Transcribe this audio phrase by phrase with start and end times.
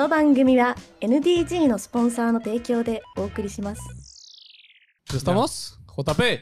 [0.00, 3.82] この番組は NDG のスポンサーの提供でお送りします。
[5.10, 5.78] ¿Ya estamos?
[5.96, 6.40] JP.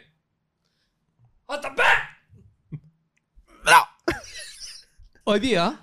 [1.49, 1.83] ¡JP!
[5.27, 5.81] Hoy día,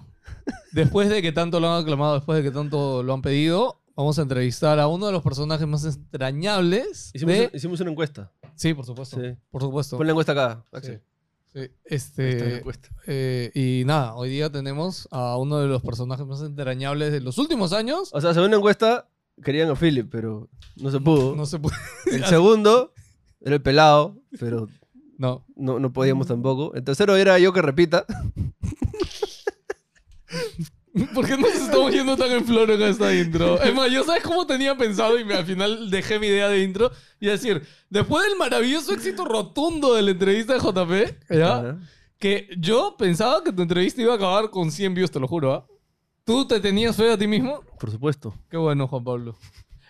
[0.72, 4.20] después de que tanto lo han aclamado, después de que tanto lo han pedido, vamos
[4.20, 7.10] a entrevistar a uno de los personajes más entrañables.
[7.14, 8.32] Hicimos, de- hicimos una encuesta.
[8.56, 9.20] Sí, por supuesto.
[9.20, 9.36] Sí.
[9.50, 9.98] Por supuesto.
[9.98, 10.98] Pon la encuesta acá, Sí, Axel.
[11.00, 11.04] sí.
[11.85, 12.91] Este, encuesta.
[13.07, 17.39] eh, y nada, hoy día tenemos a uno de los personajes más entrañables de los
[17.39, 18.11] últimos años.
[18.13, 19.09] O sea, según la encuesta,
[19.43, 21.35] querían a Philip, pero no se pudo.
[21.35, 21.77] No se puede.
[22.13, 22.93] El segundo
[23.41, 24.69] era el pelado, pero
[25.19, 25.47] No.
[25.57, 26.75] no, no podíamos tampoco.
[26.75, 28.05] El tercero era yo que repita.
[31.15, 33.61] ¿Por qué nos estamos yendo tan en flor en esta intro?
[33.61, 36.63] Es más, yo sabes cómo tenía pensado y me- al final dejé mi idea de
[36.63, 41.77] intro y decir, después del maravilloso éxito rotundo de la entrevista de JP, ¿ya?
[42.19, 45.53] Que yo pensaba que tu entrevista iba a acabar con 100 views, te lo juro,
[45.53, 45.67] ¿ah?
[46.25, 47.61] ¿Tú te tenías fe a ti mismo?
[47.79, 48.35] Por supuesto.
[48.51, 49.37] Qué bueno, Juan Pablo.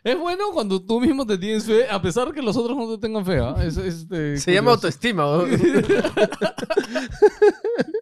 [0.05, 2.99] Es bueno cuando tú mismo te tienes fe, a pesar que los otros no te
[3.01, 3.55] tengan fe, ¿ah?
[3.61, 5.25] Es, es, este, Se llama autoestima.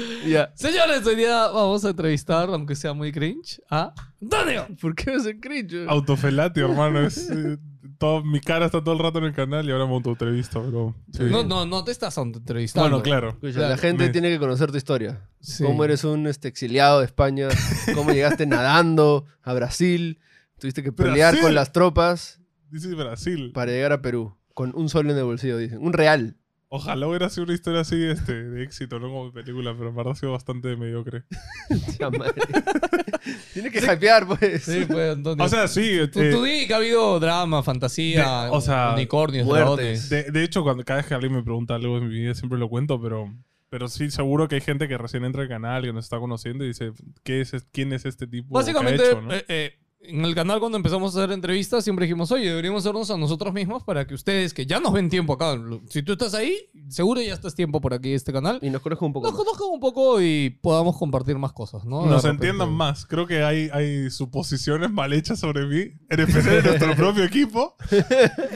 [0.54, 4.66] Señores, hoy día vamos a entrevistar, aunque sea muy cringe, a Antonio.
[4.80, 5.86] ¿Por qué me hace cringe?
[5.88, 7.00] Autofelati, hermano.
[7.06, 7.58] Es, eh,
[7.98, 10.94] todo, mi cara está todo el rato en el canal y ahora me autoentrevisto, pero...
[11.12, 11.24] sí.
[11.24, 12.88] No, no, no te estás entrevistando.
[12.90, 13.28] Bueno, claro.
[13.30, 15.28] Escucha, Claro, la gente me- tiene que conocer tu historia.
[15.40, 15.64] Sí.
[15.64, 17.48] Cómo eres un este, exiliado de España,
[17.94, 20.18] cómo llegaste nadando a Brasil,
[20.58, 21.40] tuviste que pelear Brasil.
[21.42, 23.52] con las tropas Dice Brasil.
[23.54, 25.78] para llegar a Perú, con un sol en el bolsillo, dicen.
[25.80, 26.36] Un real.
[26.68, 30.12] Ojalá hubiera sido una historia así este, de éxito, no como película, pero en verdad
[30.14, 31.22] ha sido bastante mediocre.
[33.54, 34.64] Tienes que hypear, pues.
[34.64, 35.44] Sí, pues, Antonio.
[35.44, 35.98] O sea, sí.
[36.12, 39.66] tú, eh, tú di que ha habido drama, fantasía, De- o sea, unicornios, muertes.
[39.76, 40.08] dragones.
[40.10, 42.58] de, de hecho, cuando, cada vez que alguien me pregunta algo en mi vida, siempre
[42.58, 43.32] lo cuento, pero,
[43.70, 46.64] pero sí, seguro que hay gente que recién entra al canal, que nos está conociendo
[46.64, 46.92] y dice,
[47.22, 48.48] ¿qué es, ¿quién es este tipo?
[48.48, 49.32] ¿Qué ha Básicamente, hecho, no?
[49.32, 53.10] eh, eh, en el canal cuando empezamos a hacer entrevistas siempre dijimos, oye, deberíamos hacernos
[53.10, 55.58] a nosotros mismos para que ustedes, que ya nos ven tiempo acá,
[55.88, 56.54] si tú estás ahí,
[56.88, 59.68] seguro ya estás tiempo por aquí este canal, Y nos conozco un poco nos conozcan
[59.72, 62.04] un poco y podamos compartir más cosas, ¿no?
[62.04, 63.04] De Nos entiendan más.
[63.06, 67.74] Creo que hay, hay suposiciones mal hechas sobre mí, en especial en nuestro propio equipo,
[67.88, 68.04] que,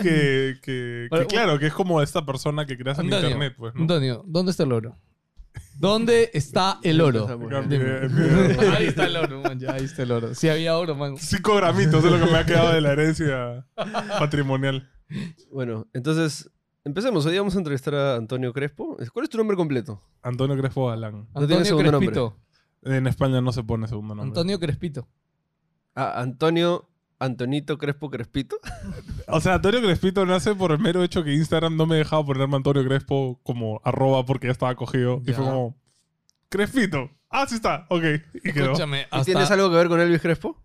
[0.02, 3.74] que- que Bueno, claro, que es como esta persona que creas en Antonio, internet, pues,
[3.74, 3.80] ¿no?
[3.82, 4.96] Antonio, ¿dónde está el oro?
[5.80, 7.26] ¿Dónde está el oro?
[8.76, 10.34] Ahí está el oro, man, ya, ahí está el oro.
[10.34, 11.16] Si había oro, man.
[11.16, 13.66] Cinco gramitos es lo que me ha quedado de la herencia
[14.18, 14.90] patrimonial.
[15.50, 16.50] Bueno, entonces,
[16.84, 17.24] empecemos.
[17.24, 18.98] Hoy vamos a entrevistar a Antonio Crespo.
[19.10, 20.02] ¿Cuál es tu nombre completo?
[20.20, 20.94] Antonio Crespo.
[20.94, 22.10] No tiene Antonio nombre.
[22.10, 22.36] Crespito.
[22.82, 24.28] En España no se pone segundo nombre.
[24.28, 25.08] Antonio Crespito.
[25.94, 26.89] Ah, Antonio
[27.20, 28.56] Antonito Crespo Crespito.
[29.28, 32.56] O sea, Antonio Crespito nace por el mero hecho que Instagram no me dejaba ponerme
[32.56, 35.22] Antonio Crespo como arroba porque ya estaba cogido.
[35.26, 35.76] Y fue como,
[36.48, 37.10] Crespito.
[37.28, 37.86] Ah, sí está.
[37.90, 38.02] Ok.
[38.42, 38.64] Y quedó.
[38.72, 39.24] Escúchame, ¿Y hasta...
[39.24, 40.56] ¿Tienes algo que ver con Elvis Crespo?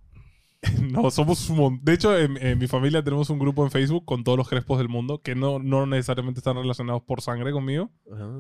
[0.82, 4.04] No, somos un mon- De hecho, en, en mi familia tenemos un grupo en Facebook
[4.06, 7.92] con todos los crespos del mundo que no, no necesariamente están relacionados por sangre conmigo,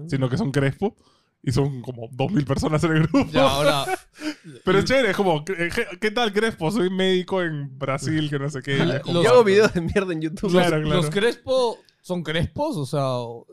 [0.07, 0.95] sino que son crespo.
[1.47, 3.29] Y son como 2.000 personas en el grupo.
[3.31, 3.85] Ya, ahora...
[4.65, 5.69] Pero es chévere, es como, ¿qué,
[6.01, 6.71] qué tal Crespo?
[6.71, 8.99] Soy médico en Brasil, que no sé qué.
[9.03, 10.49] Como- Yo hago videos de mierda en YouTube.
[10.51, 11.01] Claro, los, claro.
[11.03, 12.77] los Crespo son crespos?
[12.77, 13.01] O sea,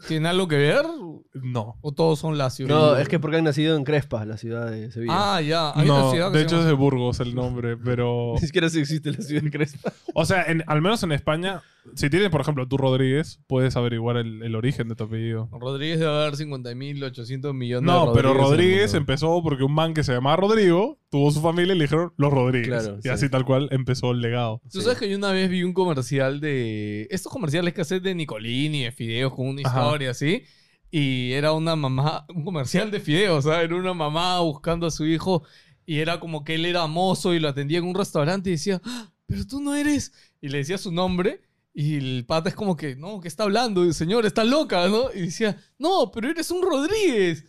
[0.08, 0.84] ¿tienen algo que ver?
[1.32, 1.78] No.
[1.80, 2.68] ¿O todos son lacios?
[2.68, 5.36] No, es que porque han nacido en Crespa, la ciudad de Sevilla.
[5.36, 5.70] Ah, ya.
[5.74, 8.34] Hay una No, ciudad que de se hecho es de Burgos el nombre, pero...
[8.40, 9.90] Ni siquiera si existe la ciudad de Crespa.
[10.14, 11.62] O sea, en- al menos en España,
[11.94, 15.48] si tienes, por ejemplo, tú Rodríguez, puedes averiguar el, el origen de tu apellido.
[15.50, 18.98] Rodríguez debe haber 50.800 millones No, de pero en el Rodríguez mundo.
[18.98, 22.32] empezó porque un man que se llamaba Rodrigo tuvo su familia y le dijeron los
[22.32, 22.68] Rodríguez.
[22.68, 23.08] Claro, y sí.
[23.10, 24.62] así tal cual empezó el legado.
[24.72, 24.84] Tú Sí.
[24.84, 27.06] sabes que yo una vez vi un comercial de...
[27.10, 29.82] Estos comerciales que haces de Nicolini, de fideos con una Ajá.
[29.84, 30.42] historia así.
[30.90, 32.24] Y era una mamá...
[32.34, 33.66] Un comercial de fideos, ¿sabes?
[33.66, 35.44] Era una mamá buscando a su hijo.
[35.84, 38.80] Y era como que él era mozo y lo atendía en un restaurante y decía...
[38.82, 40.12] "Ah, Pero tú no eres...
[40.40, 41.42] Y le decía su nombre.
[41.74, 42.96] Y el pata es como que...
[42.96, 43.84] No, ¿qué está hablando?
[43.84, 45.12] Y, Señor, está loca, ¿no?
[45.14, 45.58] Y decía...
[45.78, 47.44] No, pero eres un Rodríguez.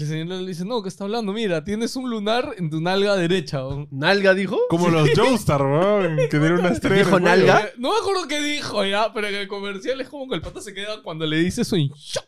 [0.00, 0.64] El señor le dice...
[0.64, 1.32] No, ¿qué está hablando?
[1.32, 3.58] Mira, tienes un lunar en tu nalga derecha.
[3.58, 3.88] ¿no?
[3.90, 4.56] ¿Nalga dijo?
[4.70, 7.04] Como los Joestar, weón, que tienen una estrella.
[7.04, 7.60] ¿Dijo en nalga?
[7.60, 10.40] Eh, No me acuerdo qué dijo ya, pero en el comercial es como que el
[10.40, 12.24] pata se queda cuando le dice eso en shock.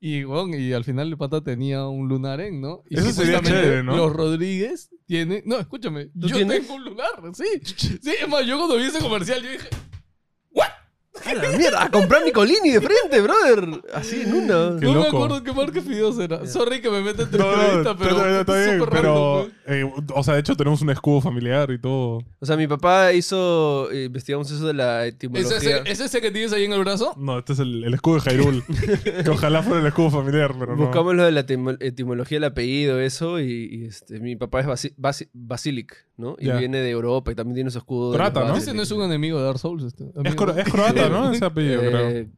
[0.00, 2.82] Y, bueno, y al final el pata tenía un lunaren, ¿no?
[2.90, 3.96] Y Eso sería chévere, ¿no?
[3.96, 5.42] Los Rodríguez tienen...
[5.46, 6.06] No, escúchame.
[6.06, 6.60] ¿Tú Yo tienes?
[6.62, 7.44] tengo un lunar, sí.
[8.02, 9.68] Sí, es más, yo cuando vi ese comercial yo dije...
[11.24, 11.82] ¡A la mierda!
[11.84, 13.82] ¡A comprar mi Colini de frente, brother!
[13.94, 14.76] Así en una.
[14.78, 15.16] Qué no me loco.
[15.24, 16.46] acuerdo qué marca de fideos era.
[16.46, 18.16] Sorry que me mete en tu No, no, entrevista, está, pero.
[18.16, 19.80] está- está bien, súper pero, random, güey.
[19.80, 22.22] eh, o sea, de hecho tenemos un escudo familiar y todo.
[22.40, 23.90] O sea, mi papá hizo.
[23.92, 25.56] eh, investigamos eso de la ¿Es etimología.
[25.56, 27.14] ese, ¿Es ese que tienes ahí en el brazo?
[27.16, 28.62] No, este es el, el escudo de Hyrule.
[29.24, 30.82] que ojalá fuera el escudo familiar, pero no.
[30.84, 34.66] Buscamos lo de la etimo- etimología del apellido, eso, y, y, este, mi papá es
[34.66, 36.36] Basi- Basi- Basilic, ¿no?
[36.38, 36.56] Y Ya.
[36.56, 38.10] viene de Europa y también tiene su escudo.
[38.12, 38.56] de Croata, ¿no?
[38.56, 39.84] Ese no es un enemigo de Dark Souls.
[39.84, 40.36] Este, Es, amigo.
[40.46, 41.32] cro- es croata, ¿no?
[41.32, 42.08] Ese apellido, creo.
[42.08, 42.28] Eh,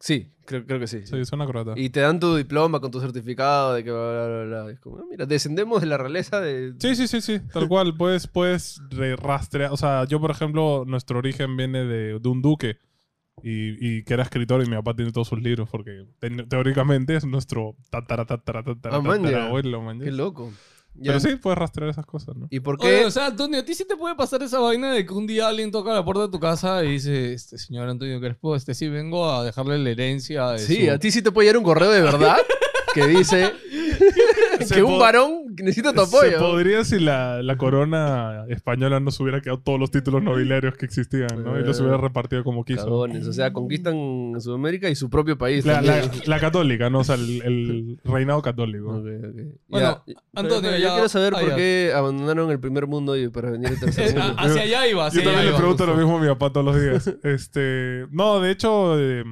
[0.00, 1.04] Sí, creo, creo que sí.
[1.04, 1.72] Sí, suena croata.
[1.74, 4.72] Y te dan tu diploma con tu certificado de que bla, bla, bla, bla.
[4.72, 6.72] Es como, ah, mira, descendemos de la realeza de...
[6.78, 7.96] Sí, sí, sí, sí, tal cual.
[7.96, 9.72] Puedes, puedes re- rastrear.
[9.72, 12.76] O sea, yo, por ejemplo, nuestro origen viene de, de un duque
[13.42, 17.16] y, y que era escritor y mi papá tiene todos sus libros porque te- teóricamente
[17.16, 19.30] es nuestro tatara, tatara, tatara, Ah, man, ya.
[19.30, 19.98] tatarabuelo, man.
[19.98, 20.52] Qué loco.
[21.00, 21.12] Ya.
[21.12, 22.48] Pero sí, puedes rastrear esas cosas, ¿no?
[22.50, 23.04] ¿Y por Oye, qué?
[23.04, 25.46] o sea, Antonio, a ti sí te puede pasar esa vaina de que un día
[25.48, 28.88] alguien toca la puerta de tu casa y dice, este señor Antonio Crespo, este sí
[28.88, 31.64] vengo a dejarle la herencia de sí, su- a ti sí te puede llegar un
[31.64, 32.36] correo de verdad
[32.94, 33.52] que dice
[34.70, 36.38] que un varón necesita tu Se apoyo.
[36.38, 40.86] podría si la, la corona española no se hubiera quedado todos los títulos nobiliarios que
[40.86, 41.58] existían, ¿no?
[41.58, 42.88] Y los hubiera repartido como quiso.
[43.00, 45.64] O sea, conquistan Sudamérica y su propio país.
[45.66, 46.22] La, la- también.
[46.26, 47.00] la católica, ¿no?
[47.00, 48.88] O sea, el, el reinado católico.
[48.98, 49.36] Ok, ok.
[49.68, 50.14] Bueno, Ya.
[50.34, 51.56] Antonio, Pero- pero ya- Yo quiero saber ah, por ya.
[51.56, 54.42] qué abandonaron el primer mundo y para venir al Eh, tercer a- mundo.
[54.42, 56.66] hacia allá iba, hacia Yo también le iba, pregunto lo mismo a mi papá todos
[56.66, 57.14] los días.
[57.24, 59.24] Este, no, de hecho, eh,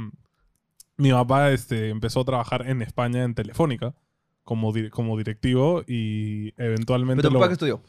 [0.99, 3.95] mi papá este, empezó a trabajar en España en Telefónica
[4.47, 7.19] como, di- como directivo y eventualmente...
[7.21, 7.83] ¿Pero tu lo- papá qué estudió?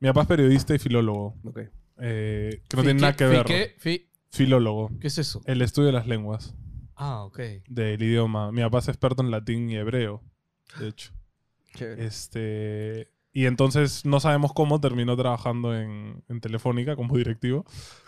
[0.00, 1.58] mi papá es periodista y filólogo, Ok.
[1.98, 3.44] eh, que no Fi- tiene nada ¿qué- que fi- ver.
[3.46, 3.74] ¿Qué?
[3.78, 5.42] Fi- Filólogo, ¿Qué es eso?
[5.46, 6.54] el estudio de las lenguas,
[6.96, 7.38] Ah, ok.
[7.68, 8.52] del idioma.
[8.52, 10.22] Mi papá es experto en latín y hebreo,
[10.78, 11.12] de hecho.
[11.74, 12.06] Chévere.
[12.06, 17.64] Este, y entonces no sabemos cómo terminó trabajando en, en Telefónica como directivo,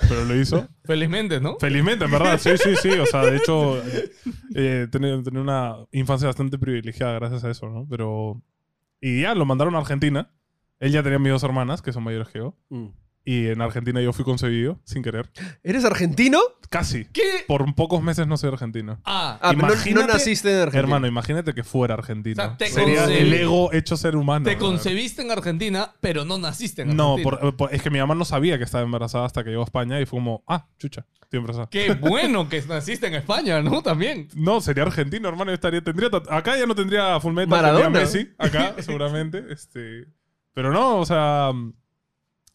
[0.09, 0.69] pero lo hizo.
[0.85, 1.57] Felizmente, ¿no?
[1.59, 2.91] Felizmente, en verdad, sí, sí, sí.
[2.91, 3.83] O sea, de hecho,
[4.55, 7.89] eh, tenía, tenía una infancia bastante privilegiada gracias a eso, ¿no?
[7.91, 8.41] Pero.
[9.01, 10.31] Y ya, lo mandaron a Argentina.
[10.79, 12.55] Él ya tenía mis dos hermanas, que son mayores que yo.
[12.69, 12.91] Mm.
[13.29, 15.29] Y en Argentina yo fui concebido, sin querer.
[15.65, 16.39] ¿Eres argentino?
[16.71, 17.07] Casi.
[17.07, 17.45] ¿Qué?
[17.49, 19.01] Por pocos meses no soy argentino.
[19.05, 20.79] Ah, Ah, pero no- no, Imagínate- naciste en Argentina.
[20.81, 22.41] Hermano, imagínate que fuera argentino.
[22.41, 24.45] O sea, te Sería concebí- el ego hecho ser humano.
[24.45, 27.39] te concebiste en Argentina, pero no naciste en No, Argentina.
[27.41, 29.67] por- por- es que mi mamá no sabía que estaba embarazada hasta que llegó a
[29.67, 31.69] España y fue como, ah, chucha, estoy embarazada.
[31.69, 33.83] Qué bueno que naciste en España, ¿no?
[33.83, 34.29] También.
[34.37, 35.51] No, sería argentino, hermano.
[35.51, 37.83] Yo estaría, tendría, acá ya no tendría Maradona.
[37.83, 39.43] tendría Messi, acá seguramente.
[39.51, 40.07] Este,
[40.55, 41.51] pero no, o sea,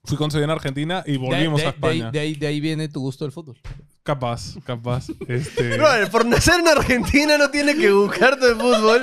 [0.03, 2.11] fui concebido en Argentina y volvimos de, a de- de ahí- España.
[2.11, 3.57] de ahí, de ahí viene tu gusto del fútbol.
[4.03, 5.07] Capaz, capaz.
[5.27, 9.01] Este, Brother, por nacer en Argentina no tienes que buscarte de fútbol,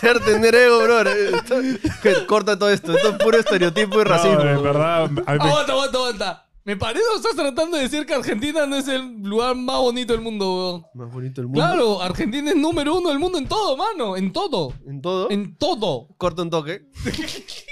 [0.00, 1.00] ser tener ego, bro.
[1.02, 1.60] Esto-
[2.02, 2.92] que corta todo esto.
[2.94, 4.38] Esto es puro estereotipo y no, racismo.
[4.38, 6.48] de verdad, me- Aguanta, aguanta, aguanta.
[6.64, 10.12] Me parece que estás tratando de decir que Argentina no es el lugar más bonito
[10.12, 10.84] del mundo, weón.
[10.94, 11.60] Más bonito el mundo.
[11.60, 14.16] Claro, Argentina es número uno del mundo en todo, mano.
[14.16, 14.72] En todo.
[14.86, 15.28] En todo.
[15.30, 16.08] En todo.
[16.18, 16.82] Corta un toque.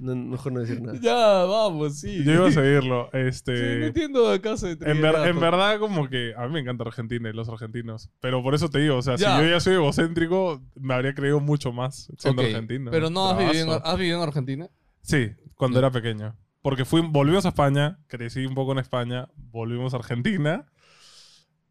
[0.00, 0.98] No, mejor no decir nada.
[1.02, 2.22] Ya, vamos, sí.
[2.24, 3.08] yo iba a seguirlo.
[3.12, 6.60] Sí, Este, no entiendo acaso de en, ver- en verdad, como que a mí me
[6.60, 8.10] encanta Argentina y los argentinos.
[8.20, 9.36] Pero por eso te digo, o sea, Ya.
[9.38, 12.90] si yo ya soy egocéntrico, me habría creído mucho más siendo Ok, argentino.
[12.90, 13.82] Pero no has vivido, en.
[13.84, 14.68] ¿has vivido en Argentina.
[15.02, 16.36] Sí, cuando era pequeño.
[16.62, 20.66] Porque fui, volvimos a España, crecí un poco en España, volvimos a Argentina,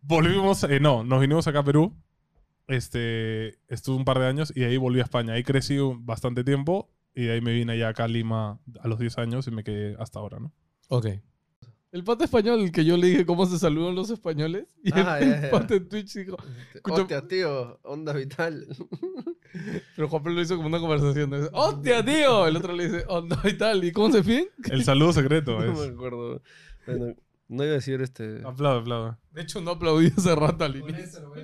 [0.01, 1.94] volvimos, eh, no, nos vinimos acá a Perú,
[2.68, 5.33] este, estuve un par de años y de ahí volví a España.
[5.33, 8.88] Ahí crecí un- bastante tiempo y de ahí me vine ya acá a Lima a
[8.88, 10.54] los 10 años y me quedé hasta ahora, ¿no?
[10.90, 11.07] Ok.
[11.92, 14.68] El pata español, el que yo le dije cómo se saludan los españoles.
[14.83, 16.36] Y Ah, el, pata en Twitch dijo.
[16.76, 17.80] Escucha- Hostia, tío.
[17.83, 18.68] Onda vital.
[19.95, 21.31] Pero Juan Pablo lo hizo como una conversación.
[21.31, 22.45] Dice, ¡Hostia, tío!
[22.45, 23.83] El otro le dice, ¡Onda y tal!
[23.83, 24.47] ¿Y cómo se piden?
[24.69, 25.90] El saludo secreto No me es.
[25.92, 26.42] acuerdo.
[26.86, 27.16] Bueno,
[27.47, 28.42] no iba a decir este.
[28.45, 29.18] Aplaudo, aplaudo.
[29.31, 31.31] De hecho, no aplaudí hace rato al inicio.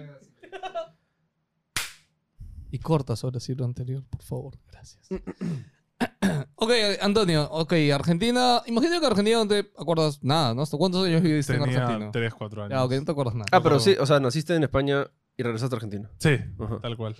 [2.72, 4.54] Y cortas ahora sí lo anterior, por favor.
[4.84, 5.00] Gracias.
[6.56, 6.72] ok,
[7.02, 7.44] Antonio.
[7.52, 8.62] Ok, Argentina.
[8.68, 10.62] Imagino que Argentina no te acuerdas nada, ¿no?
[10.64, 12.12] ¿Hasta cuántos años viviste en Tenía Argentina?
[12.12, 12.72] 3, 4 años.
[12.72, 13.46] Ya, ok, no te acuerdas nada.
[13.52, 16.10] Ah, pero sí, o sea, naciste en España y regresaste a Argentina.
[16.20, 16.80] Sí, Ajá.
[16.82, 17.16] tal cual.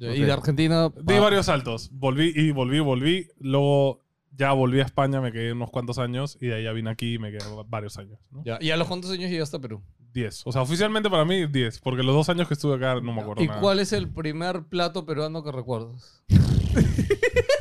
[0.00, 0.90] Y de Argentina.
[0.90, 1.90] Di va- varios saltos.
[1.92, 3.28] Volví y volví, volví.
[3.40, 6.90] Luego ya volví a España, me quedé unos cuantos años y de ahí ya vine
[6.90, 8.20] aquí y me quedé varios años.
[8.30, 8.42] ¿no?
[8.44, 9.82] Ya, ¿Y a los cuántos años llegaste a Perú?
[10.12, 10.42] 10.
[10.46, 13.20] O sea, oficialmente para mí 10, porque los dos años que estuve acá no me
[13.22, 13.60] acuerdo ¿Y nada.
[13.60, 16.22] cuál es el primer plato peruano que recuerdas?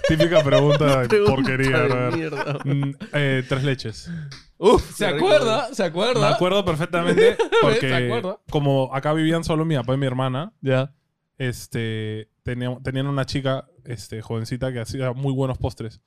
[0.07, 2.59] Típica pregunta de Pregunta porquería, de mierda.
[2.63, 4.12] Mm, eh, tres leches.
[4.57, 5.74] Uf, ¿Se acuerda?
[5.74, 6.29] ¿Se acuerda?
[6.29, 8.39] Me acuerdo perfectamente ¿Se porque acuerda?
[8.50, 10.93] como acá vivían solo mi papá y mi hermana, Ya.
[11.38, 16.01] este, tenían, tenían una chica este, jovencita que hacía muy buenos postres.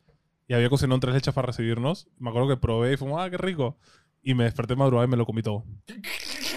[0.49, 2.09] Y había cocinado tres leches para recibirnos.
[2.19, 3.79] Me acuerdo que probé y fue ah, qué rico.
[4.23, 5.65] Y me desperté madrugada y me lo comí todo.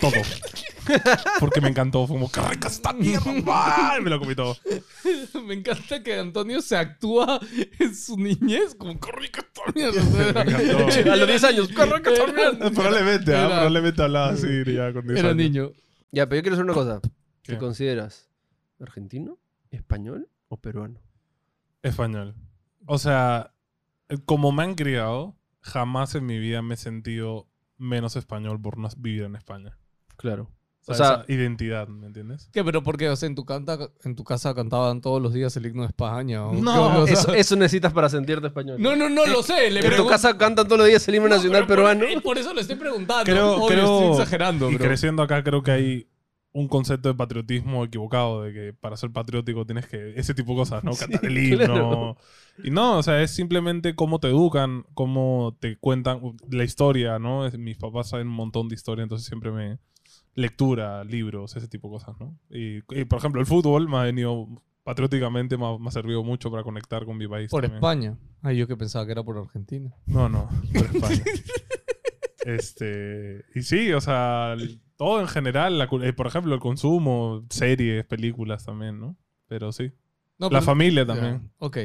[0.02, 0.12] todo.
[1.40, 2.06] Porque me encantó.
[2.08, 3.96] Fue como, ¡qué rica esta mierda!
[4.00, 4.56] Y me lo comí todo.
[5.46, 7.40] Me encanta que Antonio se actúa
[7.80, 10.04] en su niñez como qué rica esta mierda.
[10.44, 11.12] Me encantó.
[11.12, 12.70] A los 10 años, ¡qué rica esta mierda!
[12.72, 13.40] Probablemente, ¿ah?
[13.40, 15.38] Era- probablemente hablaba así ya con 10 Era años.
[15.38, 15.72] niño.
[16.12, 17.02] Ya, pero yo quiero saber una cosa.
[17.44, 17.54] ¿Qué?
[17.54, 18.30] ¿Te consideras
[18.80, 19.38] argentino,
[19.72, 21.02] español o peruano?
[21.82, 22.36] Español.
[22.86, 23.54] O sea,
[24.26, 28.88] como me han criado, jamás en mi vida me he sentido menos español por no
[28.98, 29.78] vivir en España.
[30.16, 30.50] Claro.
[30.86, 32.50] O O sea, esa identidad, ¿me entiendes?
[32.52, 32.64] ¿Qué?
[32.64, 33.08] ¿Pero por qué?
[33.10, 35.88] O sea, en tu, canta, en tu casa cantaban todos los días el himno de
[35.88, 36.40] España.
[36.52, 38.82] No, O sea- Eso, eso necesitas para sentirte español.
[38.82, 39.72] no, no, no, lo sé.
[39.72, 42.18] Le En tu casa cantan todos los días el himno No, nacional pero por- peruano.
[42.18, 43.24] eh, Por, eso le estoy preguntando.
[43.24, 44.86] Creo, Obvio, creo- estoy exagerando, y bro.
[44.86, 46.08] creciendo acá creo que hay
[46.52, 50.14] un concepto de patriotismo equivocado, de que para ser patriótico tienes que...
[50.20, 50.92] Ese tipo de cosas, ¿no?
[51.00, 51.58] Cantar el himno.
[51.66, 52.18] claro.
[52.64, 56.20] Y no, o sea, es simplemente cómo te educan, cómo te cuentan
[56.52, 57.50] la historia, ¿no?
[57.58, 59.80] Mis papás saben un montón de historia, entonces siempre me...
[60.36, 62.40] Lectura, libros, ese tipo de cosas, ¿no?
[62.50, 64.48] Y, y, por ejemplo, el fútbol me ha venido
[64.84, 67.50] patrióticamente, me ha, me ha servido mucho para conectar con mi país.
[67.52, 67.78] Por también.
[67.78, 68.18] España.
[68.42, 69.94] Ay, yo que pensaba que era por Argentina.
[70.06, 71.24] No, no, por España.
[72.46, 74.56] este, y sí, o sea,
[74.98, 79.16] todo en general, la eh, por ejemplo, el consumo, series, películas también, ¿no?
[79.48, 79.92] Pero sí.
[80.38, 81.52] No, la pero- familia también.
[81.60, 81.78] Ok.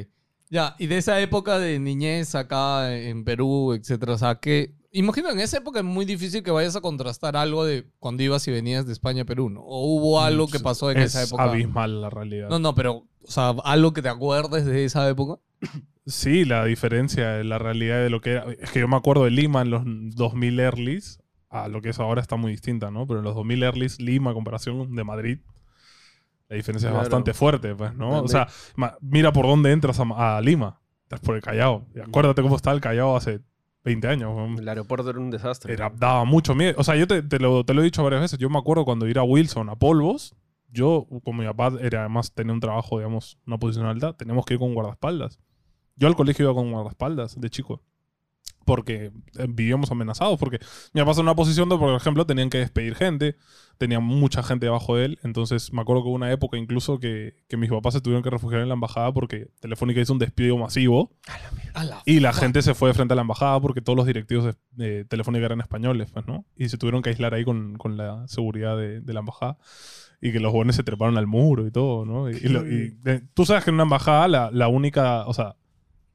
[0.50, 4.74] Ya, y de esa época de niñez acá en Perú, etcétera, o sea, que...
[4.90, 8.48] Imagino, en esa época es muy difícil que vayas a contrastar algo de cuando ibas
[8.48, 9.60] y venías de España a Perú, ¿no?
[9.60, 11.42] O hubo algo que pasó en Mm, es esa época.
[11.44, 12.48] abismal la realidad.
[12.48, 15.40] No, no, pero, o sea, algo que te acuerdes de esa época.
[16.06, 18.46] Sí, la diferencia la realidad de lo que era.
[18.60, 21.98] Es que yo me acuerdo de Lima en los 2000 earlys, a lo que es
[22.00, 23.06] ahora está muy distinta, ¿no?
[23.06, 25.38] Pero en los 2000 earlys, Lima, a comparación de Madrid,
[26.48, 27.02] la diferencia Claro.
[27.02, 28.22] es bastante fuerte, pues, ¿no?
[28.22, 28.48] O sea,
[29.02, 30.80] mira por dónde entras a, a Lima.
[31.02, 31.86] Estás por el Callao.
[31.94, 33.40] Y acuérdate cómo estaba el Callao hace
[33.84, 34.34] 20 años.
[34.34, 34.58] weón.
[34.58, 35.72] El aeropuerto era un desastre.
[35.72, 36.74] Era- daba mucho miedo.
[36.78, 38.38] O sea, yo te, te lo, te lo he dicho varias veces.
[38.38, 40.34] Yo me acuerdo cuando ir a Wilson, a Polvos,
[40.70, 44.54] yo, como mi papá era además tenía un trabajo, digamos, una posición alta, teníamos que
[44.54, 45.38] ir con guardaespaldas.
[45.96, 47.82] Yo al colegio iba con guardaespaldas de chico.
[48.68, 50.38] Porque eh, vivíamos amenazados.
[50.38, 50.58] Porque
[50.92, 53.36] mi papá en una posición donde, por ejemplo, tenían que despedir gente.
[53.78, 55.18] Tenía mucha gente debajo de él.
[55.22, 58.30] Entonces me acuerdo que hubo una época incluso que, que mis papás se tuvieron que
[58.30, 61.12] refugiar en la embajada porque Telefónica hizo un despido masivo.
[61.74, 64.06] A la Y la gente se fue de frente a la embajada porque todos los
[64.06, 66.44] directivos de, de Telefónica eran españoles, pues, ¿no?
[66.56, 69.58] Y se tuvieron que aislar ahí con, con la seguridad de, de la embajada.
[70.20, 72.28] Y que los jóvenes se treparon al muro y todo, ¿no?
[72.28, 75.32] Y, y lo- y de- tú sabes que en una embajada la, la única, o
[75.32, 75.54] sea,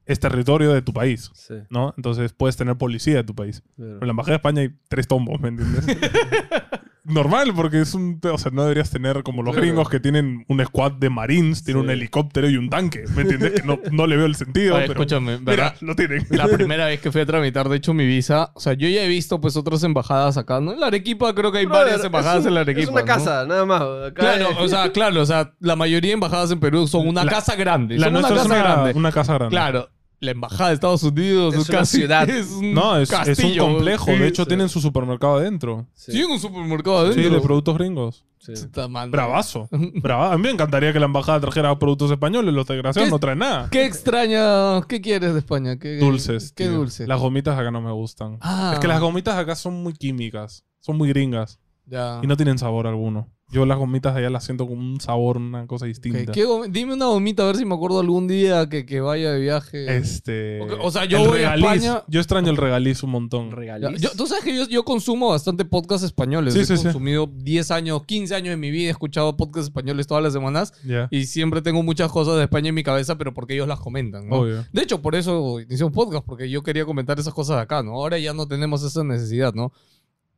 [0.06, 1.54] es territorio de tu país, Sí.
[1.70, 1.94] ¿no?
[1.96, 3.62] Entonces puedes tener policía de tu país.
[3.76, 5.84] Pero en la embajada de España hay tres tombos, ¿me entiendes?
[7.04, 8.18] Normal, porque es un...
[8.32, 9.66] O sea, no deberías tener como los Claro.
[9.66, 11.84] gringos que tienen un squad de marines, tienen Sí.
[11.86, 13.60] un helicóptero y un tanque, ¿me entiendes?
[13.60, 15.02] Que no, no le veo el sentido, Oye, pero...
[15.02, 15.76] escúchame, Mira, ¿verdad?
[15.82, 16.26] lo tienen.
[16.30, 19.02] La primera vez que fui a tramitar, de hecho, mi visa, o sea, yo ya
[19.04, 20.72] he visto pues otras embajadas acá, ¿no?
[20.72, 22.84] En la Arequipa creo que hay varias embajadas un- en la Arequipa.
[22.84, 23.06] Es una ¿no?
[23.06, 23.82] casa, nada más.
[23.82, 27.06] Acá Claro, es- o sea, claro, o sea, la mayoría de embajadas en Perú son
[27.06, 27.98] una La- casa grande.
[27.98, 28.98] La son una nuestra casa es una, grande.
[28.98, 29.50] una casa grande.
[29.50, 29.88] Claro,
[30.20, 32.28] la embajada de Estados Unidos Es es, una casi ciudad.
[32.30, 34.10] Es un No, es, es un complejo.
[34.12, 34.48] De hecho, sí.
[34.48, 35.86] tienen su supermercado adentro.
[35.94, 37.22] Sí, Sí, en un supermercado adentro.
[37.22, 38.24] Sí, de productos gringos.
[38.38, 38.52] sí.
[38.54, 39.10] Puta madre.
[39.10, 39.68] Bravazo.
[40.02, 40.32] Brava.
[40.32, 42.54] A mí me encantaría que la embajada trajera productos españoles.
[42.54, 43.68] Los desgraciados ¿Qué- no traen nada.
[43.70, 44.80] ¿Qué extraña?
[44.88, 45.78] ¿Qué quieres de España?
[45.78, 46.52] ¿Qué, Dulces.
[46.52, 46.74] ¿Qué tío.
[46.78, 47.06] dulce?
[47.06, 48.38] Las gomitas acá no me gustan.
[48.40, 48.70] Ah.
[48.74, 50.64] Es que las gomitas acá son muy químicas.
[50.80, 51.58] Son muy gringas.
[51.86, 52.20] Ya.
[52.22, 53.28] Y no tienen sabor alguno.
[53.52, 56.32] Yo las gomitas de allá las siento con un sabor, una cosa distinta.
[56.32, 59.30] ¿qué gom- Dime una gomita a ver si me acuerdo algún día que, que vaya
[59.32, 59.96] de viaje.
[59.96, 60.60] Este.
[60.80, 61.54] O sea, yo el voy a.
[61.54, 63.52] España- Yo extraño el regaliz un montón.
[63.52, 64.00] Regaliz.
[64.00, 66.54] yo- Tú sabes que yo, yo consumo bastante podcast españoles.
[66.54, 66.82] Sí, He sí, sí.
[66.84, 70.72] consumido 10 años, 15 años de mi vida, he escuchado podcast españoles todas las semanas
[70.84, 71.06] Ya.
[71.12, 74.26] y siempre tengo muchas cosas de España en mi cabeza, pero porque ellos las comentan.
[74.28, 74.36] ¿no?
[74.40, 74.64] Obvio.
[74.72, 77.82] De hecho, por eso inicié un podcast, porque yo quería comentar esas cosas de acá,
[77.84, 77.92] ¿no?
[77.92, 79.70] Ahora ya no tenemos esa necesidad, ¿no?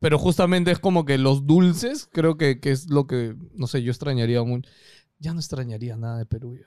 [0.01, 3.83] Pero justamente es como que los dulces, creo que, que es lo que, no sé,
[3.83, 4.69] yo extrañaría mucho.
[5.19, 6.67] Ya no extrañaría nada de Perú ya.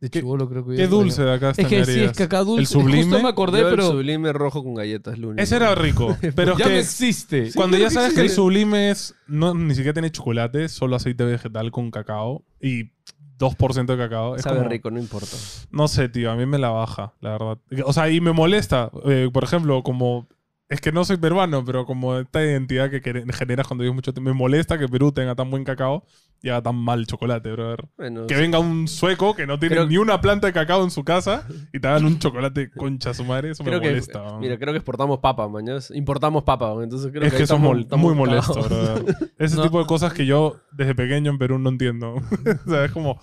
[0.00, 2.40] De ¿Qué- chivolo creo que Qué dulce de acá Es que sí, es que acá
[2.40, 2.60] dulce.
[2.62, 3.04] El sublime.
[3.04, 5.34] Justo me acordé, Yo el pero sublime rojo con galletas, único.
[5.40, 6.16] Ese era rico.
[6.34, 7.50] Pero ya no existe.
[7.54, 11.70] cuando ya sabes que el sublime es, no, ni siquiera tiene chocolate, solo aceite vegetal
[11.70, 12.90] con cacao y
[13.38, 14.34] 2% de cacao.
[14.36, 15.36] Es Sabe como- rico, no importa.
[15.70, 17.58] No sé, tío, a mí me la baja, la verdad.
[17.86, 18.90] O sea, y me molesta.
[19.06, 20.26] eh, por ejemplo, como.
[20.68, 23.00] Es que no soy peruano, pero como esta identidad que
[23.34, 24.30] generas cuando vives mucho tiempo.
[24.30, 26.04] Me molesta que Perú tenga tan buen cacao
[26.42, 27.84] y haga tan mal chocolate, brother.
[27.98, 30.90] Bueno, Que venga un sueco que no tiene Creo- ni una planta de cacao en
[30.90, 33.50] su casa y te hagan un chocolate concha a su madre.
[33.50, 34.38] Eso creo me molesta.
[34.38, 35.80] mira, creo que exportamos papa, mañana.
[35.92, 39.04] Importamos papa, entonces creo es que, eso es mol- muy molesto, brother.
[39.38, 39.62] Ese No.
[39.64, 42.14] tipo de cosas que yo desde pequeño en Perú no entiendo.
[42.66, 43.20] o sea, es como.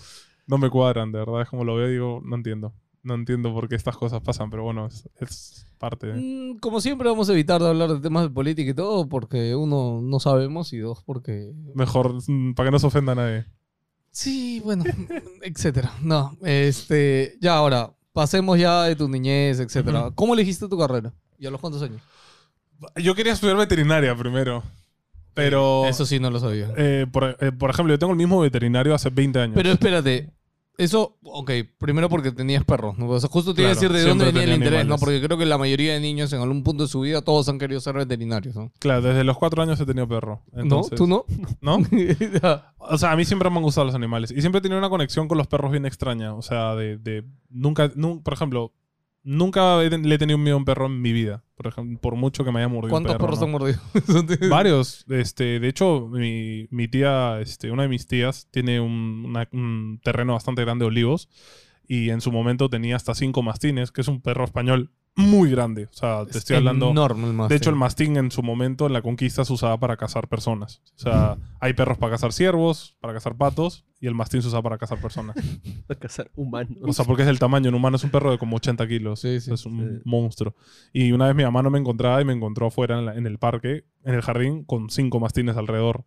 [0.48, 1.42] No me cuadran, de verdad.
[1.44, 2.74] Es como lo veo y digo, no entiendo.
[3.04, 6.14] No entiendo por qué estas cosas pasan, pero bueno, es, es parte de...
[6.14, 9.56] Mm, Como siempre vamos a evitar de hablar de temas de política y todo porque
[9.56, 11.52] uno no sabemos y dos porque...
[11.74, 13.46] Mejor, mm, para que no se ofenda a nadie.
[14.12, 14.84] Sí, bueno,
[15.42, 15.92] etcétera.
[16.04, 17.38] No, este...
[17.42, 20.12] Ya ahora, pasemos ya de tu niñez, etcétera.
[20.14, 21.12] ¿Cómo elegiste tu carrera?
[21.40, 22.02] ¿Y a los cuántos años?
[22.98, 24.62] Yo quería estudiar veterinaria primero,
[25.34, 25.88] pero...
[25.88, 26.68] Eso sí no lo sabía.
[26.78, 29.56] eh, por, eh, por ejemplo, yo tengo el mismo veterinario hace 20 años.
[29.56, 30.30] Pero espérate.
[30.78, 32.98] Eso, ok, primero porque tenías perros.
[32.98, 33.08] ¿no?
[33.08, 34.98] O sea, justo te iba a decir de dónde venía el interés, ¿no?
[34.98, 37.60] Porque creo que la mayoría de niños en algún punto de su vida todos han
[37.60, 38.72] querido ser veterinarios, ¿no?
[38.80, 40.42] Claro, desde los 4 años he tenido perro.
[40.54, 40.98] Entonces, ¿No?
[40.98, 41.26] ¿Tú no?
[41.62, 41.78] ¿No?
[42.78, 44.32] O sea, a mí siempre me han gustado los animales.
[44.32, 46.34] Y siempre he tenido una conexión con los perros bien extraña.
[46.34, 46.98] O sea, de...
[46.98, 48.74] de- nunca, nun- por ejemplo,
[49.24, 51.44] nunca he le he tenido miedo a un perro en mi vida.
[51.62, 53.46] Por ejemplo, por mucho que me haya mordido un ¿Cuántos perro, perros ¿no?
[53.46, 53.80] han mordido?
[54.50, 55.06] Varios.
[55.10, 60.00] Este, de hecho, mi, mi tía, este, una de mis tías, tiene un, una- un
[60.04, 61.30] terreno bastante grande de olivos.
[61.88, 65.86] Y en su momento tenía hasta cinco mastines, que es un perro español muy grande.
[65.86, 66.90] O sea, te estoy hablando...
[66.90, 69.98] Enorme el De hecho, el mastín en su momento en la conquista se usaba para
[69.98, 70.82] cazar personas.
[70.96, 74.62] O sea, hay perros para cazar ciervos, para cazar patos, y el mastín se usa
[74.62, 75.36] para cazar personas.
[75.90, 76.78] Va a cazar humanos.
[76.84, 77.70] O sea, porque es el tamaño.
[77.70, 79.20] En humano es un perro de como 80 kilos.
[79.20, 79.54] Sí, sí.
[79.54, 80.02] es un Sí.
[80.06, 80.56] monstruo.
[80.94, 83.28] Y una vez mi mamá no me encontraba y me encontró afuera en, la- en
[83.28, 86.06] el parque, en el jardín, con cinco mastines alrededor.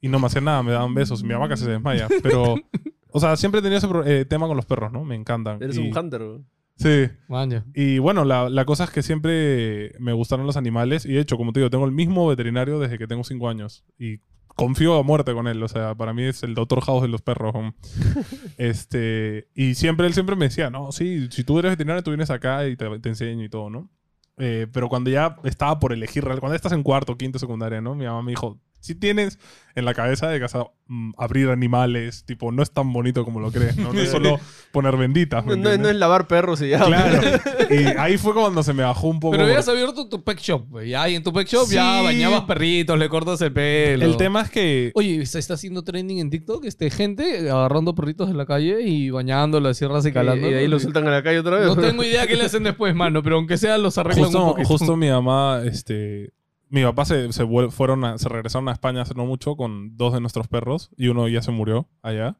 [0.00, 1.22] Y no me hacían nada, me daban besos.
[1.22, 2.08] Mi mamá casi se desmaya.
[2.22, 2.54] Pero,
[3.10, 5.04] o sea, siempre he tenido ese eh, tema con los perros, ¿no?
[5.04, 5.62] Me encantan.
[5.62, 6.40] Eres Y- un hunter, güey.
[6.82, 7.10] Sí.
[7.28, 7.64] Maña.
[7.74, 11.04] Y bueno, la, la cosa es que siempre me gustaron los animales.
[11.04, 13.84] Y de hecho, como te digo, tengo el mismo veterinario desde que tengo cinco años.
[13.98, 15.62] Y confío a muerte con él.
[15.62, 17.54] O sea, para mí es el doctor House de los perros.
[18.58, 22.30] este, y siempre él siempre me decía, no, sí, si tú eres veterinario, tú vienes
[22.30, 23.90] acá y te, te enseño y todo, ¿no?
[24.38, 27.94] Eh, pero cuando ya estaba por elegir, cuando estás en cuarto, quinto, secundaria, ¿no?
[27.94, 29.38] Mi mamá me dijo, si tienes
[29.74, 33.50] en la cabeza de casa mm, abrir animales, tipo, no es tan bonito como lo
[33.50, 33.90] crees, ¿no?
[33.92, 34.38] No es solo
[34.72, 35.46] poner benditas.
[35.46, 36.84] ¿me No, no- es lavar perros y ya.
[36.84, 37.20] Claro.
[37.70, 39.32] y ahí fue cuando se me bajó un poco.
[39.32, 40.90] Pero habías abierto tu pet shop, güey.
[40.90, 42.04] Ya, y en tu pet shop ya Sí.
[42.04, 44.04] bañabas perritos, le cortas el pelo.
[44.04, 44.90] El tema es que.
[44.94, 49.08] Oye, se está haciendo trending en TikTok, este, gente agarrando perritos en la calle y
[49.10, 50.46] bañándolos, sierras y Y, calando.
[50.46, 51.66] y de ahí lo sueltan a la calle otra vez.
[51.66, 54.46] No tengo idea qué le hacen después, mano, pero aunque sea los arreglan un Justo,
[54.48, 54.68] poquito.
[54.68, 56.32] justo mi mamá, este.
[56.72, 60.12] Mi papá se, se, fueron a- se regresaron a España hace no mucho con dos
[60.14, 62.38] de nuestros perros y uno ya se murió allá.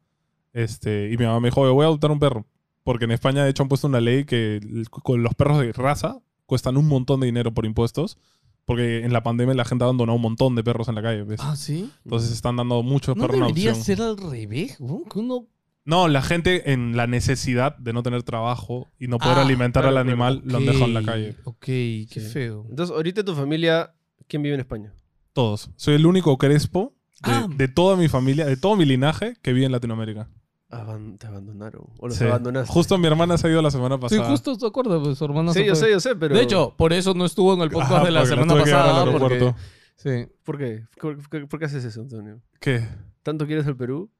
[0.52, 2.46] Este, y mi mamá me dijo, "Oye, voy a adoptar un perro.
[2.82, 5.72] Porque en España, de hecho, han puesto una ley que el- con los perros de
[5.72, 8.18] raza cuestan un montón de dinero por impuestos.
[8.64, 11.24] Porque en la pandemia la gente abandonó un montón de perros en la calle.
[11.24, 11.40] ¿ves?
[11.42, 11.90] Ah, ¿sí?
[12.04, 14.80] Entonces están dando muchos ¿No perros en debería ser al revés?
[14.80, 15.02] ¿no?
[15.12, 15.46] Que uno...
[15.84, 19.82] No, la gente en la necesidad de no tener trabajo y no poder Ah, alimentar
[19.82, 21.34] claro, al animal, lo han dejado en la calle.
[21.44, 22.20] Ok, qué Sí.
[22.20, 22.66] feo.
[22.70, 23.92] Entonces, ahorita tu familia,
[24.32, 24.94] ¿quién vive en España?
[25.34, 25.70] Todos.
[25.76, 27.46] Soy el único crespo de, Ah.
[27.54, 30.30] de toda mi familia, de todo mi linaje que vive en Latinoamérica.
[30.70, 31.82] Aban- te abandonaron.
[31.98, 32.24] O los Sí.
[32.24, 32.72] abandonaste.
[32.72, 34.30] Justo mi hermana se ha ido la semana Sí, pasada.
[34.30, 35.84] justo te acuerdas, pues su hermana Sí, se yo fue.
[35.84, 36.34] sé, yo sé, pero.
[36.34, 39.04] De hecho, por eso no estuvo en el podcast Ajá, de la semana al pasada.
[39.04, 39.10] Porque...
[39.34, 39.56] aeropuerto.
[39.96, 40.26] Sí.
[40.44, 40.86] ¿Por qué?
[40.98, 42.40] ¿Por, por- por qué haces eso, Antonio?
[42.58, 42.88] ¿Qué?
[43.22, 44.10] ¿Tanto quieres el Perú?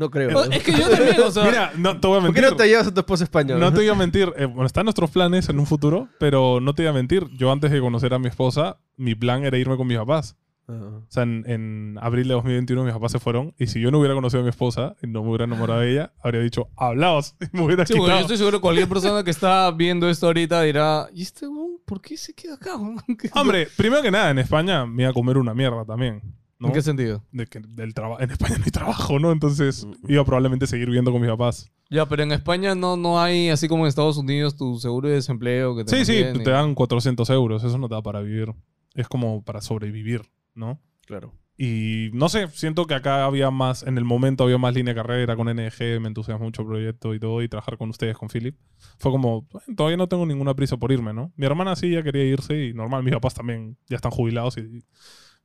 [0.00, 0.36] No creo.
[0.38, 1.44] Oh, Es que yo también, o sea...
[1.44, 2.50] Mira, no te voy a ¿Por qué mentir.
[2.50, 3.56] no te llevas a tu esposa a España?
[3.56, 4.32] No te voy a mentir.
[4.36, 7.28] Eh, bueno, están nuestros planes en un futuro, pero no te voy a mentir.
[7.36, 10.36] Yo antes de conocer a mi esposa, mi plan era irme con mis papás.
[10.68, 13.98] O sea, en, en abril de 2021 mis papás se fueron y si yo no
[13.98, 17.34] hubiera conocido a mi esposa y no me hubiera enamorado de ella, habría dicho, hablaos
[17.52, 18.20] y me hubiera Sí, porque yo quitado.
[18.20, 22.00] estoy seguro que cualquier persona que está viendo esto ahorita dirá, ¿y este weón por
[22.00, 22.76] qué se queda acá?
[22.76, 23.02] weón?"
[23.34, 26.22] Hombre, primero que nada, en España me iba a comer una mierda también.
[26.60, 26.68] ¿No?
[26.68, 27.24] ¿En qué sentido?
[27.32, 29.32] De que del en España no hay trabajo, ¿no?
[29.32, 30.12] Entonces Mm.
[30.12, 31.72] iba probablemente a seguir viviendo con mis papás.
[31.88, 35.14] Ya, pero en España no, no hay, así como en Estados Unidos, tu seguro de
[35.16, 37.64] desempleo que te Sí, sí, te dan 400 euros.
[37.64, 38.54] Eso no te da para vivir.
[38.94, 40.22] Es como para sobrevivir,
[40.54, 40.80] ¿no?
[41.06, 41.32] Claro.
[41.62, 45.00] Y no sé, siento que acá había más, en el momento había más línea de
[45.00, 48.28] carrera con NG, me entusiasmó mucho el proyecto y todo, y trabajar con ustedes, con
[48.30, 48.56] Philip.
[48.98, 51.32] Fue como, "Bueno, todavía no tengo ninguna prisa por irme, ¿no?
[51.36, 54.82] Mi hermana sí ya quería irse y normal, mis papás también ya están jubilados y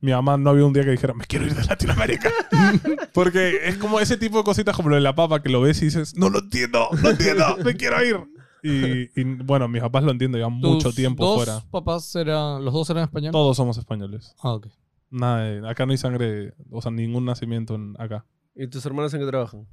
[0.00, 2.30] mi mamá no había un día que dijera, me quiero ir de Latinoamérica.
[3.14, 5.80] Porque es como ese tipo de cositas como lo de la papa que lo ves
[5.82, 8.16] y dices, no lo entiendo, no entiendo, me quiero ir.
[8.62, 11.62] Y, y, bueno, mis papás lo entienden, llevan ¿Tus mucho tiempo dos fuera.
[11.70, 13.32] papás eran, los dos eran españoles?
[13.32, 14.34] Todos somos españoles.
[14.40, 14.66] Ah, ok.
[15.10, 18.24] Nada de- acá no hay sangre, o sea, ningún nacimiento en, acá.
[18.54, 19.66] ¿Y tus hermanas en qué trabajan?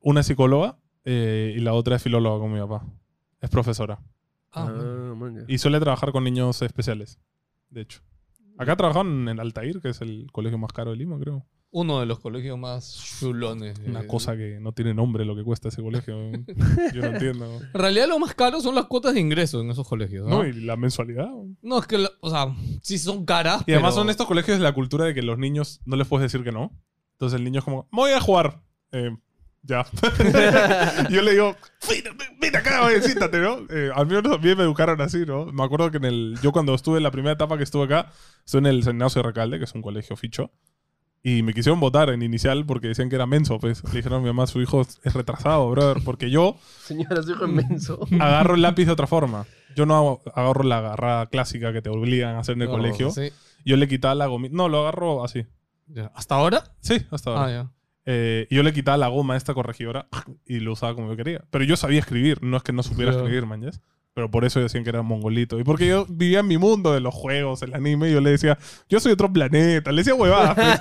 [0.00, 2.86] Una es psicóloga eh, y la otra es filóloga con mi papá.
[3.40, 3.98] Es profesora.
[4.52, 5.16] Ah, bueno.
[5.16, 5.44] man.
[5.48, 7.18] Y suele trabajar con niños especiales,
[7.70, 8.00] de hecho.
[8.58, 11.46] Acá trabajan en Altair, que es el colegio más caro de Lima, creo.
[11.70, 13.78] Uno de los colegios más chulones.
[13.86, 14.06] Una eh.
[14.06, 16.16] cosa que no tiene nombre lo que cuesta ese colegio.
[16.94, 17.60] Yo no entiendo.
[17.60, 20.26] En realidad lo más caro son las cuotas de ingreso en esos colegios.
[20.26, 21.28] No, No, y la mensualidad.
[21.60, 23.64] No, es que, la- o sea, sí son caras.
[23.66, 26.30] Y además son estos colegios de la cultura de que los niños no les puedes
[26.32, 26.72] decir que no.
[27.12, 28.62] Entonces el niño es como, "Me voy a jugar.
[28.92, 29.10] Eh,
[29.68, 29.86] Ya.
[31.10, 31.54] yo le digo,
[31.88, 33.58] "Ven, ven acá, oye, siéntate, ¿no?
[33.68, 35.44] Eh, al menos a mí me educaron así, ¿no?
[35.46, 38.10] Me acuerdo que en el, yo cuando estuve en la primera etapa que estuve acá,
[38.46, 40.50] estuve en el San Ignacio de Recalde, que es un colegio ficho,
[41.22, 43.84] y me quisieron votar en inicial porque decían que era menso, pues.
[43.84, 47.44] Le dijeron a mi mamá, su hijo es retrasado, brother, porque yo Señora, su hijo
[47.46, 48.00] inmenso.
[48.20, 49.44] agarro el lápiz de otra forma.
[49.76, 52.74] Yo no hago- agarro la agarrada clásica que te obligan a hacer en el No,
[52.74, 53.10] colegio.
[53.10, 53.30] sí.
[53.66, 54.56] Yo le quitaba la gomita.
[54.56, 55.44] No, lo agarro así.
[55.88, 56.10] Ya.
[56.14, 56.64] ¿Hasta ahora?
[56.80, 57.44] Sí, hasta ahora.
[57.44, 57.70] Ah, ya.
[58.10, 60.08] Eh, y yo le quitaba la goma a esta corregidora
[60.46, 61.44] y lo usaba como yo quería.
[61.50, 63.82] Pero yo sabía escribir, no es que no supiera escribir, mañas.
[64.14, 65.60] Pero por eso decían que era mongolito.
[65.60, 68.30] Y porque yo vivía en mi mundo de los juegos, el anime, y yo le
[68.30, 69.92] decía, yo soy otro planeta.
[69.92, 70.54] Le decía huevadas.
[70.54, 70.80] pues.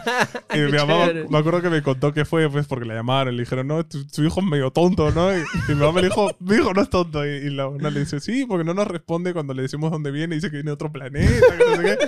[0.55, 3.35] Y mi mamá, me acuerdo que me contó que fue pues porque la llamaron.
[3.35, 5.37] Le dijeron, no, tu, tu hijo es medio tonto, ¿no?
[5.37, 7.27] Y, y mi mamá le dijo, mi hijo no es tonto.
[7.27, 10.11] Y, y la una le dice, sí, porque no nos responde cuando le decimos dónde
[10.11, 10.33] viene.
[10.35, 11.45] Dice que viene de otro planeta.
[11.57, 12.07] que no sé qué.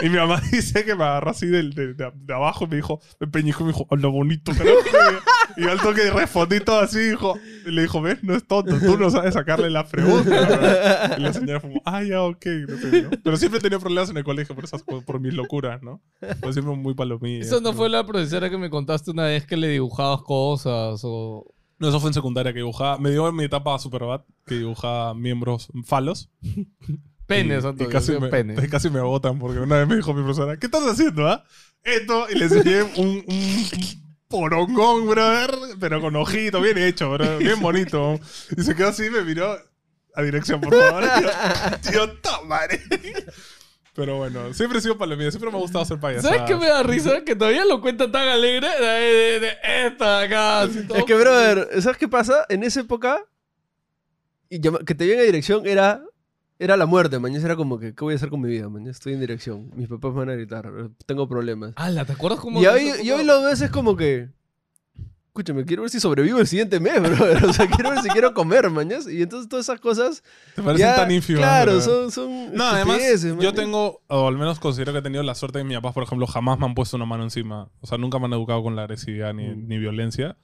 [0.00, 3.00] Y mi mamá dice que me agarró así de, de- de abajo y me dijo,
[3.18, 4.76] me peñijo y me dijo, hola bonito, carajo.
[5.56, 8.96] Y al toque respondí todo así, dijo, y le dijo, ves, no es tonto, tú
[8.96, 10.30] no sabes sacarle la pregunta.
[10.30, 11.18] ¿verdad?
[11.18, 12.46] Y la señora fue como, ah, ya, ok.
[12.68, 13.10] no sé, ¿no?
[13.24, 16.00] Pero siempre he tenido problemas en el colegio por, esas, por, por mis locuras, ¿no?
[16.40, 17.42] Pues siempre muy palomilla.
[17.42, 21.44] Eso no fue la profesora que me contaste una vez que le dibujabas cosas o...
[21.80, 22.98] No, eso fue en secundaria que dibujaba.
[22.98, 26.28] Me dio en mi etapa Superbad que dibujaba miembros falos.
[27.28, 28.62] Y Antonio, casi, me, penes.
[28.64, 31.44] y casi me agotan porque una vez me dijo mi profesora, ¿qué estás haciendo, ah?
[31.84, 33.66] Esto, y le enseñé un, un
[34.28, 38.18] porongón, brother, pero con ojito, bien hecho, brother, bien bonito.
[38.56, 39.56] Y se quedó así y me miró
[40.14, 41.04] a dirección, por favor.
[41.22, 42.80] Yo, tío, tomaré.
[43.94, 46.28] Pero bueno, siempre he sido palomilla, siempre me ha gustado ser payaso.
[46.28, 47.24] ¿Sabes qué me da risa?
[47.24, 49.52] Que todavía lo cuenta tan alegre de, de- de
[49.86, 50.60] esta acá.
[50.62, 50.86] así.
[50.94, 52.46] Es que, brother, ¿sabes qué pasa?
[52.48, 53.24] En esa época,
[54.48, 56.02] y que te lleven a dirección era,
[56.58, 58.68] era la muerte, mañana era como que, ¿qué voy a hacer con mi vida?
[58.68, 60.72] Mañana estoy en dirección, mis papás me van a gritar,
[61.06, 61.72] tengo problemas.
[61.76, 62.60] Ala, ¿te acuerdas cómo...
[62.62, 64.28] Y hoy, y hoy lo ves es como que,
[65.28, 67.44] escúchame, quiero ver si sobrevivo el siguiente mes, brother.
[67.44, 69.06] O sea, quiero ver si quiero comer, mañas.
[69.08, 70.24] Y entonces todas esas cosas,
[70.56, 71.40] Te parecen ya, tan ínfimas.
[71.42, 71.82] claro, brother.
[71.84, 72.98] son, son No, además,
[73.40, 76.02] yo tengo, o al menos considero que he tenido la suerte de mis papás, por
[76.02, 77.70] ejemplo, jamás me han puesto una mano encima.
[77.80, 79.68] O sea, nunca me han educado con la agresividad ni, Mm.
[79.68, 80.36] ni violencia.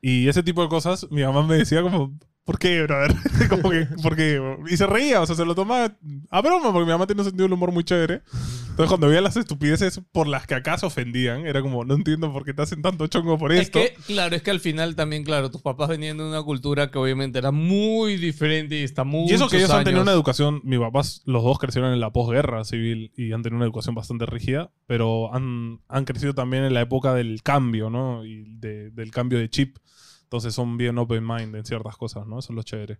[0.00, 2.12] Y ese tipo de cosas, mi mamá me decía como,
[2.44, 3.14] ¿por qué, brother?
[3.48, 4.40] como que, ¿por qué?
[4.70, 5.96] Y se reía, o sea, se lo tomaba
[6.30, 8.22] a broma, porque mi mamá tiene un sentido del humor muy chévere.
[8.70, 12.32] Entonces, cuando veía las estupideces por las que acá se ofendían, era como, no entiendo
[12.32, 13.78] por qué te hacen tanto chongo por Es esto.
[13.78, 16.98] que, claro, es que al final también, claro, tus papás venían de una cultura que
[16.98, 19.30] obviamente era muy diferente y está muy.
[19.30, 22.10] Y eso que ellos han tenido una educación, mis papás, los dos crecieron en la
[22.12, 26.74] posguerra civil y han tenido una educación bastante rígida, pero han, han crecido también en
[26.74, 28.24] la época del cambio, ¿no?
[28.24, 29.76] Y de- del cambio de chip.
[30.24, 32.38] Entonces son bien open mind en ciertas cosas, ¿no?
[32.38, 32.98] Eso es lo chévere.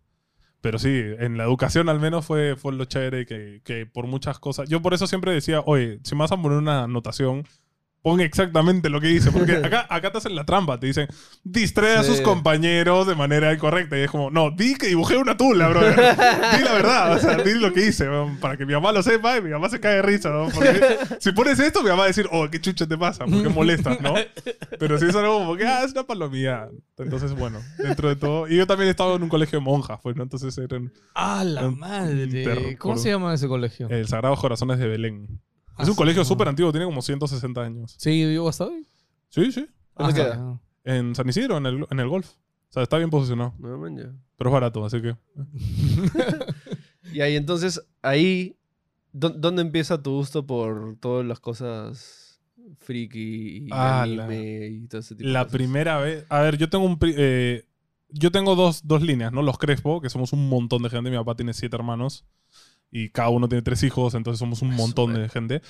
[0.61, 4.39] Pero sí, en la educación al menos fue, fue lo chévere que, que por muchas
[4.39, 4.69] cosas.
[4.69, 7.45] Yo por eso siempre decía, oye, si me vas a poner una anotación,
[8.05, 9.33] pon exactamente lo que dice.
[9.33, 11.09] Porque acá, acá te hacen la trampa, te dicen,
[11.43, 13.99] distrae a sus compañeros de manera incorrecta.
[13.99, 15.81] Y es como, no, di que dibujé una tula, bro.
[15.81, 18.07] di la verdad, o sea, di lo que hice,
[18.43, 20.49] para que mi mamá lo sepa y mi mamá se cae de risa, ¿no?
[20.55, 23.43] Porque si pones esto, mi mamá va a decir, oh, qué chucha te pasa, ¿por
[23.43, 24.15] qué molestas, no?
[24.79, 26.69] Pero si es algo como que, ah, es una palomía.
[26.99, 28.47] Entonces, bueno, dentro de todo.
[28.49, 30.25] Y yo también he estado en un colegio de monjas, pues, ¿no?
[30.25, 32.77] Entonces eran ¡Ah, la madre!
[32.79, 33.89] ¿Cómo se llama ese colegio?
[33.89, 35.41] el Sagrados Corazones de Belén.
[35.77, 36.25] Ah, Es un sí, colegio no.
[36.25, 37.95] súper antiguo, tiene como 160 años.
[37.99, 38.87] ¿Sí vivo hasta hoy?
[39.29, 39.67] Sí, sí.
[39.97, 40.61] ¿Dónde queda?
[40.85, 42.29] En San Isidro, en el, en el golf.
[42.29, 43.55] O sea, está bien posicionado.
[43.59, 44.13] No, man, ya.
[44.37, 45.17] Pero es barato, así que.
[47.13, 48.57] Y ahí entonces, ahí,
[49.13, 52.41] ¿dó- ¿dónde empieza tu gusto por todas las cosas
[52.79, 55.53] friki y Ah, la- anime y todo ese tipo de La cosas?
[55.57, 56.25] primera vez.
[56.29, 56.99] A ver, yo tengo un.
[56.99, 57.67] pri- eh,
[58.09, 59.43] yo tengo dos, dos líneas, ¿no?
[59.43, 61.11] Los Crespo, que somos un montón de gente.
[61.11, 62.25] Mi papá tiene siete hermanos.
[62.91, 65.63] Y cada uno tiene tres hijos, entonces somos un montón de gente.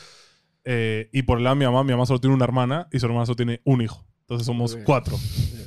[0.64, 2.98] Eh, y por el lado de mi mamá, mi mamá solo tiene una hermana y
[2.98, 4.06] su hermana solo tiene un hijo.
[4.20, 5.18] Entonces somos cuatro.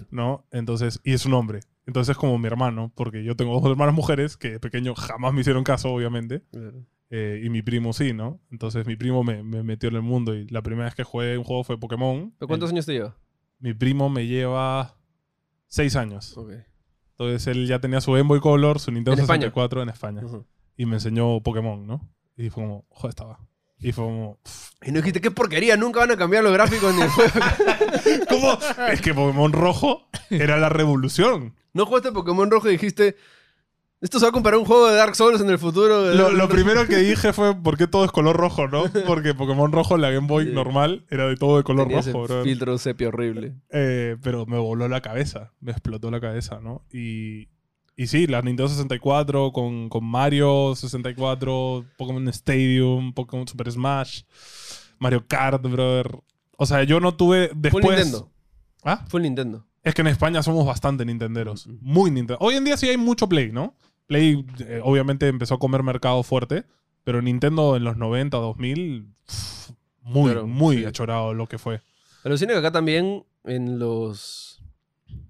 [0.09, 0.45] ¿no?
[0.51, 1.61] Entonces, y es un hombre.
[1.85, 5.33] Entonces es como mi hermano, porque yo tengo dos hermanas mujeres que de pequeño jamás
[5.33, 6.43] me hicieron caso, obviamente.
[7.09, 8.41] Eh, y mi primo sí, ¿no?
[8.51, 11.37] Entonces mi primo me, me metió en el mundo y la primera vez que jugué
[11.37, 12.33] un juego fue Pokémon.
[12.37, 13.15] ¿Pero cuántos años te lleva?
[13.59, 14.97] Mi primo me lleva
[15.67, 16.37] seis años.
[16.37, 16.51] Ok.
[17.11, 19.47] Entonces él ya tenía su Game Boy Color, su Nintendo ¿En España?
[19.47, 20.25] 64 en España.
[20.25, 20.45] Ujú.
[20.77, 22.07] Y me enseñó Pokémon, ¿no?
[22.37, 23.39] Y fue como, joder, estaba.
[23.79, 24.39] Y fue como,
[24.81, 27.31] Y no dijiste, qué porquería, nunca van a cambiar los gráficos ni el juego.
[28.29, 28.57] ¿cómo?
[28.91, 31.55] es que Pokémon rojo era la revolución.
[31.73, 33.15] No jugaste Pokémon Rojo y dijiste,
[34.01, 36.11] esto se va a comparar a un juego de Dark Souls en el futuro.
[36.13, 38.85] Lo, lo primero que dije fue, ¿por qué todo es color rojo, no?
[39.05, 40.51] Porque Pokémon rojo, la Game Boy Sí.
[40.53, 42.43] normal, era de todo de color Tenía ese rojo, bro.
[42.43, 43.55] filtro sepia horrible.
[43.69, 46.83] Eh, pero me voló la cabeza, me explotó la cabeza, ¿no?
[46.91, 47.49] Y,
[47.99, 54.21] y sí, la Nintendo 64 con, con Mario 64, Pokémon Stadium, Pokémon Super Smash,
[54.99, 56.19] Mario Kart, brother.
[56.57, 57.85] O sea, yo no tuve Full después...
[57.85, 58.31] Nintendo.
[58.83, 59.03] ¿Ah?
[59.07, 59.65] Full Nintendo.
[59.81, 61.67] Es que en España somos bastante nintenderos.
[61.81, 62.37] Muy Nintendo.
[62.39, 63.73] Hoy en día sí hay mucho Play, ¿no?
[64.05, 66.65] Play eh, obviamente empezó a comer mercado fuerte,
[67.03, 69.71] pero Nintendo en los 90, 2000, pff,
[70.03, 70.85] muy, muy sí.
[70.85, 71.81] achorado lo que fue.
[72.23, 74.46] Alucina que acá también en los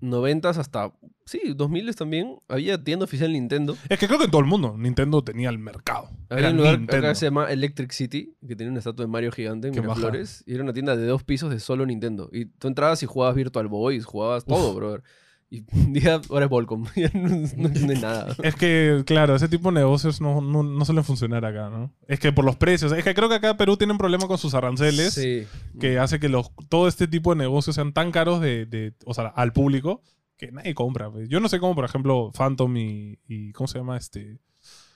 [0.01, 0.93] 90 hasta,
[1.25, 3.75] sí, 2000 también, había tienda oficial Nintendo.
[3.89, 6.09] Es que creo que en todo el mundo Nintendo tenía el mercado.
[6.29, 7.07] Había Era un lugar Nintendo.
[7.07, 9.81] acá que se llama Electric City, que tenía una estatua de Mario gigante en Qué.
[9.81, 10.43] Miraflores.
[10.45, 12.29] Y era una tienda de dos pisos de solo Nintendo.
[12.31, 15.03] Y tú entrabas y jugabas Virtual Boys, jugabas todo, brother.
[15.49, 16.85] Y día ahora es Volcom.
[17.13, 18.35] No, no entiende nada.
[18.43, 21.93] Es que, claro, ese tipo de negocios no, no, no suelen funcionar acá, ¿no?
[22.07, 22.91] Es que por los precios.
[22.91, 25.45] Es que creo que acá Perú tiene un problema con sus aranceles Sí.
[25.79, 29.13] que hace que los, todo este tipo de negocios sean tan caros de, de- o
[29.13, 30.01] sea, al público
[30.37, 31.09] que nadie compra.
[31.09, 31.29] pues.
[31.29, 33.95] Yo no sé cómo, por ejemplo, Phantom y, y ¿cómo se llama?
[33.97, 34.39] este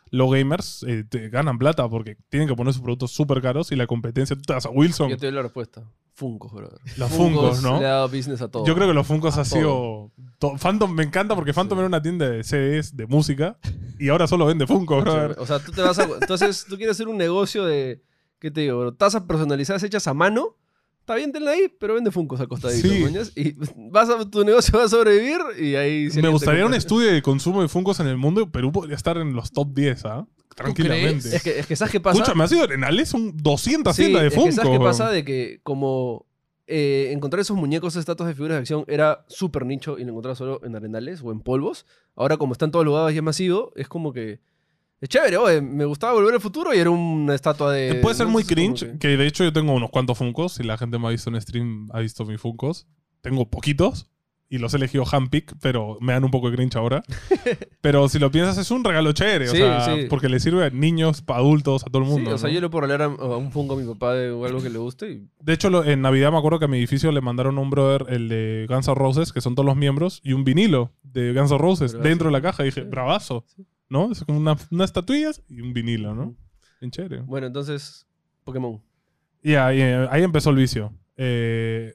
[0.09, 3.77] Low Gamers eh, te ganan plata porque tienen que poner sus productos súper caros y
[3.77, 5.09] la competencia, tú te vas a Wilson.
[5.09, 5.83] Yo te doy la respuesta.
[6.13, 6.79] Funkos, brother.
[6.97, 7.79] Los Funkos, ¿no?
[7.79, 8.65] Le ha dado business a todo.
[8.65, 10.11] Yo creo que los Funkos A ha sido...
[10.39, 13.57] to- Phantom me encanta porque Phantom era una tienda de CDs, de música,
[13.99, 15.35] y ahora solo vende Funkos, brother.
[15.39, 16.03] O sea, tú te vas a.
[16.03, 18.03] Entonces, tú quieres hacer un negocio de.
[18.39, 18.79] ¿Qué te digo?
[18.79, 18.93] bro?
[18.93, 20.57] Tazas personalizadas hechas a mano.
[20.99, 22.87] Está bien, tenla ahí, pero vende Funkos al costadito.
[22.87, 22.99] Sí.
[23.03, 23.55] mañas, Y
[23.89, 26.09] vas a, tu negocio va a sobrevivir y ahí.
[26.11, 28.51] si Me alguien te gustaría un compra- estudio de consumo de Funkos en el mundo.
[28.51, 30.27] Perú podría estar en los top 10, ¿ah?
[30.63, 31.35] Tranquilamente.
[31.35, 32.17] Es que, es que, ¿sabes qué pasa?
[32.21, 34.51] Escúchame, ha sido Arenales, son 200 Sí, tiendas de es que.
[34.51, 35.09] ¿Sabes qué pasa?
[35.09, 36.25] De que como
[36.67, 40.37] eh, encontrar esos muñecos, estatuas de figuras de acción era súper nicho y lo encontrabas
[40.37, 41.85] solo en arenales o en polvos.
[42.15, 44.39] Ahora como están todos lugares y es masivo, es como que...
[45.01, 47.89] Es chévere, oye, me gustaba volver al futuro y era una estatua de...
[47.89, 48.33] Eh, Puede ser ¿no?
[48.33, 50.53] muy cringe, que- que de hecho yo tengo unos cuantos Funkos.
[50.53, 52.85] Si la gente me ha visto en stream, ha visto mis Funkos.
[53.21, 54.10] Tengo poquitos
[54.51, 57.01] y los he elegido handpick, pero me dan un poco de cringe ahora.
[57.81, 59.47] pero si lo piensas, es un regalo chévere.
[59.47, 60.05] Sí, o sea, sí.
[60.09, 62.35] porque le sirve a niños, a adultos, a todo el Sí, mundo.
[62.35, 62.53] o sea, ¿no?
[62.53, 64.77] yo le puedo regalar a, a un funko a mi papá de algo que le
[64.77, 65.27] guste y...
[65.39, 68.05] De hecho, lo- en Navidad me acuerdo que a mi edificio le mandaron un brother
[68.13, 71.51] el de Guns N' Roses, que son todos los miembros, y un vinilo de Guns
[71.51, 72.09] N' Roses Bravazo.
[72.09, 72.63] dentro de la caja.
[72.63, 73.45] Y dije, bravazo.
[73.89, 74.11] ¿No?
[74.11, 76.35] Es como una, unas estatuillas y un vinilo, ¿no?
[76.79, 77.21] Bien chévere.
[77.21, 78.05] Bueno, entonces,
[78.43, 78.81] Pokémon.
[79.43, 80.93] Y ahí, eh, ahí empezó el vicio.
[81.17, 81.93] Eh,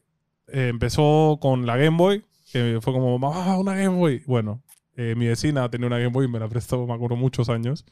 [0.49, 4.23] eh, empezó con la Game Boy, que fue como, ah, una Game Boy.
[4.27, 4.63] Bueno,
[4.97, 7.85] eh, mi vecina tenía una Game Boy y me la prestó, me acuerdo, muchos años.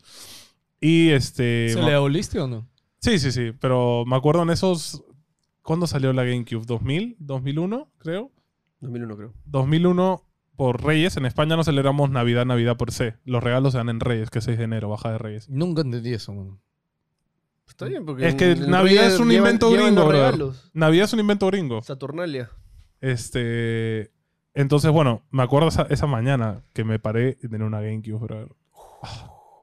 [0.81, 1.71] Y este...
[1.71, 2.69] ¿Se le aboliste o no?
[3.01, 5.03] Sí, sí, sí, pero me acuerdo en esos...
[5.63, 6.67] ¿Cuándo salió la GameCube?
[6.67, 7.17] ¿2000?
[7.19, 7.89] ¿2001?
[7.99, 8.31] Creo.
[8.81, 9.35] 2001 creo.
[9.47, 10.23] 2001
[10.57, 11.17] por Reyes.
[11.17, 13.15] En España no celebramos Navidad, Navidad por se.
[13.25, 15.49] Los regalos se dan en Reyes, que es 6 de enero, baja de Reyes.
[15.49, 16.61] Nunca entendí eso, man.
[17.67, 18.29] Está bien, porque...
[18.29, 20.71] Es que Navidad Reyes es un llevan- invento llevan gringo, regalos.
[20.75, 21.81] Navidad es un invento gringo.
[21.83, 22.51] Saturnalia.
[23.01, 24.11] Este.
[24.55, 28.49] Entonces, bueno, me acuerdo esa, esa mañana que me paré y tenía una GameCube, brother.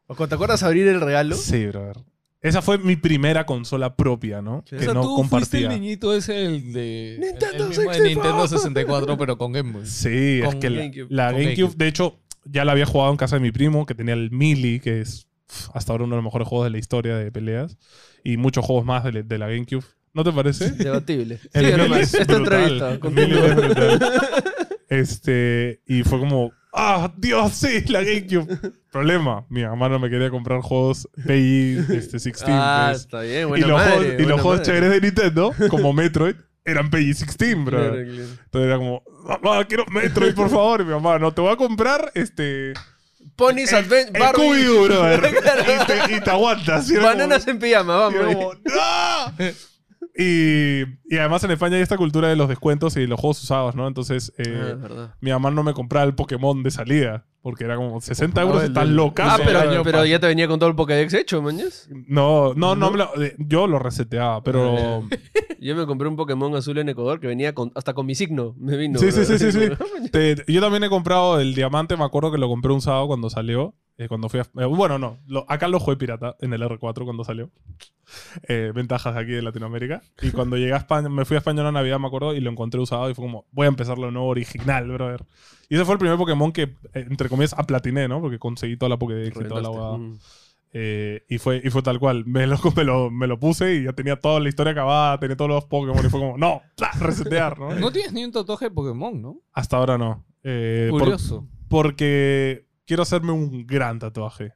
[0.08, 1.36] ¿O ¿Te acuerdas abrir el regalo?
[1.36, 1.98] Sí, brother.
[2.42, 4.64] Esa fue mi primera consola propia, ¿no?
[4.68, 4.76] Sí.
[4.76, 5.70] Que o sea, no tú fuiste el compartía.
[5.70, 7.18] niñito ese, el de...
[7.20, 8.10] Nintendo el mismo de 64.
[8.10, 9.86] Nintendo 64, pero con Game Boy.
[9.86, 11.08] Sí, es que la GameCube.
[11.10, 11.76] la GameCube, GameCube.
[11.78, 14.80] de hecho, ya la había jugado en casa de mi primo, que tenía el Melee,
[14.80, 15.28] que es
[15.74, 17.78] hasta ahora uno de los mejores juegos de la historia de peleas.
[18.24, 19.86] Y muchos juegos más de, de la GameCube.
[20.14, 20.72] ¿No te parece?
[20.72, 21.40] Debatible.
[21.54, 22.94] El Melee es Esta entrevista.
[22.94, 23.12] El.
[23.12, 24.00] Melee es brutal.
[24.92, 28.74] Este, y fue como, ¡ah, Dios, sí, la GameCube!
[28.92, 32.44] Problema, mi mamá no me quería comprar juegos PI este, 16.
[32.50, 33.02] Ah, pues.
[33.04, 33.44] está bien.
[33.44, 37.06] y Buena los, madre, juegos, y los juegos chéveres de Nintendo, como Metroid, eran PI
[37.06, 37.78] 16, bro.
[37.80, 38.04] Claro, claro.
[38.44, 39.04] Entonces era como,
[39.42, 40.82] mamá, quiero Metroid, por favor.
[40.82, 42.74] Y mi mamá, no, te voy a comprar este...
[43.38, 44.88] Pony's Advent El Barbie.
[44.88, 45.22] Brother.
[45.32, 46.90] y, te, y te aguantas.
[46.90, 48.26] Era como- Bananas en pijama, vamos.
[48.26, 49.54] como, ¡No!
[50.18, 53.76] Y, y además en España hay esta cultura de los descuentos y los juegos usados,
[53.76, 53.88] ¿no?
[53.88, 57.26] Entonces, eh, Ah, mi mamá no me compraba el Pokémon de salida.
[57.44, 59.34] Porque era como 60 euros, el estás loca.
[59.34, 61.90] Ah, pero, año pero ya te venía con todo el Pokédex hecho, mañas.
[62.08, 65.04] No, no, no, me lo- eh, yo lo reseteaba, pero...
[65.60, 68.56] Yo me compré un Pokémon azul en Ecuador que venía con, hasta con mi signo.
[68.60, 68.98] Me vino.
[69.00, 69.26] Sí, sí, bro.
[69.26, 70.10] sí, sí, sí.
[70.12, 73.30] Te- yo también he comprado el diamante, me acuerdo que lo compré un sábado cuando
[73.30, 73.76] salió.
[74.04, 77.04] Eh, cuando fui a- eh, bueno, no, lo- acá lo jugué pirata en el R4
[77.04, 77.50] cuando salió.
[78.48, 80.02] Eh, ventajas de aquí de Latinoamérica.
[80.22, 82.50] Y cuando llegué a España, me fui a España una Navidad, me acuerdo, y lo
[82.52, 85.26] encontré usado y fue como, voy a empezar lo nuevo original, brother.
[85.70, 88.20] Y ese fue el primer Pokémon que, entre comillas, aplatiné, ¿no?
[88.20, 89.98] Porque conseguí toda la Pokédex y toda la huevada.
[89.98, 90.20] Mm.
[90.74, 92.26] Eh, y, fue, y fue tal cual.
[92.26, 95.38] Me lo, me, lo, me lo puse y ya tenía toda la historia acabada, tenía
[95.38, 96.62] todos los Pokémon y fue como, no,
[97.00, 97.76] resetear, ¿no?
[97.76, 99.38] No tienes ni un tatuaje de Pokémon, ¿no?
[99.54, 100.26] Hasta ahora no.
[100.44, 101.48] Eh, por- Curioso.
[101.70, 104.52] porque quiero hacerme un gran tatuaje.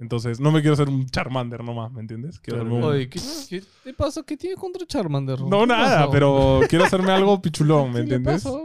[0.00, 2.40] Entonces, no me quiero hacer un Charmander nomás, ¿me entiendes?
[2.40, 2.70] Quiero Claro.
[2.76, 4.22] hacerme un- Oye, ¿qué, qué te pasa?
[4.24, 5.40] ¿Qué tienes contra Charmander?
[5.42, 6.10] No, ¿Qué nada, pasó?
[6.10, 8.42] pero quiero hacerme algo pichulón, ¿me ¿Qué le entiendes?
[8.42, 8.60] pasó?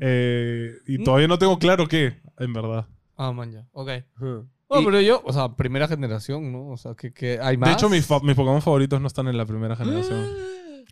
[0.00, 1.04] Eh, y ¿Mm?
[1.04, 2.86] todavía no tengo claro qué, en verdad.
[3.16, 3.66] ah, man, ya.
[3.72, 3.90] Ok.
[4.18, 6.68] Bueno, Y- pero yo, o sea, primera generación, ¿no?
[6.68, 7.68] O sea, que, que hay más.
[7.70, 10.24] De hecho, mis, fa- mis Pokémon favoritos no están en la primera generación.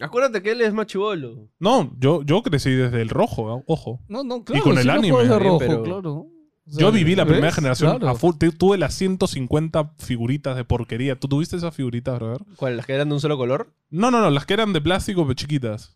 [0.01, 1.49] Acuérdate que él es más chivolo.
[1.61, 3.63] No, yo, yo crecí desde el rojo, ¿eh?
[3.69, 4.01] ojo.
[4.09, 4.63] No, no, claro.
[4.65, 6.27] con el sí los anime, bien, rojo, pero- claro.
[6.67, 7.55] Yo viví la primera ¿ves?
[7.55, 8.09] generación Claro.
[8.09, 8.37] a full.
[8.39, 11.19] Tu- Tuve las 150 figuritas de porquería.
[11.19, 12.41] ¿Tú tuviste esas figuritas, brother?
[12.57, 12.77] ¿Cuáles?
[12.79, 13.69] ¿Las que eran de un solo color?
[13.91, 15.95] No, no, no, las que eran de plástico, pero chiquitas.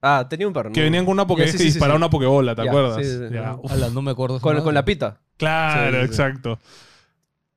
[0.00, 0.70] Ah, tenía un par.
[0.72, 0.84] Que ¿no?
[0.84, 2.02] venían con una Pokédex sí, sí, sí, disparaba sí.
[2.02, 2.96] una Pokébola, ¿te Ya, acuerdas?
[2.96, 3.34] sí, sí, sí.
[3.34, 3.58] Ya, Ajá.
[3.62, 3.72] uf.
[3.72, 4.40] Ala, no me acuerdo.
[4.40, 5.20] Con, la pita.
[5.36, 6.04] Claro, Sí, sí, sí.
[6.06, 6.58] exacto.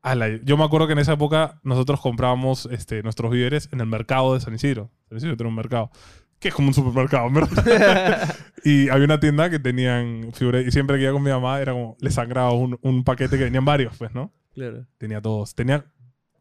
[0.02, 3.86] Ala, yo me acuerdo que en esa época nosotros comprábamos este, nuestros víveres en el
[3.88, 4.90] mercado de San Isidro.
[5.10, 5.92] San Isidro tiene un mercado.
[6.40, 8.36] Que es como un supermercado, en ¿verdad?
[8.64, 10.66] y había una tienda que tenían figuras.
[10.66, 13.44] Y siempre que iba con mi mamá, era como, le sangraba un, un paquete que
[13.44, 14.32] venían varios, pues, ¿no?
[14.54, 14.86] Claro.
[14.98, 15.54] Tenía todos.
[15.54, 15.86] Tenía,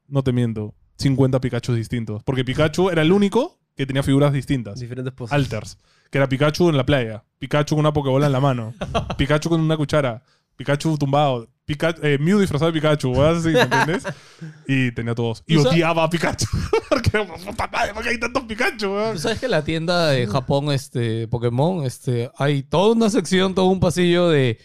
[0.06, 2.22] no te miento, 50 Pikachu distintos.
[2.24, 4.80] Porque Pikachu era el único que tenía figuras distintas.
[4.80, 5.32] Diferentes poses.
[5.32, 5.78] Alters.
[6.10, 7.24] Que era Pikachu en la playa.
[7.38, 8.74] Pikachu con una Pokébola en la mano.
[9.16, 10.22] Pikachu con una cuchara.
[10.56, 11.48] Pikachu tumbado.
[11.68, 13.12] Pikachu, eh, Mew disfrazado de Pikachu.
[13.12, 13.36] ¿verdad?
[13.36, 14.04] así, ¿me entiendes?
[14.66, 15.44] Y tenía todos.
[15.46, 16.46] Y ¿Tú sabes- odiaba a Pikachu.
[16.88, 18.86] porque, puta madre, ¿por qué hay tantos Pikachu?
[18.88, 19.12] weón?
[19.14, 23.54] Tú sabes que en la tienda de Japón, este, Pokémon, este, hay toda una sección,
[23.54, 24.58] todo un pasillo de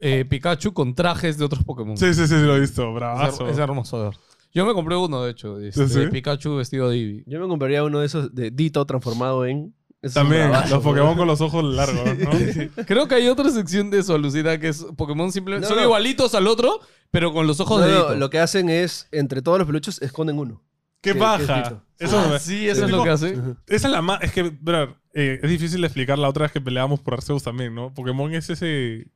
[0.00, 1.96] eh, Pikachu con trajes de otros Pokémon.
[1.96, 2.86] Sí, sí, sí, lo he visto.
[2.88, 3.46] es, Bravazo.
[3.46, 4.16] her- es hermoso ver.
[4.54, 7.24] Yo me compré uno, de hecho, este, de Pikachu vestido de Eevee.
[7.26, 9.74] Yo me compraría uno de esos de Dito transformado en.
[10.02, 10.92] Es También, bravazo, los bro.
[10.92, 12.84] Pokémon con los ojos largos, ¿no?
[12.86, 15.64] Creo que hay otra sección de eso, Lucida, que es Pokémon simplemente.
[15.66, 15.84] No, son no.
[15.84, 16.80] igualitos al otro,
[17.12, 20.02] pero con los ojos No, de no, lo que hacen es, entre todos los peluches,
[20.02, 20.60] esconden uno.
[21.00, 21.38] ¡Qué ¿Qué- baja!
[21.46, 21.82] qué es Dito?
[22.00, 23.28] Eso Ah, sí, eso Sí, es lo que hace.
[23.68, 24.20] Esa es la más.
[24.22, 27.44] Es que, bro, eh, es difícil de explicar la otra vez que peleábamos por Arceus
[27.44, 27.94] también, ¿no?
[27.94, 29.06] Pokémon es ese.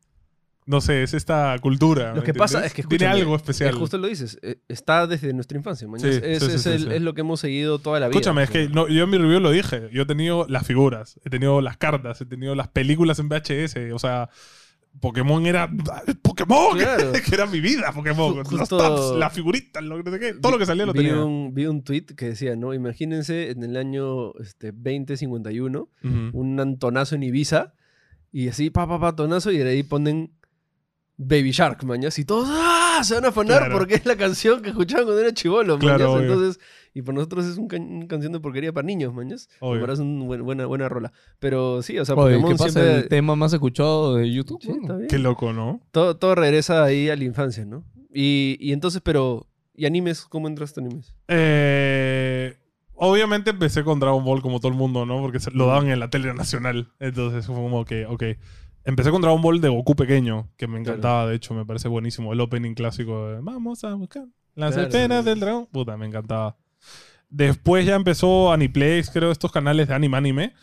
[0.69, 2.11] No sé, es esta cultura.
[2.11, 3.71] Lo ¿me que pasa es que Tiene algo especial.
[3.71, 4.37] Es justo lo dices.
[4.43, 5.87] eh, Está desde nuestra infancia.
[5.97, 8.19] Sí, es, sí, es- el- lo que hemos seguido toda la vida.
[8.19, 9.89] Escúchame, es que no, yo en mi review lo dije.
[9.93, 13.93] Yo he tenido las figuras, he tenido las cartas, he tenido las películas en VHS.
[13.95, 14.29] O sea,
[15.01, 15.71] Pokémon era.
[16.23, 16.77] ¡Pokémon!
[16.79, 17.13] Claro.
[17.25, 18.35] que era mi vida, Pokémon.
[18.35, 20.87] Ju- Los justo- tabs, las figuritas, lo que no sé qué, todo lo que salía
[20.87, 21.23] lo vi tenía.
[21.23, 22.75] Un, vi un tweet que decía, ¿no?
[22.75, 26.31] Imagínense en el año este, 2051 Ujú.
[26.33, 27.75] un antonazo en Ibiza
[28.33, 30.33] y así, pa, pa, pa, tonazo y de ahí ponen
[31.19, 33.01] Baby Shark, mañas, y todos ¡ah!
[33.03, 33.79] se van a afanar Claro.
[33.79, 36.23] porque es la canción que escuchaban cuando era chivolo, Claro, mañas.
[36.31, 36.61] Entonces,
[36.93, 39.49] y por nosotros es un can- una canción de porquería para niños, mañas.
[39.63, 41.13] Me parece una buena, buena rola.
[41.39, 42.71] Pero sí, o sea, Oye, Pokémon ¿qué pasa?
[42.81, 42.97] siempre...
[43.03, 44.61] El tema más escuchado de YouTube.
[44.63, 45.07] Sí, Bueno.
[45.09, 45.81] Qué loco, ¿no?
[45.91, 47.85] Todo, todo regresa ahí a la infancia, ¿no?
[48.13, 49.47] Y, y entonces, pero...
[49.75, 50.25] ¿Y animes?
[50.25, 51.15] ¿Cómo entraste a animes?
[51.29, 52.57] Eh,
[52.95, 55.21] obviamente empecé con Dragon Ball como todo el mundo, ¿no?
[55.21, 56.93] Porque lo daban en la tele nacional.
[56.99, 58.23] Entonces fue como que, ok.
[58.87, 62.33] Empecé con Dragon Ball de Goku pequeño, que me encantaba, de hecho, me parece buenísimo.
[62.33, 65.67] El opening clásico de Vamos a buscar las Claro, esferas del dragón.
[65.67, 66.57] Puta, me encantaba.
[67.29, 70.55] Después ya empezó Aniplex, creo, estos canales de anime anime.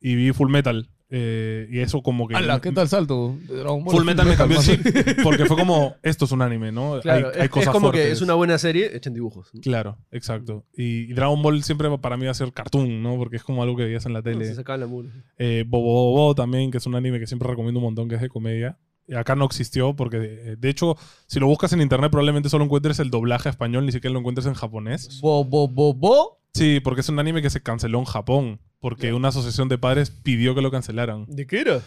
[0.00, 0.88] Y vi Full Metal.
[1.10, 2.36] Eh, y eso como que...
[2.36, 3.36] Ala, ¿qué tal salto?
[3.48, 4.78] De Dragon Ball a Full Metal me cambió, sí.
[5.22, 7.00] Porque fue como, esto es un anime, ¿no?
[7.00, 9.48] Claro, hay, es, hay es cosas como que es una buena serie hecha en dibujos.
[9.54, 9.60] ¿no?
[9.62, 10.66] Claro, exacto.
[10.76, 13.16] Y, y Dragon Ball siempre para mí va a ser cartoon, ¿no?
[13.16, 14.44] Porque es como algo que veías en la No, tele.
[14.44, 15.10] se sacaban la mula.
[15.38, 18.20] Eh, Bobo Bobo también, que es un anime que siempre recomiendo un montón, que es
[18.20, 18.78] de comedia.
[19.06, 20.94] Y acá no existió porque, eh, de hecho,
[21.26, 24.18] si lo buscas en internet probablemente solo encuentres el doblaje a español, ni siquiera lo
[24.18, 25.20] encuentres en japonés.
[25.22, 26.38] Bo, bo, bo, bo.
[26.52, 30.10] Sí, porque es un anime que se canceló en Japón, porque una asociación de padres
[30.10, 31.24] pidió que lo cancelaran.
[31.28, 31.80] ¿De qué era?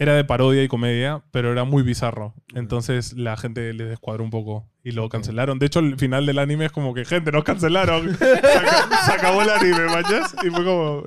[0.00, 2.34] Era de parodia y comedia, pero era muy bizarro.
[2.54, 5.58] Entonces la gente les descuadró un poco y lo cancelaron.
[5.58, 8.14] De hecho, el final del anime es como que, gente, nos cancelaron.
[8.18, 10.34] se, aca- se acabó el anime, manchas.
[10.46, 11.02] Y fue como.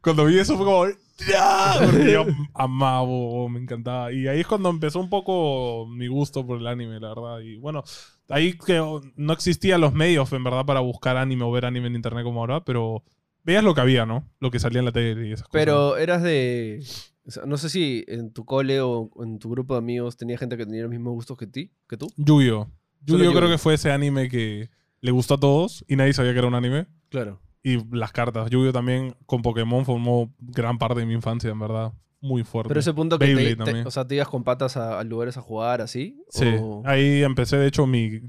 [0.00, 0.86] Cuando vi eso fue como.
[1.28, 1.74] ¡Ya!
[1.80, 3.06] Porque yo amaba,
[3.48, 4.12] me encantaba.
[4.12, 7.38] Y ahí es cuando empezó un poco mi gusto por el anime, la verdad.
[7.38, 7.84] Y bueno,
[8.28, 8.82] ahí que
[9.14, 12.40] no existían los medios, en verdad, para buscar anime o ver anime en internet como
[12.40, 13.04] ahora, pero
[13.44, 14.28] veías lo que había, ¿no?
[14.40, 15.52] Lo que salía en la tele y esas cosas.
[15.64, 16.82] Pero eras de...
[17.26, 20.36] o sea, no sé si en tu cole o en tu grupo de amigos tenía
[20.38, 22.08] gente que tenía los mismos gustos que ti, que tú.
[22.16, 22.68] Yu-Gi-Oh!
[23.06, 26.48] Creo que fue ese anime que le gustó a todos y nadie sabía que era
[26.48, 26.86] un anime.
[27.10, 27.40] Claro.
[27.62, 28.50] Y las cartas.
[28.50, 28.72] Yu-Gi-Oh!
[28.72, 31.92] también con Pokémon formó gran parte de mi infancia, en verdad.
[32.20, 32.68] Muy fuerte.
[32.68, 33.26] Pero ese punto que
[33.56, 36.22] te, o sea, te ibas con patas a, a lugares a jugar así.
[36.30, 36.46] Sí.
[36.58, 38.22] o- Ahí empecé, de hecho, mi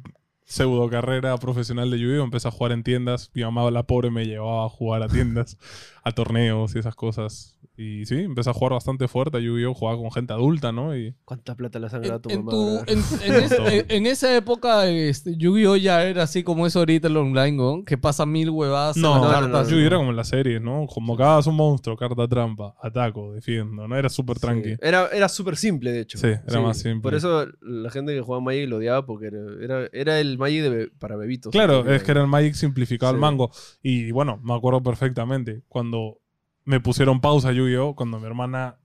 [0.46, 2.24] pseudo carrera profesional de Yu-Gi-Oh!
[2.24, 3.32] Empecé a jugar en tiendas.
[3.34, 5.58] Mi mamá, la pobre, me llevaba a jugar a tiendas,
[6.04, 7.52] a torneos y esas cosas.
[7.78, 9.74] Y sí, empecé a jugar bastante fuerte a Yu-Gi-Oh!
[9.74, 10.96] Jugaba con gente adulta, ¿no?
[10.96, 12.52] Y ¿Cuánta plata le has sangrado a En, tu en mamá?
[12.86, 15.76] tu- en- en ese- en- en esa época, este, Yu-Gi-Oh!
[15.76, 17.84] ya era así como es ahorita el online, ¿no?
[17.84, 18.96] Que pasa mil huevadas.
[18.96, 19.88] No, no, no, no, Yu-Gi-Oh!
[19.88, 20.86] era como en las series, ¿no?
[20.88, 23.98] Convocabas un monstruo, carta trampa, ataco, defiendo, ¿no?
[23.98, 24.70] Era súper tranqui.
[24.70, 24.78] Sí.
[24.82, 26.18] Era, era súper simple, de hecho.
[26.18, 27.02] Sí, era más simple.
[27.02, 30.62] Por eso la gente que jugaba Magic lo odiaba porque era, era, era el Magic
[30.64, 31.52] de be- para bebitos.
[31.52, 33.22] Claro, es que era el Magic simplificado al Sí.
[33.22, 33.52] mango.
[33.82, 36.20] Y bueno, me acuerdo perfectamente cuando
[36.64, 37.96] me pusieron pausa Yu-Gi-Oh!
[37.96, 38.78] Cuando mi hermana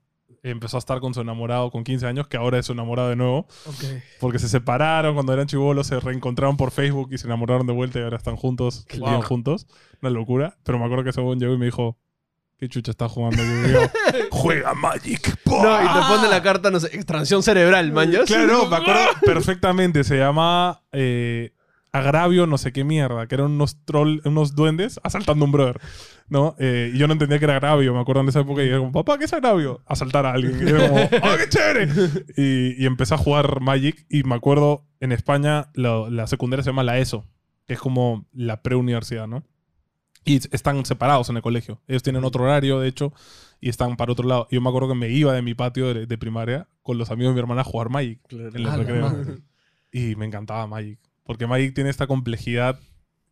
[0.43, 3.15] empezó a estar con su enamorado con 15 años, que ahora es su enamorado de
[3.15, 3.47] nuevo,
[4.19, 7.99] porque se separaron cuando eran chivolos, se reencontraron por Facebook y se enamoraron de vuelta
[7.99, 9.67] y ahora están juntos, viven juntos.
[10.01, 10.57] Una locura.
[10.63, 11.97] Pero me acuerdo que según llegó y me dijo,
[12.61, 13.89] ¿Qué chucha está jugando Yu-Gi-Oh?
[14.29, 15.35] Juega Magic.
[15.43, 15.63] ¡pua!
[15.63, 18.25] No, y te pone la carta, no sé, extracción cerebral, manjas.
[18.25, 20.03] Claro, me acuerdo perfectamente.
[20.03, 21.55] Se llamaba eh,
[21.91, 25.81] Agravio, no sé qué mierda, que eran unos troll, unos duendes asaltando a un brother.
[26.29, 26.55] ¿No?
[26.59, 28.77] Eh, y yo no entendía que era agravio, me acuerdo en esa época y era
[28.77, 29.81] como, papá, ¿qué es agravio?
[29.87, 30.59] Asaltar a alguien.
[30.63, 31.89] Y era como, ¡ah, qué chévere!
[32.37, 36.69] Y, y empecé a jugar Magic y me acuerdo en España la, la secundaria se
[36.69, 37.25] llama la ESO,
[37.65, 39.43] que es como la preuniversidad, ¿no?
[40.23, 41.81] Y están separados en el colegio.
[41.87, 43.11] Ellos tienen otro horario, de hecho,
[43.59, 44.47] y están para otro lado.
[44.51, 47.09] Y yo me acuerdo que me iba de mi patio de, de primaria con los
[47.09, 49.01] amigos de mi hermana a jugar Magic en el A la recreo.
[49.09, 49.37] madre.
[49.91, 50.99] Y me encantaba Magic.
[51.23, 52.79] Porque Magic tiene esta complejidad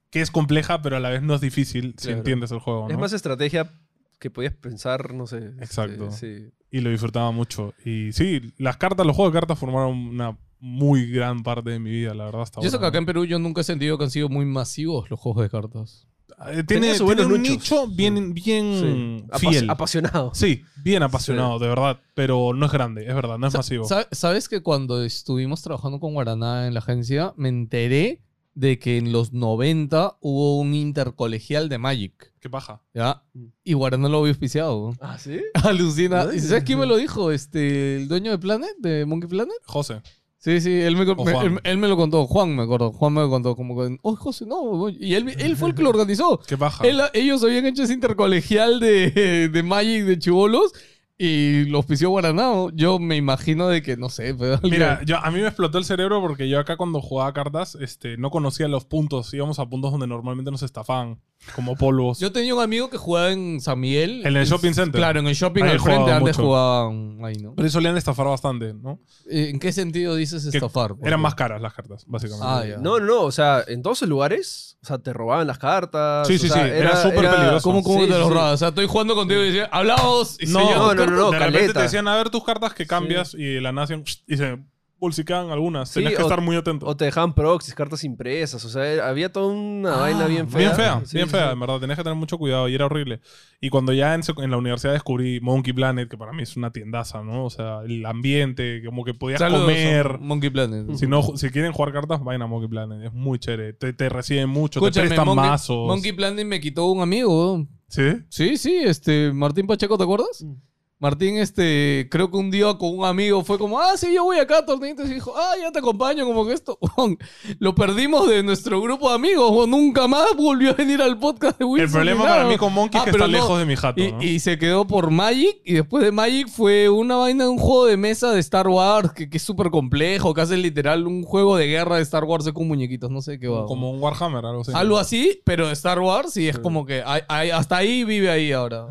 [0.09, 2.17] que es compleja, pero a la vez no es difícil si Claro.
[2.19, 2.89] entiendes el juego.
[2.89, 3.71] Es más estrategia
[4.19, 5.37] que podías pensar, no sé.
[5.37, 6.11] este, Exacto.
[6.11, 6.49] sí.
[6.71, 7.73] Y lo disfrutaba mucho.
[7.85, 11.89] Y sí, las cartas, los juegos de cartas formaron una muy gran parte de mi
[11.91, 12.41] vida, la verdad.
[12.41, 14.45] Hasta Yo sé que acá en Perú yo nunca he sentido que han sido muy
[14.45, 16.07] masivos los juegos de cartas.
[16.51, 19.25] Eh, tiene, tiene un nicho bien, bien Sí.
[19.29, 19.69] Apa- fiel.
[19.69, 20.31] apasionado.
[20.33, 21.99] Sí, bien apasionado, de verdad.
[22.13, 23.85] Pero no es grande, es verdad, no es masivo.
[23.85, 28.21] Sa- ¿Sabes que cuando estuvimos trabajando con Guaraná en la agencia, me enteré
[28.55, 32.33] de que en los 90 hubo un intercolegial de Magic?
[32.39, 32.81] ¿Qué paja?
[32.93, 33.23] ¿Ya?
[33.33, 33.45] Mm.
[33.63, 34.93] Y Guaraná lo había auspiciado.
[35.01, 35.39] Ah, ¿sí?
[35.63, 36.27] Alucina.
[36.33, 37.31] ¿Y sabes quién me lo dijo?
[37.31, 39.53] Este, el dueño de Planet, de Monkey Planet.
[39.65, 40.01] José.
[40.41, 42.25] Sí, sí, él me, él, él me lo contó.
[42.25, 42.93] Juan me acuerdo.
[42.93, 43.55] Juan me lo contó.
[43.57, 44.87] Como que, oh, José, no.
[44.89, 46.39] Y él, él fue el que lo organizó.
[46.47, 46.87] ¿Qué paja?
[46.87, 50.71] Él- ellos habían hecho ese intercolegial de, de Magic de chivolos
[51.17, 52.53] y lo auspició Guaraná.
[52.73, 54.33] Yo me imagino de que, no sé.
[54.33, 57.75] pero Mira, yo, a mí me explotó el cerebro porque yo acá cuando jugaba cartas
[57.81, 59.33] este, no conocía los puntos.
[59.33, 61.19] Íbamos a puntos donde normalmente nos estafaban,
[61.55, 62.19] como polvos.
[62.19, 64.25] Yo tenía un amigo que jugaba en San Miguel.
[64.25, 64.99] En el shopping center.
[64.99, 66.47] Claro, en el shopping Ahí al frente antes mucho.
[66.47, 67.55] jugaban ahí, ¿no?
[67.55, 68.99] Pero ahí solían estafar bastante, ¿no?
[69.29, 70.89] Eh, ¿En qué sentido dices Que estafar?
[70.89, 72.45] Porque- Eran más caras las cartas, básicamente.
[72.47, 72.77] Ah, ya.
[72.77, 73.21] No, no, no.
[73.21, 76.27] O sea, en todos esos lugares, o sea, te robaban las cartas.
[76.27, 77.61] Sí, o sí, sea, sí, era súper peligroso.
[77.63, 78.33] ¿Cómo, cómo Sí, te sí, los sí.
[78.33, 78.53] robas?
[78.53, 80.37] O sea, estoy jugando contigo y decía, hablamos.
[80.39, 81.17] Y se No, llevan no, tus no, cartas.
[81.19, 81.73] no, de repente caleta.
[81.79, 84.59] te decían, a ver tus cartas que cambias y la nacen y se
[84.99, 85.89] bolsicaban algunas.
[85.89, 86.85] Sí, Tenías que o- estar muy atento.
[86.85, 88.63] O te dejaban proxies, cartas impresas.
[88.65, 90.59] O sea, era- había toda una vaina bien fea.
[90.59, 91.53] Bien fea, Sí, bien sí, fea, sí.
[91.53, 91.79] en verdad.
[91.79, 93.21] Tenías que tener mucho cuidado y era horrible.
[93.61, 96.71] Y cuando ya en, en la universidad descubrí Monkey Planet, que para mí es una
[96.71, 97.45] tiendaza, ¿no?
[97.45, 100.19] O sea, el ambiente, como que podías Saludos, comer.
[100.19, 100.95] Monkey Planet.
[100.95, 103.05] Si, no, si quieren jugar cartas, vayan a Monkey Planet.
[103.05, 103.73] Es muy chévere.
[103.73, 105.87] Te, te reciben mucho, Escúchame, te prestan Monkey, mazos.
[105.87, 107.65] Monkey Planet me quitó un amigo.
[107.87, 108.03] ¿Sí?
[108.29, 110.43] Sí, sí, este, Martín Pacheco, ¿te acuerdas?
[110.43, 110.53] Mm.
[111.01, 114.37] Martín, este, creo que un día con un amigo fue como, ah, sí, yo voy
[114.37, 116.77] acá a torneitos y dijo, ah, ya te acompaño, como que esto.
[117.59, 121.57] Lo perdimos de nuestro grupo de amigos, weón, nunca más volvió a venir al podcast
[121.57, 121.85] de Wilson.
[121.87, 123.75] El problema para mí con Monkey Ah, es que pero está no, lejos de mi
[123.77, 124.01] jato.
[124.01, 124.21] Y, ¿no?
[124.21, 127.85] y se quedó por Magic y después de Magic fue una vaina de un juego
[127.85, 131.55] de mesa de Star Wars que, que es súper complejo, que hace literal un juego
[131.55, 133.65] de guerra de Star Wars con muñequitos, no sé qué va.
[133.67, 134.71] Como un Warhammer, algo así.
[134.75, 138.29] Algo así, pero de Star Wars y es como que hay- hay- hasta ahí vive
[138.29, 138.87] ahí ahora.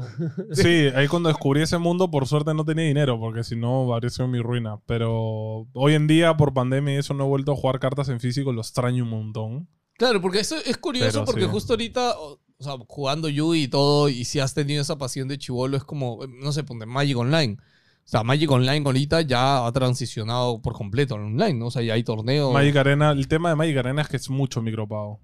[0.53, 4.11] Sí, ahí cuando descubrí ese mundo, por suerte no tenía dinero, porque si no, habría
[4.11, 4.79] sido mi ruina.
[4.87, 8.21] Pero hoy en día, por pandemia y eso, no he vuelto a jugar cartas en
[8.21, 9.69] físico, lo extraño un montón.
[9.97, 11.51] Claro, porque eso es curioso Pero porque sí.
[11.51, 15.39] justo ahorita, o sea, jugando Yu y todo, y si has tenido esa pasión de
[15.39, 17.57] chivolo, es como, eh, no sé, ponte Magic Online.
[17.61, 21.67] O sea, Magic Online ahorita ya ha transicionado por completo al online, ¿no?
[21.67, 22.55] O sea, ya hay torneos.
[22.55, 25.21] Magic Arena, el tema de Magic Arena es que es mucho micropago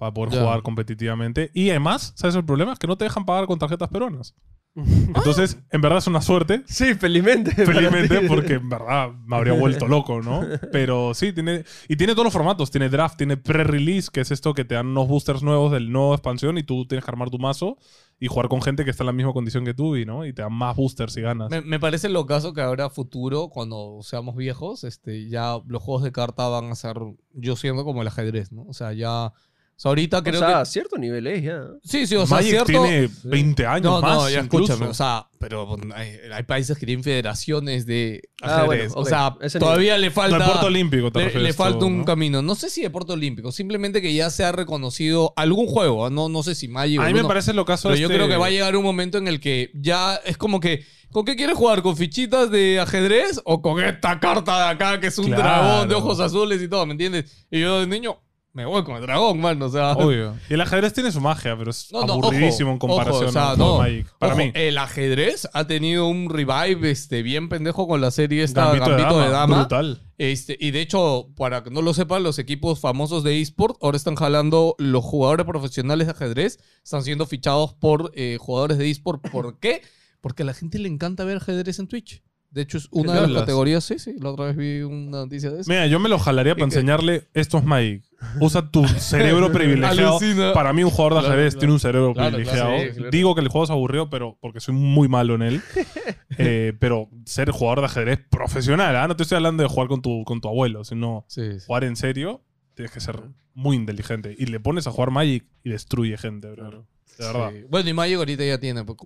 [0.00, 1.50] para poder jugar competitivamente.
[1.52, 2.72] Y además, ¿sabes el problema?
[2.72, 4.34] Es que no te dejan pagar con tarjetas peruanas.
[4.74, 6.62] Entonces, en verdad es una suerte.
[6.64, 7.50] Sí, felizmente.
[7.52, 10.40] Felizmente, porque en verdad me habría vuelto loco, ¿no?
[10.72, 11.64] Pero sí, tiene.
[11.86, 12.70] Y tiene todos los formatos.
[12.70, 16.14] Tiene draft, tiene pre-release, que es esto que te dan unos boosters nuevos del nuevo
[16.14, 17.76] expansión y tú tienes que armar tu mazo
[18.18, 20.24] y jugar con gente que está en la misma condición que tú y, ¿no?
[20.24, 21.50] Y te dan más boosters y ganas.
[21.50, 26.04] Me, me parece lo caso que ahora futuro, cuando seamos viejos, este, ya los juegos
[26.04, 26.96] de carta van a ser,
[27.34, 28.62] yo siendo como el ajedrez, ¿no?
[28.62, 29.34] O sea, ya...
[29.80, 30.54] O sea, ahorita O creo sea, que...
[30.56, 31.62] a cierto nivel es ya.
[31.82, 32.66] Sí, sí, o sea, Magic cierto...
[32.66, 34.14] tiene 20 años No, más.
[34.14, 34.64] no, ya incluso.
[34.74, 38.92] escúchame, o sea, pero hay, hay países que tienen federaciones de Ah, ajedrez.
[38.92, 40.38] bueno, o sea, ese todavía le Al falta...
[40.38, 42.04] deporte olímpico te Le, falta un ¿no?
[42.04, 42.42] camino.
[42.42, 46.04] No sé si deporte olímpico, simplemente que ya se ha reconocido algún juego.
[46.04, 46.10] ¿ah?
[46.10, 48.16] No, no sé si Magic o A mí me parece lo caso Pero yo este-
[48.18, 50.84] creo que va a llegar un momento en el que ya es como que.
[51.10, 51.80] ¿Con qué quieres jugar?
[51.80, 55.42] ¿Con fichitas de ajedrez o con esta carta de acá que es un Claro.
[55.42, 56.84] dragón de ojos azules y todo?
[56.86, 57.46] ¿Me entiendes?
[57.50, 58.20] Y yo de niño
[58.52, 59.60] me voy con el dragón, man.
[59.62, 59.92] O sea.
[59.92, 60.34] Obvio.
[60.50, 63.28] Y el ajedrez tiene su magia, pero es No, no, aburridísimo ojo, en comparación ojo,
[63.28, 63.78] o sea, juego no.
[63.78, 64.06] Magic.
[64.18, 64.50] Para Ojo, mí.
[64.54, 69.20] El ajedrez ha tenido un revive este, bien pendejo con la serie esta Gambito, Gambito,
[69.20, 69.30] de.
[69.30, 69.58] Dama.
[69.60, 70.02] Brutal.
[70.18, 73.96] Este, y de hecho, para que no lo sepan, los equipos famosos de eSport ahora
[73.96, 79.26] están jalando los jugadores profesionales de ajedrez, están siendo fichados por eh, jugadores de eSport.
[79.30, 79.82] ¿Por qué?
[80.20, 82.22] Porque a la gente le encanta ver ajedrez en Twitch.
[82.50, 83.42] De hecho, es una de las hablas?
[83.42, 83.84] categorías.
[83.84, 84.16] Sí, sí.
[84.20, 85.70] La otra vez vi una noticia de eso.
[85.70, 88.02] Mira, yo me lo jalaría para enseñarle, esto es Magic.
[88.40, 90.18] Usa tu cerebro privilegiado.
[90.18, 90.52] Alucina.
[90.52, 91.60] Para mí un jugador de Claro, ajedrez claro.
[91.60, 92.70] tiene un cerebro Claro, privilegiado.
[92.70, 93.10] claro, sí, claro.
[93.12, 95.62] Digo que el juego es aburrido, pero porque soy muy malo en él.
[96.42, 99.06] Eh, pero ser jugador de ajedrez profesional, ¿ah?
[99.06, 101.66] No te estoy hablando de jugar con tu, con tu abuelo, sino Sí, sí.
[101.66, 102.42] jugar en serio,
[102.74, 103.20] tienes que ser
[103.52, 104.34] muy inteligente.
[104.38, 106.86] Y le pones a jugar Magic y destruye gente, bro.
[107.18, 107.50] De verdad.
[107.52, 107.64] Sí.
[107.68, 108.96] Bueno, y Magic ahorita ya tiene pues,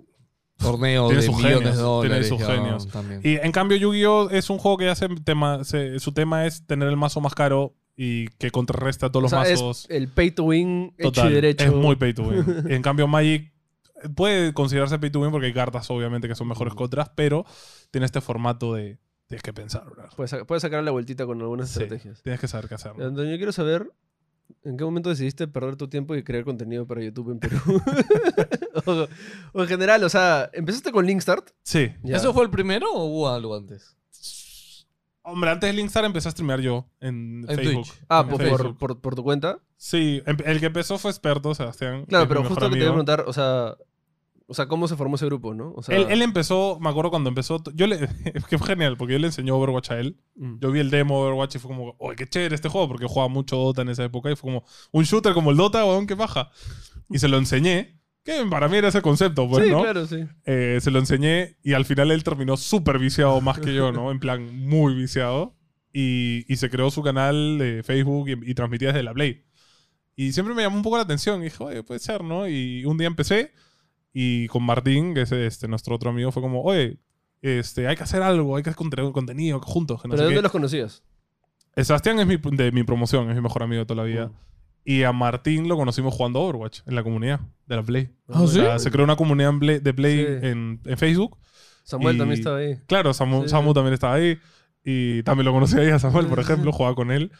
[0.58, 2.28] torneos Tiene de sus millones genios, de dólares.
[2.28, 2.88] tiene sus ya, genios.
[2.88, 3.20] también.
[3.24, 4.30] Y en cambio, Yu-Gi-Oh!
[4.30, 7.74] es un juego que hace tema, se- su tema es tener el mazo más caro
[7.96, 9.86] y que contrarresta a todos O los es mazos.
[9.90, 11.64] el pay to win hecho y derecho.
[11.64, 12.44] Es muy pay to win.
[12.68, 13.52] en cambio, Magic
[14.16, 17.44] puede considerarse pay to win porque hay cartas, obviamente, que son mejores que otras, pero
[17.90, 20.08] tiene este formato de tienes que pensar, bro.
[20.16, 22.22] Puedes, puedes sacar la vueltita con algunas Sí, estrategias.
[22.22, 22.92] tienes que saber qué hacer.
[22.98, 23.90] yo quiero saber
[24.64, 27.58] en qué momento decidiste perder tu tiempo y crear contenido para YouTube en Perú.
[28.86, 29.06] o,
[29.52, 31.50] o en general, o sea, empezaste con Linkstart.
[31.62, 31.92] Sí.
[32.02, 32.16] Ya.
[32.16, 33.96] ¿Eso fue el primero o hubo algo antes?
[35.26, 37.84] Hombre, antes de Linkstar empecé a streamear yo en, En Facebook.
[37.86, 38.02] Twitch.
[38.10, 38.58] Ah, En por, Facebook.
[38.60, 39.58] por, por- por tu cuenta.
[39.78, 42.02] Sí, em- el que empezó fue experto, Sebastián.
[42.02, 43.04] que Claro, pero justo mejor te quería amigo.
[43.04, 43.74] preguntar, o sea,
[44.46, 45.72] o sea, ¿cómo se formó ese grupo, no?
[45.74, 47.98] O sea, Él, él empezó, me acuerdo cuando empezó, yo le,
[48.50, 50.18] que fue genial, porque yo le enseñó Overwatch a él.
[50.36, 50.58] Mm.
[50.60, 53.06] Yo vi el demo de Overwatch y fue como, oye, qué chévere este juego, porque
[53.06, 56.06] jugaba mucho Dota en esa época y fue como, un shooter como el Dota, weón,
[56.06, 56.50] qué baja.
[57.08, 59.82] Y se lo enseñé, que para mí era ese concepto, pues, sí, ¿no?
[59.82, 60.24] claro, sí.
[60.44, 64.10] Eh, se lo enseñé y al final él terminó súper viciado más que yo, ¿no?
[64.10, 65.56] En plan, muy viciado.
[65.96, 69.44] Y, y se creó su canal de Facebook y, y transmitía desde la Play.
[70.16, 71.40] Y siempre me llamó un poco la atención.
[71.40, 72.48] Y dije, oye, puede ser, ¿no?
[72.48, 73.52] Y un día empecé
[74.14, 76.96] y con Martín, que es este, nuestro otro amigo, fue como, oye,
[77.42, 80.00] este, hay que hacer algo, hay que hacer conte- contenido juntos.
[80.00, 80.42] Que no ¿Pero de dónde qué".
[80.44, 81.02] los conocías?
[81.76, 84.26] Eh, Sebastián es mi, de mi promoción, es mi mejor amigo de toda la vida.
[84.28, 84.32] Mm.
[84.86, 88.10] Y a Martín lo conocimos jugando Overwatch en la comunidad de la Play.
[88.28, 88.54] ¿Ah, O sí?
[88.60, 90.46] sea, se creó una comunidad de Play Sí.
[90.46, 91.36] en, en Facebook.
[91.82, 92.76] Samuel Y- también estaba ahí.
[92.86, 93.48] Claro, Samu, Sí.
[93.48, 94.38] Samu también estaba ahí.
[94.84, 97.32] Y también lo conocí ahí a Samuel, por ejemplo, jugaba con él.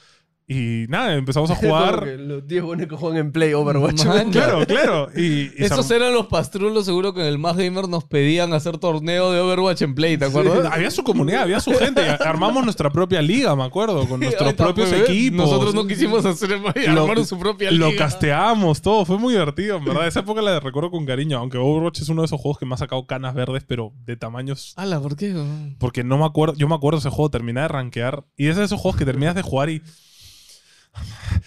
[0.47, 2.07] Y nada, empezamos a jugar.
[2.19, 4.05] los 10 buenos que juegan en Play Overwatch.
[4.05, 5.09] Man, claro, claro.
[5.17, 8.53] Y, y Esos Sam- eran los pastrulos, seguro que en el Más Gamer nos pedían
[8.53, 10.71] hacer torneo de Overwatch en Play, ¿te acuerdas?
[10.71, 12.03] había su comunidad, había su gente.
[12.03, 15.39] armamos nuestra propia liga, me acuerdo, con nuestros está, propios pues, equipos.
[15.47, 18.05] Nosotros no quisimos hacer Lo- armaron su propia Lo liga.
[18.05, 19.07] casteamos, todo.
[19.07, 20.07] Fue muy divertido, en verdad.
[20.07, 21.39] Esa época la recuerdo con cariño.
[21.39, 24.17] Aunque Overwatch es uno de esos juegos que me ha sacado canas verdes, pero de
[24.17, 25.35] tamaños Ala, ¿por qué?
[25.79, 28.25] Porque no me acuerdo, yo me acuerdo ese juego, terminé de rankear.
[28.37, 29.81] Y es de esos juegos que terminas de jugar y.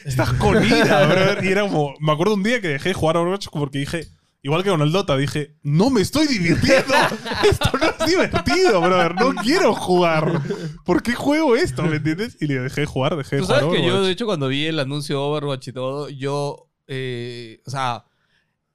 [0.05, 1.43] Estás con ira, brother.
[1.43, 1.93] Y era como.
[1.99, 4.07] Me acuerdo un día que dejé de jugar a Overwatch porque dije.
[4.43, 6.93] Igual que con el Dota, dije, no me estoy divirtiendo.
[7.49, 9.15] Esto no es divertido, brother.
[9.15, 10.41] No quiero jugar.
[10.85, 11.81] ¿Por qué juego esto?
[11.83, 12.37] ¿Me entiendes?
[12.39, 13.61] Y le dejé de jugar, dejé de Tú jugar.
[13.63, 16.69] sabes que yo, de hecho, cuando vi el anuncio de Overwatch y todo, yo.
[16.87, 18.05] eh, o sea,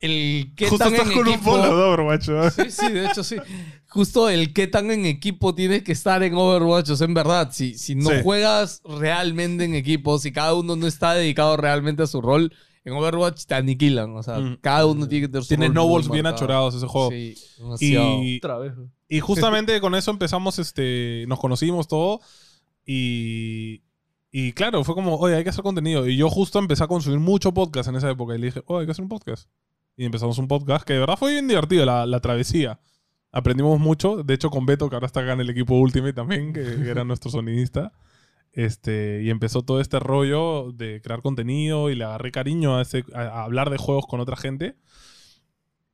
[0.01, 1.51] el qué Justo tan estás en con un equipo.
[1.53, 2.29] follow de Overwatch.
[2.29, 2.51] ¿no?
[2.51, 3.37] Sí, sí, de hecho sí.
[3.93, 6.91] Justo el qué tan en equipo tienes que estar en Overwatch.
[6.91, 8.17] O sea, en verdad, si, si no Sí.
[8.23, 12.53] juegas realmente en equipo, si cada uno no está dedicado realmente a su rol,
[12.85, 14.17] en Overwatch te aniquilan.
[14.17, 14.59] O sea, Mm.
[14.61, 16.45] cada uno tiene que tener su Tiene rol snowballs muy bien marcado.
[16.45, 17.11] achorados ese juego.
[17.11, 18.23] Sí, demasiado.
[18.25, 18.73] y, Otra vez.
[19.09, 22.21] Y justamente con eso empezamos, este, nos conocimos todo
[22.87, 23.83] y,
[24.31, 26.07] y claro, fue como, oye, hay que hacer contenido.
[26.09, 28.81] Y yo justo empecé a consumir mucho podcast en esa época y le dije, oye,
[28.81, 29.49] hay que hacer un podcast.
[29.97, 32.81] Y empezamos un podcast que de verdad fue bien divertido, la, la travesía.
[33.33, 36.53] Aprendimos mucho, de hecho con Beto, que ahora está acá en el equipo Ultimate también,
[36.53, 37.93] que, que era nuestro sonidista.
[38.53, 43.05] Este, y empezó todo este rollo de crear contenido y le agarré cariño a, ese,
[43.15, 44.77] a, a hablar de juegos con otra gente.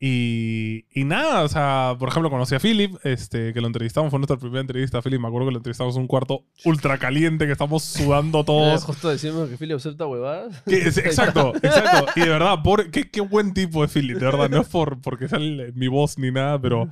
[0.00, 4.20] Y, y nada, o sea, por ejemplo, conocí a Philip, este, que lo entrevistamos, fue
[4.20, 5.20] nuestra primera entrevista a Philip.
[5.20, 8.84] Me acuerdo que lo entrevistamos en un cuarto ultra caliente, que estamos sudando todos.
[8.84, 10.62] Justo decimos que Philip acepta huevadas.
[10.66, 12.06] Es- exacto, exacto.
[12.14, 14.48] Y de verdad, por, qué, qué buen tipo de Philip, de verdad.
[14.48, 16.88] No es por, porque sale mi voz ni nada, pero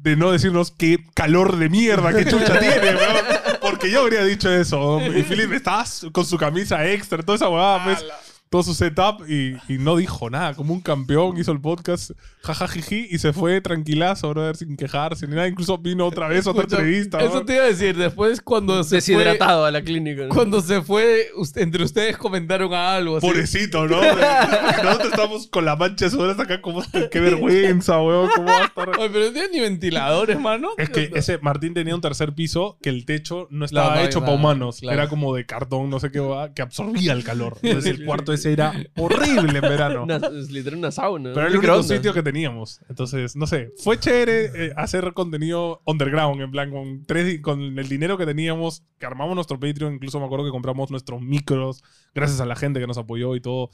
[0.00, 3.16] de no decirnos qué calor de mierda, qué chucha tiene, weón.
[3.60, 5.00] Porque yo habría dicho eso.
[5.00, 8.04] Y Philip estaba con su camisa extra, toda esa huevada, pues,
[8.50, 10.54] todo su setup y, y no dijo nada.
[10.54, 15.34] Como un campeón, hizo el podcast, jajajiji, y se fue tranquilazo, brother, sin quejarse ni
[15.34, 15.48] nada.
[15.48, 17.20] Incluso vino otra vez a otra Escucha, entrevista.
[17.22, 17.96] Eso te iba a decir.
[17.96, 20.24] Después, cuando se fue, Deshidratado a la clínica.
[20.26, 20.34] ¿no?
[20.34, 23.16] cuando se fue, usted- entre ustedes comentaron algo.
[23.18, 23.26] Así.
[23.26, 24.00] Pobrecito, ¿no?
[24.82, 28.62] Nosotros estamos con la mancha de sudor hasta acá, como qué vergüenza, weón, cómo va
[28.62, 28.88] a estar.
[28.98, 30.70] Ay, pero no tiene ni ventiladores, mano.
[30.78, 34.20] Es que ese Martín tenía un tercer piso que el techo no estaba Claro, hecho
[34.20, 34.78] para humanos.
[34.80, 34.98] claro.
[35.00, 37.58] Era como de cartón, no sé qué, va, que absorbía el calor.
[37.62, 40.02] Entonces el cuarto era horrible en verano.
[40.04, 41.30] Una, es literal una sauna.
[41.32, 42.80] Pero era el único sitio que teníamos.
[42.88, 47.88] Entonces, no sé, fue chévere eh, hacer contenido underground, en plan, con, tres, con el
[47.88, 51.82] dinero que teníamos, que armamos nuestro Patreon, incluso me acuerdo que compramos nuestros micros,
[52.14, 53.70] gracias a la gente que nos apoyó y todo.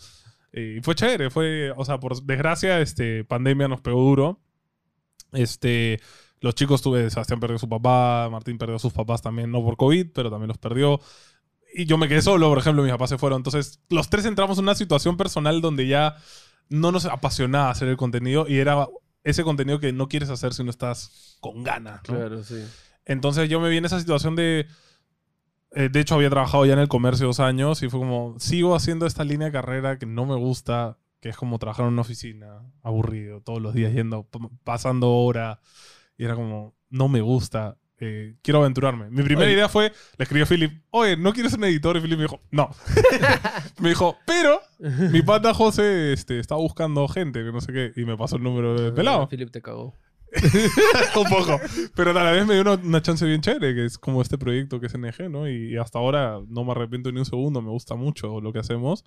[0.53, 4.41] Eh, y fue chévere, fue, o sea, por desgracia, este, pandemia nos pegó duro.
[5.33, 6.01] Este,
[6.41, 9.62] Los chicos tuve, Sebastián perdió a su papá, Martín perdió a sus papás también, no
[9.65, 11.01] por COVID, pero también los perdió.
[11.77, 13.41] Y yo me quedé solo, por ejemplo, mis papás se fueron.
[13.41, 16.16] Entonces, los tres entramos en una situación personal donde ya
[16.68, 18.87] no nos apasionaba hacer el contenido y era
[19.25, 22.01] ese contenido que no quieres hacer si no estás con ganas.
[22.09, 22.14] ¿no?
[22.16, 22.62] Claro, sí.
[23.05, 24.66] Entonces yo me vi en esa situación de...
[25.72, 28.77] eh, de hecho, había trabajado ya en el comercio dos años y fue como, sigo
[28.77, 32.03] haciendo esta línea de carrera que no me gusta, que es como trabajar en una
[32.03, 34.29] oficina, aburrido, todos los días yendo,
[34.62, 35.61] pasando hora.
[36.16, 39.11] Y era como, no me gusta, eh, quiero aventurarme.
[39.11, 39.55] Mi primera Oye.
[39.55, 41.96] idea fue, le escribí a Philip, oye, ¿no quieres ser un editor?
[41.96, 42.70] Y Philip me dijo, no.
[43.80, 48.05] me dijo, pero mi pata José este, estaba buscando gente, que no sé qué, y
[48.05, 49.28] me pasó el número de pelado.
[49.28, 49.94] Philip te cagó.
[51.16, 51.61] un poco.
[51.94, 54.36] Pero a la vez me dio una, una chance bien chévere, que es como este
[54.36, 55.48] proyecto que es NG, ¿no?
[55.48, 58.59] Y, y hasta ahora no me arrepiento ni un segundo, me gusta mucho lo que
[58.59, 59.05] hacemos.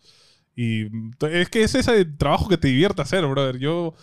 [0.60, 0.88] Y
[1.30, 3.60] es que es ese trabajo que te divierte hacer, brother.
[3.60, 3.94] Yo,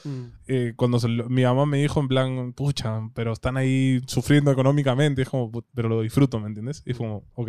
[0.47, 5.23] eh, cuando se mi mamá me dijo en plan, pucha, pero están ahí sufriendo económicamente,
[5.23, 6.83] es como, "Put- pero lo disfruto, ¿me entiendes?
[6.87, 7.49] Y fue como, ok,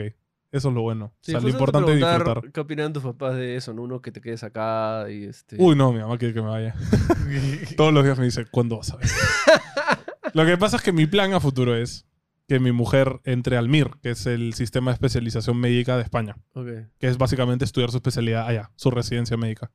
[0.52, 1.14] eso es lo bueno.
[1.22, 2.52] Sí, o sea, lo importante es disfrutar.
[2.52, 3.74] ¿Qué opinan tus papás de eso?
[3.76, 3.84] ¿no?
[3.84, 5.58] Uno que te quedes acá y este.
[5.60, 6.74] Uy, no, mi mamá quiere que me vaya.
[7.78, 9.08] Todos los días me dice, ¿cuándo vas a ver?
[10.34, 12.06] Lo que pasa es que mi plan a futuro es
[12.48, 16.38] que mi mujer entre al MIR, que es el sistema de especialización médica de España,
[16.54, 16.68] Ok.
[17.00, 19.72] que es básicamente estudiar su especialidad allá, su residencia médica.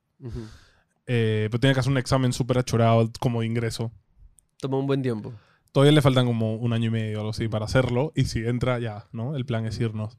[1.07, 3.91] Eh, pero tiene que hacer un examen súper achorado como de ingreso.
[4.59, 5.33] Toma un buen tiempo.
[5.71, 8.11] Todavía le faltan como un año y medio o algo así para hacerlo.
[8.15, 9.35] Y si entra, ya, ¿no?
[9.35, 10.17] El plan es irnos.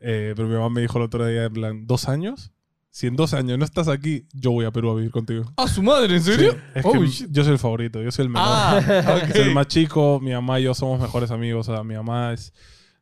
[0.00, 2.52] Eh, pero mi mamá me dijo el otro día, en plan, ¿dos años?
[2.90, 5.44] Si en dos años no estás aquí, yo voy a Perú a vivir contigo.
[5.56, 6.16] ¿Ah, su madre?
[6.16, 6.52] ¿En serio?
[6.52, 8.48] Sí, es Oh, que yo soy el favorito, yo soy el menor.
[8.50, 8.80] Ah,
[9.32, 11.68] Soy el más chico, mi mamá y yo somos mejores amigos.
[11.68, 12.52] O sea, mi mamá es.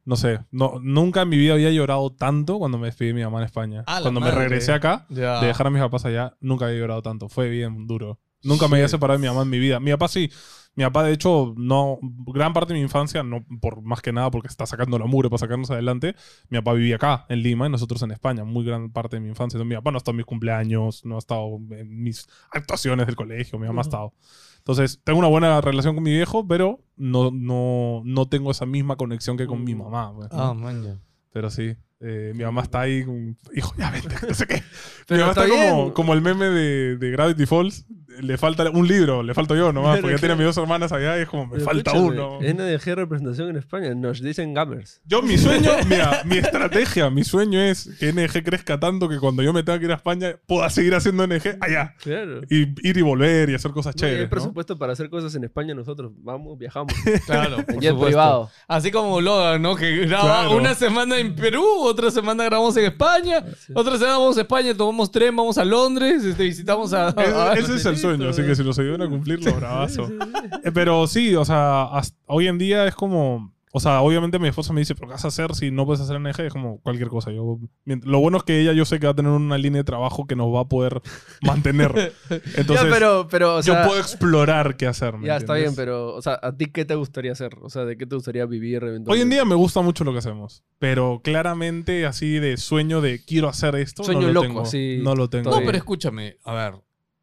[0.05, 3.23] No sé, no, nunca en mi vida había llorado tanto cuando me despedí de mi
[3.25, 3.83] mamá en España.
[3.89, 4.43] Ah, cuando me madre.
[4.45, 5.41] regresé acá, Ya.
[5.41, 7.29] de dejar a mis papás allá, nunca había llorado tanto.
[7.29, 8.21] Fue bien duro.
[8.45, 9.81] Nunca me había separado de mi mamá en mi vida.
[9.81, 10.31] Mi papá sí.
[10.77, 11.99] Mi papá, de hecho, no.
[12.03, 15.31] Gran parte de mi infancia, no por más que nada porque está sacando la mugre
[15.31, 16.15] para sacarnos adelante.
[16.51, 18.45] Mi papá vivía acá, en Lima, y nosotros en España.
[18.45, 19.57] Muy gran parte de mi infancia.
[19.57, 23.07] Entonces, mi papá no ha estado en mis cumpleaños, no ha estado en mis actuaciones
[23.07, 23.59] del colegio.
[23.59, 24.13] Mi mamá ha estado.
[24.59, 28.97] Entonces, tengo una buena relación con mi viejo, pero no, no, no tengo esa misma
[28.97, 30.13] conexión que con mi mamá.
[30.15, 30.43] pues, ¿no?
[30.43, 31.01] Ah, man.
[31.33, 33.05] Pero sí, eh, mi mamá está ahí,
[33.55, 34.63] hijo, ya vente, no sé qué.
[35.07, 37.87] Pero mi mamá está está, como, como el meme de, de Gravity Falls.
[38.21, 40.93] Le falta un libro, le falto yo nomás, porque que- tiene a mis dos hermanas
[40.93, 42.39] allá y es como, me Pero falta uno.
[42.41, 43.95] NDG representación en España.
[43.95, 45.01] Nos dicen gamers.
[45.05, 49.43] Yo, mi sueño, mira, mi estrategia, mi sueño es que NG crezca tanto que cuando
[49.43, 51.95] yo me tenga que ir a España pueda seguir haciendo NG allá.
[52.03, 52.41] Claro.
[52.51, 54.27] Y ir y volver y hacer cosas No, y hay chéveres.
[54.27, 54.31] ¿no?
[54.31, 56.13] presupuesto para hacer cosas en España nosotros.
[56.19, 56.93] Vamos, viajamos.
[57.27, 58.51] Claro, por privado.
[58.69, 59.75] Así como Logan, ¿no?
[59.77, 60.57] Que graba Claro.
[60.57, 63.45] una semana en Perú, otra semana grabamos en España,
[63.75, 67.09] otra semana vamos a España, tomamos tren, vamos a Londres, este, visitamos a...
[67.09, 70.09] a- Ese, ese es el sueño, así que si nos ayudan a cumplirlo, bravazo.
[70.65, 73.55] Eh, Pero sí, o sea, hasta- hoy en día es como.
[73.73, 76.01] O sea, obviamente mi esposa me dice, ¿pero qué vas a hacer si no puedes
[76.01, 76.41] hacer NG?
[76.47, 77.31] Es como cualquier cosa.
[77.31, 79.85] Yo, lo bueno es que ella, yo sé que va a tener una línea de
[79.85, 81.03] trabajo que nos va a poder
[81.43, 82.15] mantener.
[82.57, 85.19] Entonces, ya, pero, pero, o sea, yo puedo explorar qué hacer.
[85.19, 85.77] ¿me Ya, está bien, entiendes?
[85.85, 87.55] pero, o sea, ¿a ti qué te gustaría hacer?
[87.61, 89.13] O sea, ¿de qué te gustaría vivir eventualmente?
[89.13, 90.65] Hoy en día me gusta mucho lo que hacemos.
[90.79, 94.05] Pero claramente, así de sueño de quiero hacer esto.
[94.05, 94.63] Sueño no lo loco, tengo.
[94.63, 95.51] así, No lo tengo.
[95.51, 96.75] No, pero escúchame, a ver.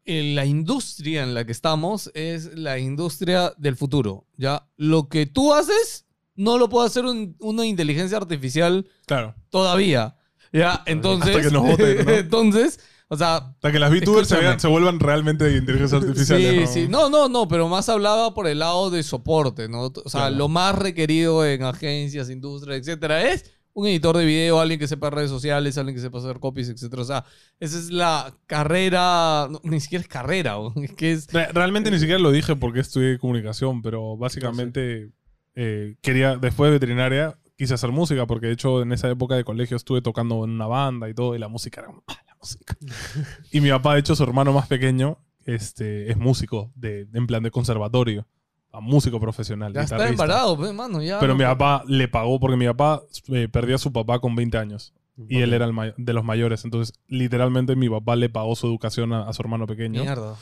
[0.04, 4.26] Eh, La industria en la que estamos es la industria del futuro.
[4.36, 9.34] Ya, lo que tú haces no lo puede hacer un- una inteligencia artificial Claro.
[9.50, 10.16] todavía.
[10.52, 11.34] Ya, entonces.
[11.36, 12.10] Hasta que nos voten, ¿no?
[12.12, 14.42] entonces, o sea, Hasta que las VTubers se, Escúchame.
[14.48, 16.40] vean- se vuelvan realmente de inteligencia artificial.
[16.40, 16.86] Sí, sí.
[16.88, 19.82] No, no, no, pero más hablaba por el lado de soporte, ¿no?
[20.04, 20.36] O sea, Claro.
[20.36, 25.10] lo más requerido en agencias, industrias, etcétera, es un editor de video, alguien que sepa
[25.10, 27.02] redes sociales, alguien que sepa hacer copies, etcétera.
[27.02, 27.24] O sea,
[27.60, 31.32] esa es la carrera, no, ni siquiera es carrera, es que es...
[31.32, 35.10] Re- Realmente ni siquiera lo dije porque estudié comunicación, pero básicamente
[35.54, 39.44] eh, quería, después de veterinaria, quise hacer música, porque de hecho en esa época de
[39.44, 42.76] colegio estuve tocando en una banda y todo, y la música era "Ah, la música.
[43.52, 47.42] y mi papá, de hecho, su hermano más pequeño, este, es músico, de, en plan
[47.42, 48.26] de conservatorio,
[48.74, 49.72] a músico profesional.
[49.72, 51.18] Ya está embarado, pues, mano, ya.
[51.20, 54.34] Pero no- mi papá le pagó, porque mi papá eh, perdió a su papá con
[54.34, 54.92] 20 años.
[55.28, 56.64] Y él era el de los mayores.
[56.64, 60.02] Entonces, literalmente, mi papá le pagó su educación a, a su hermano pequeño.
[60.02, 60.34] Mierda.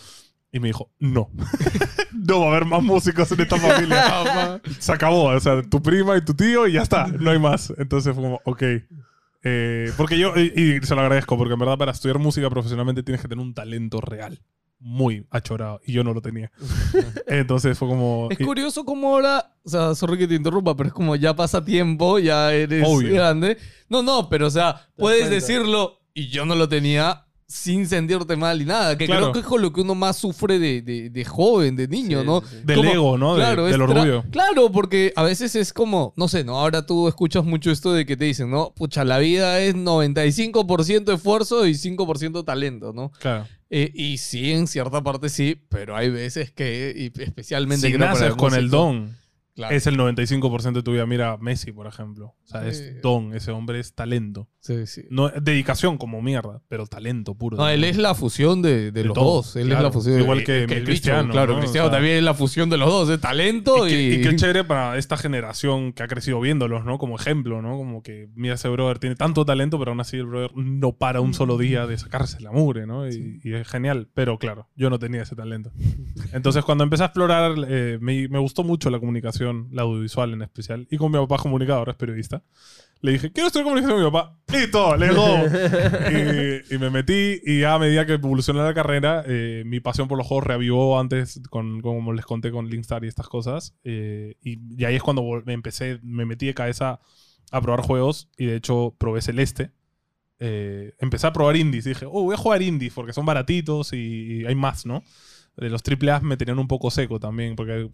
[0.50, 1.28] Y me dijo, no.
[2.12, 4.60] no va a haber más músicos en esta familia.
[4.78, 5.24] Se acabó.
[5.24, 7.06] O sea, tu prima y tu tío y ya está.
[7.06, 7.72] No hay más.
[7.76, 8.62] Entonces fue como, ok.
[9.44, 13.02] Eh, porque yo, y, y se lo agradezco, porque en verdad para estudiar música profesionalmente
[13.02, 14.40] tienes que tener un talento real.
[14.84, 15.80] Muy achorado.
[15.86, 16.50] Y yo no lo tenía.
[17.28, 18.26] Entonces fue como...
[18.30, 21.34] Es y- curioso cómo ahora, o sea, sorry que te interrumpa, pero es como ya
[21.36, 23.14] pasa tiempo, ya eres Obvio.
[23.14, 23.58] grande.
[23.88, 25.34] No, no, pero o sea, puedes cuenta.
[25.36, 28.96] decirlo y yo no lo tenía sin sentirte mal y nada.
[28.96, 29.24] Que Claro.
[29.26, 32.20] creo que es con lo que uno más sufre de, de- de joven, de niño,
[32.20, 32.40] Sí, ¿no?
[32.40, 32.56] sí, sí.
[32.64, 33.34] Del Como- ego, ¿no?
[33.34, 34.24] De- Claro, es del orgullo.
[34.30, 36.58] Claro, porque a veces es como, no sé, ¿no?
[36.58, 38.72] Ahora tú escuchas mucho esto de que te dicen, ¿no?
[38.74, 43.10] Pucha, la vida es 95% esfuerzo y 5% talento, ¿no?
[43.20, 43.46] Claro.
[43.70, 48.06] Eh, y sí, en cierta parte sí, pero hay veces que, y especialmente Si creo
[48.06, 49.16] para naces con el don,
[49.54, 51.06] claro, es el 95% de tu vida.
[51.06, 52.34] Mira, Messi, por ejemplo.
[52.44, 52.68] O sea, Sí.
[52.68, 53.34] es don.
[53.34, 54.48] Ese hombre es talento.
[54.60, 55.02] sí, sí.
[55.10, 57.56] No, dedicación como mierda, pero talento puro.
[57.56, 59.56] No, él es la fusión de, de De los todo, dos.
[59.56, 59.78] Él claro.
[59.80, 60.20] es la fusión.
[60.20, 61.58] Igual de- que el mi bicho, Cristiano, Claro, ¿no?
[61.60, 63.94] Cristiano O sea- también es la fusión de los dos, de talento Y y.
[63.94, 66.98] que, y que chévere para esta generación que ha crecido viéndolos, ¿no?
[66.98, 67.76] Como ejemplo, ¿no?
[67.76, 71.20] Como que, mira, ese brother tiene tanto talento, pero aún así el brother no para
[71.20, 73.08] un solo día de sacarse la mugre, ¿no?
[73.08, 74.08] Y, y es genial.
[74.14, 75.72] Pero claro, yo no tenía ese talento.
[76.32, 80.42] Entonces, cuando empecé a explorar, eh, me, me gustó mucho la comunicación, la audiovisual en
[80.42, 80.86] especial.
[80.90, 82.42] Y con mi papá comunicador, es periodista.
[83.00, 84.38] Le dije, quiero estudiar comunicación con mi papá.
[84.52, 84.96] ¡Listo!
[84.96, 85.38] ¡Le go!
[86.70, 90.06] y, y me metí y ya a medida que evolucionó la carrera, eh, mi pasión
[90.06, 93.74] por los juegos reavivó antes, con, como les conté con Linkstar y estas cosas.
[93.84, 97.00] eh, y, y ahí es cuando me empecé, me metí de cabeza
[97.50, 99.72] a probar juegos y de hecho probé Celeste.
[100.38, 103.92] Eh, empecé a probar indies y dije, oh, voy a jugar indies porque son baratitos
[103.92, 105.02] y, y hay más, ¿no?
[105.56, 107.90] De los AAA me tenían un poco seco también porque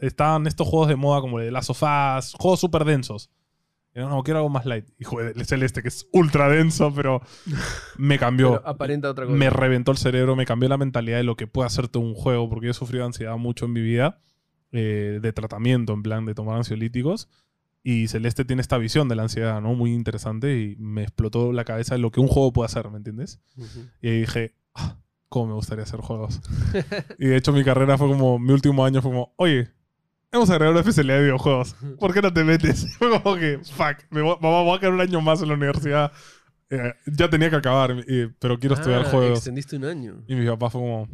[0.00, 3.30] estaban estos juegos de moda como de Last of Us, juegos súper densos.
[3.92, 4.86] No, no, quiero algo más light.
[4.98, 7.20] Y jugué el Celeste, que es ultra denso, pero
[7.98, 8.52] me cambió.
[8.58, 9.36] Pero aparenta otra cosa.
[9.36, 12.48] me reventó el cerebro, me cambió la mentalidad de lo que puede hacerte un juego,
[12.48, 14.20] porque yo he sufrido ansiedad mucho en mi vida,
[14.70, 17.28] eh, de tratamiento, en plan de tomar ansiolíticos.
[17.82, 19.74] Y Celeste tiene esta visión de la ansiedad, ¿no?
[19.74, 22.98] Muy interesante y me explotó la cabeza de lo que un juego puede hacer, ¿me
[22.98, 23.40] entiendes?
[23.56, 23.86] Ujú.
[24.02, 24.98] Y ahí dije, "Ah,
[25.30, 26.40] ¿cómo me gustaría hacer juegos?
[27.18, 29.70] y de hecho mi carrera fue como, mi último año fue como, oye,
[30.30, 31.74] hemos agregado una especialidad de videojuegos.
[31.98, 32.94] ¿Por qué no te metes?
[32.98, 35.54] Fue como que, fuck, me voy, mamá, voy a quedar un año más en la
[35.54, 36.12] universidad.
[36.68, 39.38] Eh, ya tenía que acabar, eh, pero quiero estudiar Ah, juegos.
[39.38, 40.22] Extendiste un año.
[40.28, 41.08] Y mi papá fue como,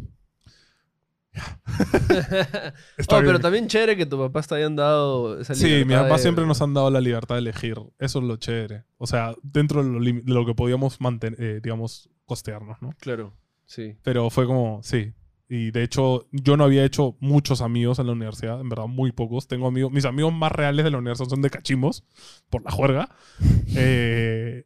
[1.67, 3.27] oh, está bien.
[3.27, 6.47] pero también chévere que tu papá te hayan dado esa Sí, mi papá de- siempre
[6.47, 7.77] nos han dado la libertad de elegir.
[7.99, 8.85] Eso es lo chévere.
[8.99, 12.91] O sea, dentro de lo, de lo que podíamos mantener, eh, digamos, costearnos, ¿no?
[12.99, 13.35] Claro,
[13.67, 13.97] sí.
[14.03, 15.13] Pero fue como, sí.
[15.49, 19.13] Y de hecho, yo no había hecho muchos amigos en la universidad, en verdad, muy
[19.13, 19.47] pocos.
[19.47, 22.03] Tengo amigos, mis amigos más reales de la universidad son de cachimbos,
[22.51, 23.09] por la juerga.
[23.77, 24.65] Eh,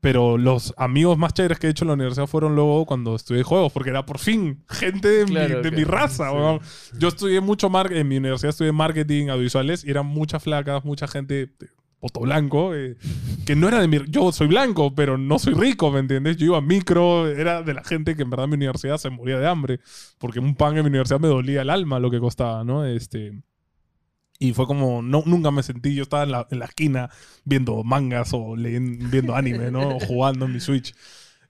[0.00, 3.42] pero los amigos más chéveres que he hecho en la universidad fueron luego cuando estudié
[3.42, 6.30] juegos, porque era por fin gente de, mi- de mi raza.
[6.62, 6.96] sí.
[6.98, 11.06] Yo estudié mucho mar en mi universidad estudié marketing, audiovisuales, y eran muchas flacas, mucha
[11.06, 11.50] gente
[12.00, 12.96] poto blanco, eh,
[13.46, 13.98] que no era de mi...
[14.08, 16.38] Yo soy blanco, pero no soy rico, ¿me entiendes?
[16.38, 19.10] Yo iba a micro, era de la gente que en verdad en mi universidad se
[19.10, 19.80] moría de hambre,
[20.18, 22.84] porque un pan en mi universidad me dolía el alma lo que costaba, ¿no?
[22.84, 23.42] Este...
[24.42, 27.10] Y fue como, no, nunca me sentí, yo estaba en la, en la esquina
[27.44, 29.96] viendo mangas o leyendo, viendo anime, ¿no?
[29.96, 30.94] O jugando en mi Switch.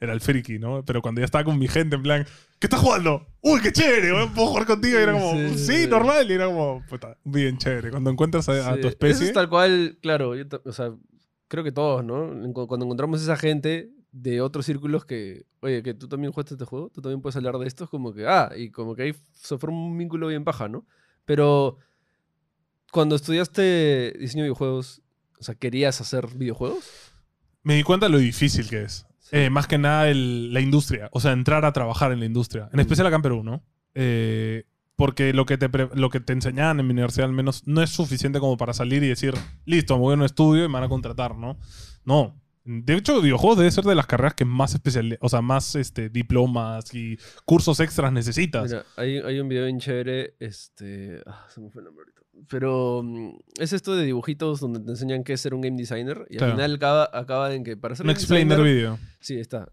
[0.00, 0.84] Era el friki, ¿no?
[0.84, 2.26] Pero cuando ya estaba con mi gente, en plan,
[2.60, 3.26] ¿qué estás jugando?
[3.40, 4.12] ¡Uy, qué chévere!
[4.34, 4.98] ¿Puedo jugar contigo?
[4.98, 5.86] Y era como, Sí, sí, sí, sí.
[5.88, 6.30] normal.
[6.30, 7.90] Y era como, puta, bien chévere.
[7.90, 9.26] Cuando encuentras a, tu Eso especie.
[9.28, 10.94] es tal cual, claro, yo o sea,
[11.48, 12.30] creo que todos, ¿no?
[12.68, 16.90] Cuando encontramos esa gente de otros círculos que, oye, que tú también jugaste este juego,
[16.90, 19.56] tú también puedes hablar de esto, es como que, ah, y como que ahí se
[19.56, 20.86] forma un vínculo bien paja, ¿no?
[21.24, 21.78] Pero
[22.92, 25.00] cuando estudiaste diseño de videojuegos,
[25.38, 26.84] o sea, ¿querías hacer videojuegos?
[27.62, 29.06] Me di cuenta de lo difícil que es.
[29.32, 31.08] Eh, más que nada el- la industria.
[31.12, 32.68] O sea, entrar a trabajar en la industria.
[32.72, 33.62] En especial acá en Perú, ¿no?
[33.94, 34.64] Eh,
[34.96, 37.82] porque lo que, te pre- lo que te enseñaban en mi universidad al menos no
[37.82, 40.74] es suficiente como para salir y decir, listo, me voy a un estudio y me
[40.74, 41.58] van a contratar, ¿no?
[42.04, 42.36] No.
[42.64, 46.10] De hecho, videojuegos debe ser de las carreras que más especial, o sea, más este,
[46.10, 48.64] diplomas y cursos extras necesitas.
[48.64, 51.22] Mira, hay, hay un video bien chévere, este...
[51.26, 52.20] Ah, se me fue el nombre ahorita.
[52.48, 56.26] Pero mm, es esto de dibujitos donde te enseñan qué es ser un game designer
[56.30, 56.52] y Claro.
[56.52, 58.98] al final acaba, acaba en que para ser un explainer video.
[59.20, 59.70] Sí, está.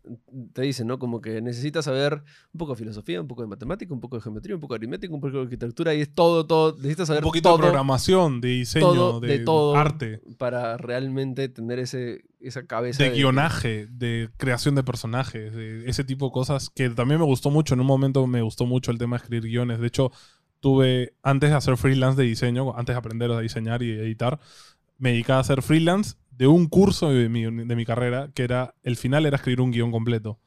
[0.53, 0.99] Te dicen, ¿no?
[0.99, 2.21] Como que necesitas saber
[2.53, 4.79] un poco de filosofía, un poco de matemática, un poco de geometría, un poco de
[4.79, 6.75] aritmética, un poco de arquitectura y es todo, todo.
[6.75, 9.77] Necesitas saber Un poquito todo de programación, de diseño, todo de, de todo.
[9.77, 16.03] arte, para realmente tener ese, esa cabeza de guionaje, de creación de personajes, de ese
[16.03, 17.73] tipo de cosas que también me gustó mucho.
[17.73, 19.79] En un momento me gustó mucho el tema de escribir guiones.
[19.79, 20.11] De hecho,
[20.59, 24.39] tuve, antes de hacer freelance de diseño, antes de aprender a diseñar y editar,
[24.97, 28.75] me dedicaba a hacer freelance de un curso de mi, de mi carrera que era,
[28.83, 30.39] el final era escribir un guion completo.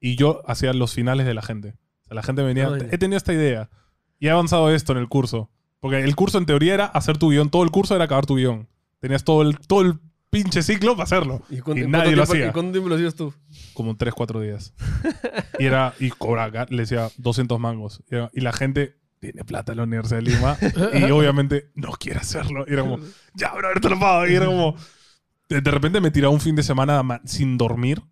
[0.00, 1.74] Y yo hacía los finales de la gente.
[2.02, 3.68] O sea, la gente venía, he tenido esta idea
[4.18, 5.50] y he avanzado esto en el curso.
[5.80, 8.36] Porque el curso en teoría era hacer tu guion, todo el curso era acabar tu
[8.36, 8.68] guion.
[9.00, 9.98] Tenías todo el, todo el
[10.30, 11.42] pinche ciclo para hacerlo.
[11.50, 12.48] ¿Y, cuánto- Y nadie lo tiempo- hacía.
[12.48, 13.32] ¿Y cuánto tiempo lo hacías tú?
[13.74, 14.74] Como 3, 4 días.
[15.58, 18.02] Y era, y cobraba, le decía 200 mangos.
[18.32, 20.56] Y la gente tiene plata la Universidad de Lima
[20.94, 22.64] y obviamente no quiere hacerlo.
[22.66, 22.98] Y era como,
[23.34, 24.26] ya, bro, te lo pago.
[24.26, 24.74] Y era como,
[25.48, 28.02] de, de repente me tiraba un fin de semana ma- sin dormir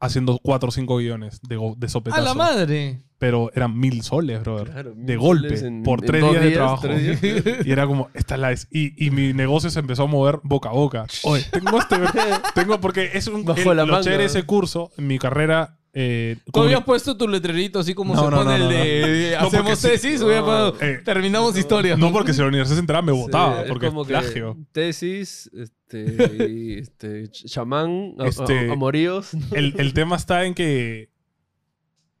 [0.00, 2.22] haciendo cuatro o cinco guiones de, de ¡A sopetazo.
[2.22, 3.02] la madre!
[3.18, 4.70] Pero eran mil soles, brother.
[4.70, 6.88] Claro, de golpe, en- por tres dos días, de trabajo.
[6.88, 7.20] días.
[7.66, 8.66] Y era como, esta es la es.
[8.70, 11.06] Y, y mi negocio se empezó a mover boca a boca.
[11.24, 11.96] Oye, tengo este.
[12.54, 13.44] tengo, porque es un.
[13.44, 14.04] Bajo el- la lo manga.
[14.04, 15.76] chévere de ese curso, en mi carrera.
[15.92, 19.36] Eh, Tú habías puesto tu letrerito así como No, se no, pone no, el de,
[19.36, 21.96] hacemos tesis, hubiera Eh, terminamos historia.
[21.96, 24.56] no, porque si la universidad se enteraba me votaba, Sí, porque es como plagio.
[24.70, 26.04] Tesis, este,
[26.48, 29.30] y, este, ch- chamán, Este- amoríos.
[29.52, 31.10] El, el tema está en que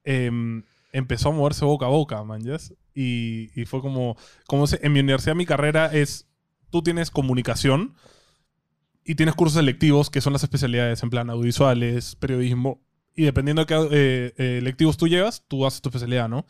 [0.04, 0.62] em,
[0.92, 2.42] empezó a moverse boca a boca, man.
[2.94, 4.16] Y, y fue como,
[4.46, 6.26] como se- en mi universidad mi carrera es,
[6.70, 7.94] tú tienes comunicación
[9.04, 12.80] y tienes cursos selectivos que son las especialidades en plan audiovisuales, periodismo,
[13.14, 16.46] y dependiendo de qué eh, eh, electivos tú llevas, tú haces tu especialidad, ¿no?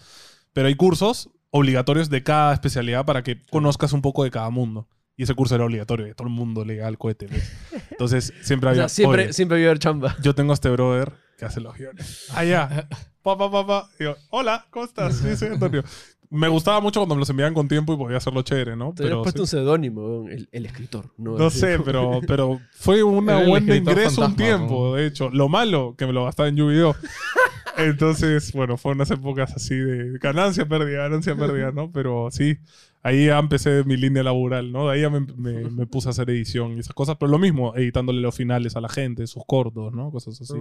[0.53, 4.89] Pero hay cursos obligatorios de cada especialidad para que conozcas un poco de cada mundo.
[5.17, 7.27] Y ese curso era obligatorio, y todo el mundo le al cohete.
[7.27, 7.53] ¿ves?
[7.91, 8.83] Entonces siempre O había...
[8.83, 10.17] sea, siempre, "Oye, siempre iba a haber chamba.
[10.23, 12.27] yo tengo a este brother que hace los guiones.
[12.35, 12.89] Allá.
[13.23, 13.91] Pa, pa, pa, pa.
[13.99, 15.15] Y yo, hola, ¿cómo estás?
[15.23, 15.85] Sí, soy Antonio.
[16.33, 18.93] Me gustaba mucho cuando me los enviaban con tiempo y podía hacerlo chévere, ¿no?
[18.95, 19.57] Te Pero puesto sí.
[19.57, 21.11] un seudónimo, el, el escritor.
[21.19, 24.95] No, No sé, pero, pero fue una buena ingreso un tiempo, ¿no?
[24.95, 25.29] de hecho.
[25.31, 26.95] Lo malo, que me lo gastaba en Yu-Gi-Oh!
[27.79, 31.91] Entonces, bueno, fueron unas épocas así de ganancia, pérdida, ganancia, pérdida, ¿no?
[31.91, 32.59] Pero sí,
[33.03, 34.87] ahí ya empecé mi línea laboral, ¿no?
[34.89, 37.17] De ahí ya me, me- me puse a hacer edición y esas cosas.
[37.19, 40.11] Pero lo mismo, editándole los finales a la gente, sus cortos, ¿no?
[40.11, 40.55] Cosas así.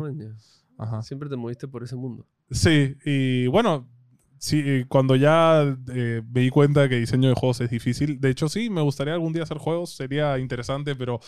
[0.77, 1.01] Ajá.
[1.01, 2.25] Siempre te moviste por ese mundo.
[2.51, 3.87] Sí, y bueno,
[4.39, 8.29] sí, cuando ya eh, me di cuenta de que diseño de juegos es difícil, de
[8.31, 11.19] hecho sí, me gustaría algún día hacer juegos, sería interesante, pero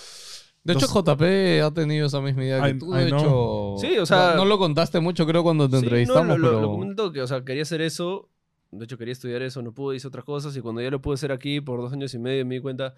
[0.64, 2.96] De hecho, Los- JP ha tenido esa misma idea que I- tú.
[2.96, 3.20] I De know.
[3.20, 6.28] hecho, Sí, o sea- No, no lo contaste mucho, creo, cuando te Sí, entrevistamos.
[6.28, 6.62] no, lo, pero...
[6.62, 8.30] lo comento que, o sea, quería hacer eso.
[8.70, 10.56] De hecho, quería estudiar eso, no pude, hice otras cosas.
[10.56, 12.94] Y cuando ya lo pude hacer aquí por dos años y medio, me di cuenta.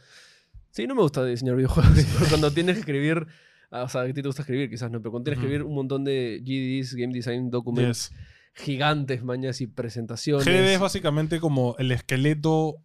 [0.72, 1.94] Sí, no me gusta diseñar videojuegos.
[2.30, 3.26] cuando tienes que escribir.
[3.72, 5.66] ah, O sea, a ti te gusta escribir, quizás no, pero cuando tienes que escribir
[5.66, 8.18] un montón de GDs, Game Design Documents yes.
[8.54, 10.46] Gigantes, mañas y presentaciones.
[10.46, 12.78] GD es básicamente como el esqueleto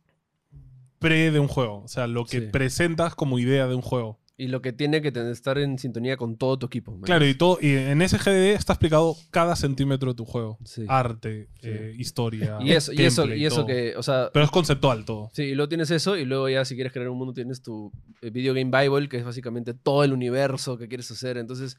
[0.98, 2.46] pre de un juego, o sea, lo que Sí.
[2.50, 4.18] presentas como idea de un juego.
[4.40, 7.00] Y lo que tiene que tener- estar en sintonía con todo tu equipo.
[7.00, 10.58] Claro, y, todo, y en ese GD está explicado cada centímetro de tu juego.
[10.64, 10.84] Sí.
[10.88, 11.68] Arte, Sí.
[11.70, 12.56] eh, historia.
[12.62, 15.28] Y eso, y eso, y eso que, o sea, Pero es conceptual todo.
[15.32, 17.90] Sí, y luego tienes eso, y luego ya si quieres crear un mundo tienes tu
[18.22, 21.36] eh, Video Game Bible, que es básicamente todo el universo que quieres hacer.
[21.36, 21.76] Entonces,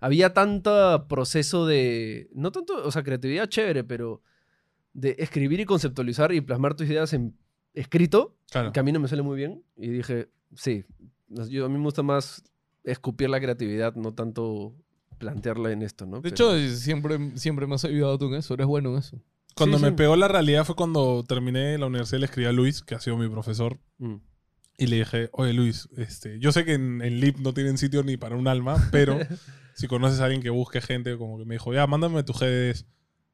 [0.00, 4.22] había tanto proceso de, no tanto, o sea, creatividad chévere, pero
[4.92, 7.36] de escribir y conceptualizar y plasmar tus ideas en
[7.74, 8.72] escrito, Claro.
[8.72, 9.62] que a mí no me sale muy bien.
[9.76, 10.84] Y dije, sí,
[11.28, 12.42] yo, a mí me gusta más
[12.84, 14.74] escupir la creatividad, no tanto
[15.18, 16.20] plantearla en esto, ¿no?
[16.20, 18.54] De Pero- hecho, siempre, siempre me has ayudado tú en eso.
[18.54, 19.20] Eres bueno en eso.
[19.54, 19.96] Cuando Sí, me sí.
[19.96, 23.00] pegó la realidad fue cuando terminé la universidad y le escribí a Luis, que ha
[23.00, 24.16] sido mi profesor, Mm.
[24.78, 28.02] y le dije, oye Luis, este, yo sé que en, en LIP no tienen sitio
[28.02, 29.18] ni para un alma, pero
[29.76, 32.86] si conoces a alguien que busque gente, como que me dijo, ya, mándame tus GDs.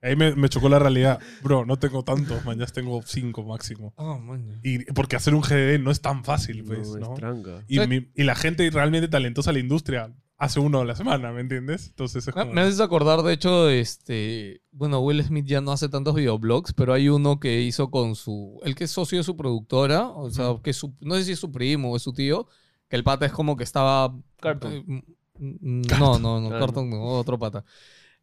[0.03, 1.21] Ahí me, me chocó la realidad.
[1.43, 3.95] Bro, no tengo tantos, man, ya tengo cinco máximo.
[3.97, 4.59] Ah, man.
[4.65, 7.13] Y porque hacer un GD no es tan fácil, pues, no, ¿no?
[7.15, 7.63] es tranca.
[7.69, 11.31] Y, mi- y la gente realmente talentosa de la industria hace uno a la semana,
[11.31, 11.87] ¿me entiendes?
[11.91, 12.53] Entonces es Me, como...
[12.53, 14.61] me haces acordar, de hecho, este.
[14.73, 18.59] Bueno, Will Smith ya no hace tantos videoblogs, pero hay uno que hizo con su.
[18.65, 20.63] El que es socio de su productora, o sea, Ujú.
[20.63, 22.49] que su, no sé si es su primo o es su tío,
[22.89, 24.19] que el pata es como que estaba.
[24.41, 24.73] Cartoon.
[24.73, 25.03] eh, mm, mm,
[25.43, 27.65] no, no, no, Cartoon no, otro pata.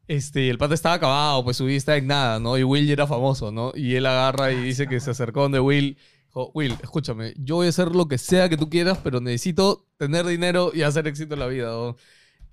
[0.08, 2.58] Este, el pata estaba acabado, pues su vida está en nada, ¿no?
[2.58, 3.72] Y Will ya era famoso, ¿no?
[3.76, 5.98] Y él agarra y dice que se acercó donde Will.
[6.28, 9.88] Dijo, Will, escúchame, yo voy a hacer lo que sea que tú quieras, pero necesito
[9.98, 11.96] tener dinero y hacer éxito en la vida, ¿no?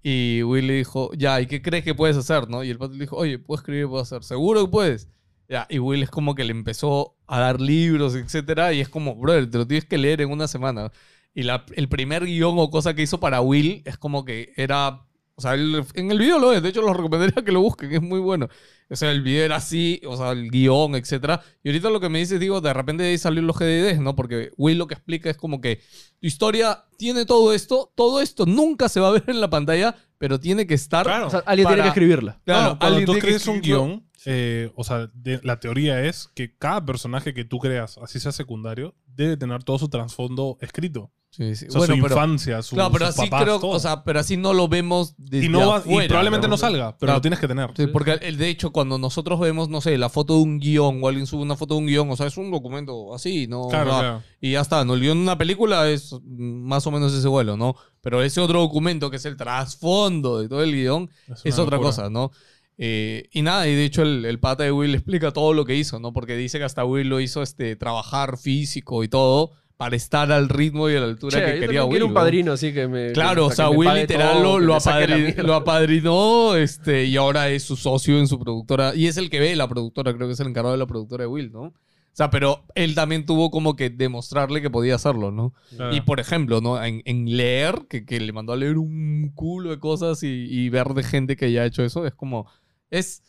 [0.02, 2.64] Y Will le dijo, ya, ¿y qué crees que puedes hacer, no?
[2.64, 4.24] Y el pato le dijo, oye, puedo escribir, puedo hacer.
[4.24, 5.08] ¿Seguro que puedes?
[5.48, 9.14] Ya, y Will es como que le empezó a dar libros, etcétera, y es como,
[9.16, 10.90] brother, te lo tienes que leer en una semana.
[11.36, 15.02] Y la, el primer guion o cosa que hizo para Will es como que era,
[15.34, 17.92] o sea, él- en el video lo es, de hecho lo recomendaría que lo busquen,
[17.92, 18.48] es muy bueno.
[18.88, 21.42] O sea, el video era así, o sea, el guion, etcétera.
[21.62, 24.16] Y ahorita lo que me dices, digo, de repente de ahí salieron los GDDs, ¿no?
[24.16, 25.80] Porque Will lo que explica es como que
[26.20, 29.94] tu historia tiene todo esto, todo esto nunca se va a ver en la pantalla,
[30.18, 31.04] pero tiene que estar...
[31.04, 31.26] Claro.
[31.26, 32.40] O sea, alguien tiene Para- que escribirla.
[32.46, 35.60] Claro, No, cuando alguien tú tiene que crees un guion, eh, o sea, de- la
[35.60, 39.88] teoría es que cada personaje que tú creas, así sea secundario, debe tener todo su
[39.88, 41.10] trasfondo escrito.
[41.36, 41.66] Sí, sí.
[41.68, 43.70] O sea, Bueno, su pero, infancia, su, claro, pero sus así papás, creo, todo.
[43.72, 46.56] o sea, pero así no lo vemos desde y, no va- y probablemente no, ¿no?
[46.56, 47.16] salga, pero Claro.
[47.18, 47.70] lo tienes que tener.
[47.76, 51.00] Sí, porque el, de hecho, cuando nosotros vemos, no sé, la foto de un guion
[51.02, 53.68] o alguien sube una foto de un guion, o sea, es un documento así, ¿no?
[53.68, 54.22] Claro, claro.
[54.40, 54.94] Y ya está, ¿no?
[54.94, 57.76] El guion de una película es más o menos ese vuelo, ¿no?
[58.00, 61.10] Pero ese otro documento que es el trasfondo de todo el guion
[61.44, 61.78] es otra locura.
[61.90, 62.30] cosa, ¿no?
[62.78, 65.74] Eh, y nada, y de hecho el, el pata de Will explica todo lo que
[65.76, 66.12] hizo, ¿no?
[66.12, 70.48] Porque dice que hasta Will lo hizo este, trabajar físico y todo para estar al
[70.48, 71.90] ritmo y a la altura Che, que yo quería también Will.
[71.90, 73.12] quiero un padrino, así que me.
[73.12, 77.76] Claro, que- o sea, Will literal todo, lo, apadri- apadrinó este, y ahora es su
[77.76, 78.94] socio en su productora.
[78.94, 81.24] Y es el que ve la productora, creo que es el encargado de la productora
[81.24, 81.60] de Will, ¿no?
[81.62, 81.72] O
[82.16, 85.52] sea, pero él también tuvo como que demostrarle que podía hacerlo, ¿no?
[85.76, 85.94] Claro.
[85.94, 86.82] Y por ejemplo, ¿no?
[86.82, 90.70] En, en leer, que, que le mandó a leer un culo de cosas y, y
[90.70, 92.46] ver de gente que ya ha hecho eso, es como.
[92.90, 93.22] Es,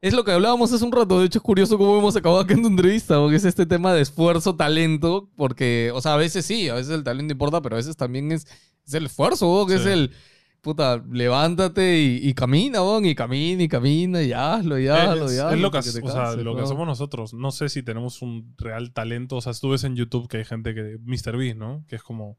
[0.00, 1.18] es lo que hablábamos hace un rato.
[1.20, 3.92] De hecho, es curioso cómo hemos acabado aquí en tu entrevista, porque es este tema
[3.92, 7.76] de esfuerzo, talento, porque, o sea, a veces sí, a veces el talento importa, pero
[7.76, 8.46] a veces también es,
[8.86, 9.88] es el esfuerzo, que es Sí.
[9.88, 10.12] el.
[10.60, 13.00] Puta, levántate y, y camina, ¿no?
[13.00, 15.56] y camina y camina y hazlo, y hazlo, es, y es hazlo.
[15.56, 17.32] lo que, te o sea, canses, lo que hacemos nosotros.
[17.32, 19.36] No sé si tenemos un real talento.
[19.36, 20.98] O sea, tú ves en YouTube que hay gente que.
[21.04, 21.36] Mr.
[21.36, 21.84] Beast, ¿no?
[21.86, 22.36] Que es como.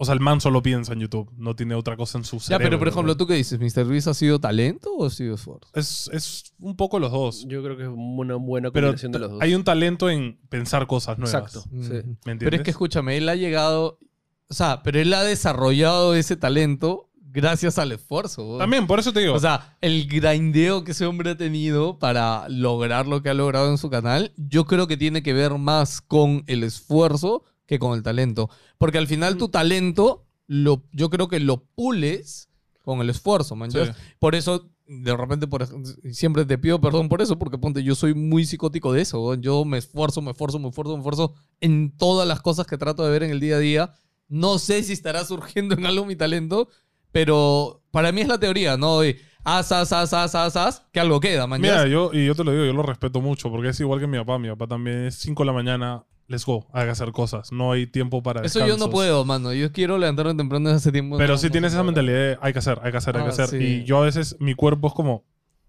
[0.00, 1.28] O sea, el man solo piensa en YouTube.
[1.36, 2.66] No tiene otra cosa en su Ya, cerebro.
[2.66, 3.16] pero por ejemplo.
[3.16, 3.58] ¿tú qué dices?
[3.58, 3.84] ¿Mr.
[3.84, 5.68] Beast ha sido talento o ha sido esfuerzo?
[5.74, 7.44] Es, es un poco los dos.
[7.48, 9.40] Yo creo que es una buena Pero combinación de los dos.
[9.42, 11.34] hay un talento en pensar cosas nuevas.
[11.34, 11.68] Exacto.
[11.70, 11.76] Sí.
[11.78, 11.90] Ujú.
[11.90, 11.98] ¿Me
[12.32, 12.38] entiendes?
[12.44, 13.98] Pero es que escúchame, él ha llegado,
[14.48, 18.46] o sea, pero él ha desarrollado ese talento gracias al esfuerzo.
[18.46, 18.58] weón.
[18.60, 19.34] También, por eso te digo.
[19.34, 23.68] O sea, el grindeo que ese hombre ha tenido para lograr lo que ha logrado
[23.68, 27.96] en su canal, yo creo que tiene que ver más con el esfuerzo que con
[27.96, 28.50] el talento.
[28.78, 32.48] Porque al final tu talento, lo, yo creo que lo pules
[32.82, 33.70] con el esfuerzo, man.
[33.70, 33.78] Sí.
[34.18, 35.68] Por eso, de repente, por
[36.10, 39.34] siempre te pido perdón por eso, porque ponte, yo soy muy psicótico de eso.
[39.34, 43.04] Yo me esfuerzo, me esfuerzo, me esfuerzo, me esfuerzo en todas las cosas que trato
[43.04, 43.92] de ver en el día a día.
[44.28, 46.68] No sé si estará surgiendo en algo mi talento,
[47.12, 49.00] pero para mí es la teoría, ¿no?
[49.00, 51.60] De haz, haz, haz, haz, haz, haz, que algo queda, man.
[51.60, 54.06] Mira, yo, y yo te lo digo, yo lo respeto mucho, porque es igual que
[54.06, 54.38] mi papá.
[54.38, 57.50] Mi papá también es 5 de la mañana, let's go, que hacer cosas.
[57.50, 59.52] No hay tiempo para Eso yo no puedo, mano.
[59.52, 61.16] Yo quiero levantarme temprano desde hace tiempo.
[61.18, 63.22] Pero no- si no tienes esa mentalidad de hay que hacer, hay que hacer, hay
[63.24, 63.48] que Ah, hacer.
[63.48, 63.56] sí.
[63.56, 65.24] Y yo a veces, mi cuerpo es como,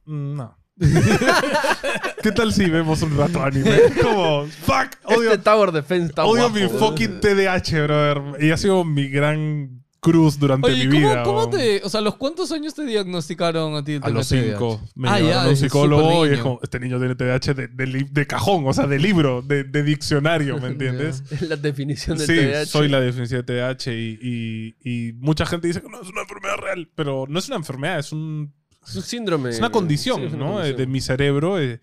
[0.05, 0.55] mm, no.
[2.23, 3.79] ¿Qué tal si vemos un rato anime?
[4.01, 8.21] Como, fuck, odio, Este Tower Defense está odio guapo, mi fucking TDAH, brother.
[8.43, 11.23] Y ha sido mi gran cruz durante Oye, mi ¿cómo, vida.
[11.23, 11.51] cómo weón.
[11.51, 11.81] te.
[11.83, 14.41] O sea, ¿los cuántos años te diagnosticaron a ti el A los TDAH?
[14.51, 17.53] cinco me Ah, llevaron ya, a un psicólogo y es como, este niño tiene TDAH
[17.53, 21.23] de, de de cajón, o sea, de libro, de, de diccionario, ¿me entiendes?
[21.31, 22.65] Es la definición del Sí, TDAH.
[22.65, 24.75] soy la definición de TDAH y, y-
[25.09, 27.99] y mucha gente dice que no es una enfermedad real, pero no es una enfermedad,
[27.99, 28.53] es, un,
[28.87, 29.49] Es un síndrome.
[29.49, 30.51] es una condición, Sí, es una ¿no?
[30.53, 30.77] condición.
[30.77, 31.81] De mi cerebro eh,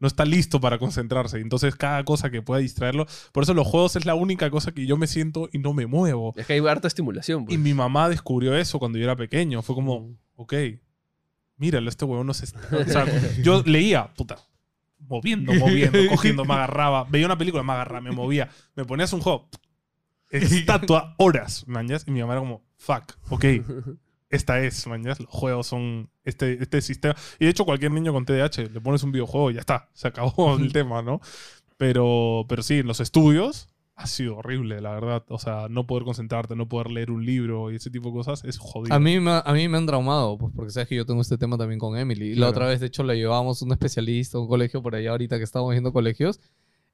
[0.00, 1.38] no está listo para concentrarse.
[1.40, 3.06] Entonces, cada cosa que pueda distraerlo.
[3.32, 5.86] Por eso, los juegos es la única cosa que yo me siento y no me
[5.86, 6.32] muevo.
[6.36, 7.44] Es que hay harta estimulación.
[7.44, 7.54] Pues.
[7.54, 9.62] Y mi mamá descubrió eso cuando yo era pequeño.
[9.62, 9.76] Fue Mm.
[9.76, 10.54] como, ok,
[11.56, 12.44] míralo, este huevón no se...
[12.44, 13.06] está- O sea,
[13.42, 14.36] yo leía, puta,
[15.00, 17.04] moviendo, moviendo, cogiendo, me agarraba.
[17.04, 18.48] Veía una película, me agarraba, me movía.
[18.76, 19.48] Me ponías un juego,
[20.30, 22.04] estatua, horas, mañas.
[22.06, 23.44] Y mi mamá era como, fuck, ok,
[24.30, 25.20] esta es, mañas.
[25.20, 27.14] Los juegos son este, este sistema.
[27.38, 30.08] Y de hecho, cualquier niño con TDAH le pones un videojuego y ya está, se
[30.08, 31.20] acabó el tema, ¿no?
[31.76, 35.24] Pero, pero sí, en los estudios ha sido horrible, la verdad.
[35.28, 38.44] O sea, no poder concentrarte, no poder leer un libro y ese tipo de cosas
[38.44, 38.94] es jodido.
[38.94, 41.36] A mí, me, a mí me han traumado, pues porque sabes que yo tengo este
[41.38, 42.26] tema también con Emily.
[42.26, 42.50] Y La Claro.
[42.50, 45.44] otra vez, de hecho, la llevábamos un especialista, a un colegio por allá ahorita que
[45.44, 46.38] estábamos viendo colegios.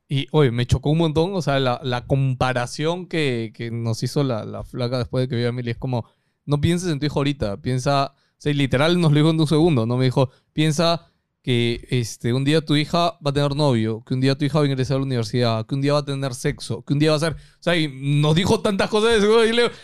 [0.09, 4.22] Y, oye, me chocó un montón, o sea, la, la comparación que, que nos hizo
[4.22, 6.05] la, la flaca después de que vio a Emily es como,
[6.45, 9.47] no pienses en tu hijo ahorita, piensa, o sea, literal nos lo dijo en un
[9.47, 9.97] segundo, ¿no?
[9.97, 11.11] Me dijo, piensa
[11.42, 14.59] que este, un día tu hija va a tener novio, que un día tu hija
[14.59, 16.99] va a ingresar a la universidad, que un día va a tener sexo, que un
[16.99, 17.34] día va a ser...
[17.34, 19.74] O sea, y nos dijo tantas cosas de eso, y le digo,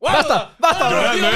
[0.00, 0.54] ¡Basta!
[0.58, 0.90] ¡Basta!
[0.90, 1.26] Llorando.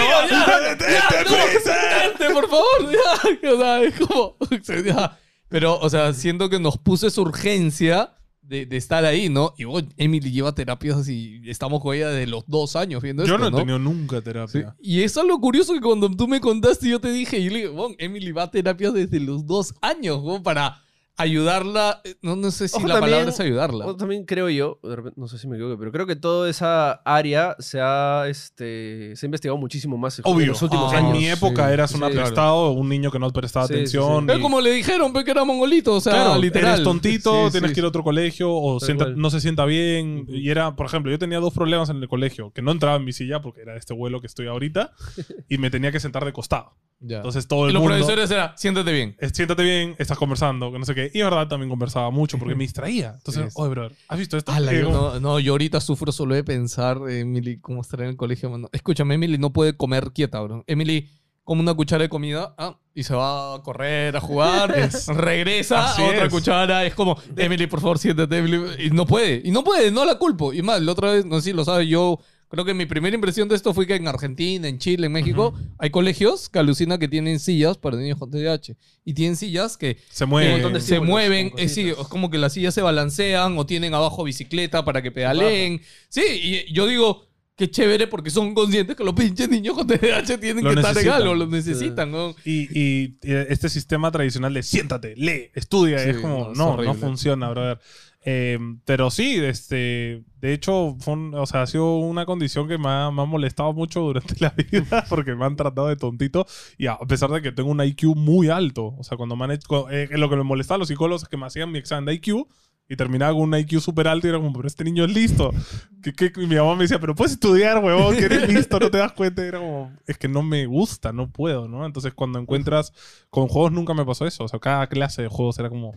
[0.70, 2.93] ¡Detente, por favor!
[2.93, 3.51] Ya.
[3.53, 4.37] O sea, es como...
[4.85, 5.18] ya.
[5.49, 8.14] Pero, o sea, siento que nos puso esa urgencia
[8.51, 9.55] de, de estar ahí, ¿no?
[9.57, 13.36] Y bueno, Emily lleva terapias así, estamos con ella desde los dos años viendo Yo
[13.36, 14.74] esto, no he tenido nunca Sí, terapia.
[14.82, 17.59] Y es algo curioso que cuando tú me contaste, yo te dije, y yo le
[17.61, 20.42] digo, bueno, Emily va a terapia desde los dos años, ¿no?
[20.42, 20.82] para
[21.21, 22.01] ayudarla.
[22.05, 23.97] eh, No, no sé si Ojo, la también- palabra es ayudarla.
[23.97, 26.93] También creo yo, de repente, no sé si me equivoco, pero creo que toda esa
[27.05, 30.47] área se ha, este, se ha investigado muchísimo más en Obvio.
[30.49, 31.18] los últimos Ah, en años.
[31.18, 34.29] mi época sí, eras un sí, apestado, un niño que no prestaba Sí, atención.
[34.31, 36.73] y- como le dijeron, pe, que era mongolito, o sea, Claro, literal.
[36.75, 39.64] eres tontito, Sí, tienes sí, que ir a otro colegio o sienta- no se sienta
[39.64, 40.25] bien.
[40.29, 43.05] Y era, por ejemplo, yo tenía dos problemas en el colegio, que no entraba en
[43.05, 44.93] mi silla porque era este vuelo que estoy ahorita
[45.49, 46.73] y me tenía que sentar de costado.
[47.03, 47.16] Ya.
[47.16, 47.97] Entonces todo y el los mundo...
[47.97, 49.16] profesores era, siéntate bien.
[49.21, 51.10] "Eh, Siéntate bien, estás conversando, que no sé qué.
[51.13, 53.15] Y en verdad también conversaba mucho porque me distraía.
[53.17, 54.53] Entonces, oye, brother, ¿has visto esto?
[54.53, 58.17] Ala, yo no, no, yo ahorita sufro solo de pensar, Emily, cómo estará en el
[58.17, 58.51] colegio.
[58.51, 58.69] mano.
[58.73, 60.65] Escúchame, Emily no puede comer quieta, bro.
[60.67, 61.09] Emily
[61.45, 64.73] come una cuchara de comida ah, y se va a correr, a jugar,
[65.09, 66.33] regresa a otra es.
[66.33, 66.85] cuchara.
[66.85, 68.87] Es como, Emily, por favor, siéntate, Emily.
[68.87, 70.53] Y no puede, y no puede, no la culpo.
[70.53, 73.14] Y más, la otra vez, no sé si lo sabes, yo Creo que mi primera
[73.14, 76.98] impresión de esto fue que en Argentina, en Chile, en México, hay colegios que alucina
[76.98, 78.74] que tienen sillas para niños con TDAH.
[79.05, 82.01] Y tienen sillas que Se eh, se mueven, eh, sí, cositas.
[82.07, 85.80] es como que las sillas se balancean o tienen abajo bicicleta para que pedaleen.
[86.09, 86.22] Sí,
[86.68, 87.24] y yo digo,
[87.61, 90.90] qué chévere porque son conscientes que los pinches niños con TDAH tienen Lo que estar
[90.90, 91.22] en necesitan.
[91.22, 92.34] algo, los necesitan, ¿no?
[92.44, 96.59] Y, y, eh, este sistema tradicional de siéntate, lee, estudia, Sí, es como, no, es
[96.59, 97.78] no, no, funciona, brother.
[98.23, 102.77] Eh, pero sí, este, de hecho, fue un- o sea, ha sido una condición que
[102.77, 106.47] me ha, me ha molestado mucho durante la vida porque me han tratado de tontito
[106.77, 109.53] y a pesar de que tengo un IQ muy alto, o sea, cuando me han
[109.53, 112.05] hecho, eh, lo que me molestaba a los psicólogos es que me hacían mi examen
[112.05, 112.47] de IQ
[112.91, 115.53] y terminaba con un IQ súper alto y era como, pero este niño es listo.
[116.03, 119.12] Que, mi mamá me decía, pero puedes estudiar, huevón, que eres listo, no te das
[119.12, 119.45] cuenta.
[119.45, 121.85] Y era como, es que no me gusta, no puedo, ¿no?
[121.85, 122.95] Entonces cuando encuentras,
[123.29, 124.45] con juegos nunca me pasó eso.
[124.45, 125.95] O sea, cada clase de juegos era como,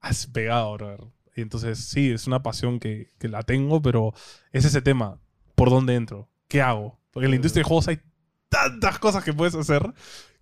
[0.00, 1.00] has pegado, brother.
[1.36, 4.12] Y entonces sí, es una pasión que, que la tengo, pero
[4.52, 5.20] es ese tema,
[5.54, 6.28] ¿por dónde entro?
[6.48, 6.98] ¿Qué hago?
[7.12, 8.00] Porque en la industria de juegos hay
[8.48, 9.92] tantas cosas que puedes hacer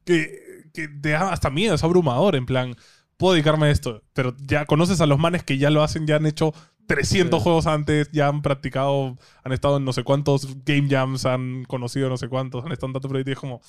[0.05, 0.39] que,
[0.73, 2.77] que te da hasta miedo, es abrumador, en plan,
[3.17, 6.17] puedo dedicarme a esto, pero ya conoces a los manes que ya lo hacen, ya
[6.17, 6.53] han hecho
[6.87, 7.45] 300 Sí.
[7.45, 12.09] juegos antes, ya han practicado, han estado en no sé cuántos game jams, han conocido
[12.09, 13.61] no sé cuántos, han estado en tanto proyecto y es como,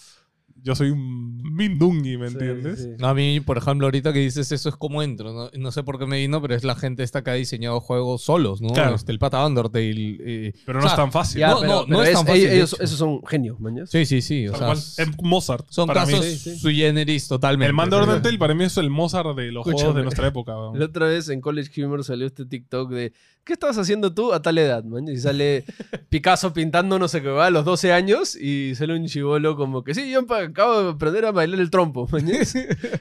[0.63, 2.79] yo soy un mindungi, ¿me Sí, entiendes?
[2.83, 2.89] sí.
[2.99, 5.33] No, a mí, por ejemplo, ahorita que dices eso es como entro.
[5.33, 7.79] No, no sé por qué me vino, pero es la gente esta que ha diseñado
[7.79, 8.69] juegos solos, ¿no?
[8.69, 8.95] Claro.
[8.95, 10.17] Este, el pata Undertale.
[10.19, 11.39] eh, Pero o no sea, es tan fácil.
[11.39, 13.89] Ya, No, pero, no, pero no es es- tan fácil, ellos, esos son genios, mañas.
[13.89, 14.47] Sí, sí, sí.
[14.47, 14.77] O sea, cual.
[14.77, 15.65] Es Mozart.
[15.69, 16.11] son para mí.
[16.13, 16.57] casos Sí, sí.
[16.59, 17.67] sui generis totalmente.
[17.69, 17.95] El Man de.
[17.97, 20.55] Undertale para mí es el Mozart de los juegos de nuestra época.
[20.57, 20.77] weón.
[20.79, 24.41] La otra vez en College Humor salió este TikTok de ¿qué estabas haciendo tú a
[24.41, 25.07] tal edad, man?
[25.07, 25.63] Y sale
[26.09, 29.83] Picasso pintando no sé qué va a los 12 años y sale un chivolo como
[29.83, 32.07] que sí, yo acabo de aprender a bailar el trompo.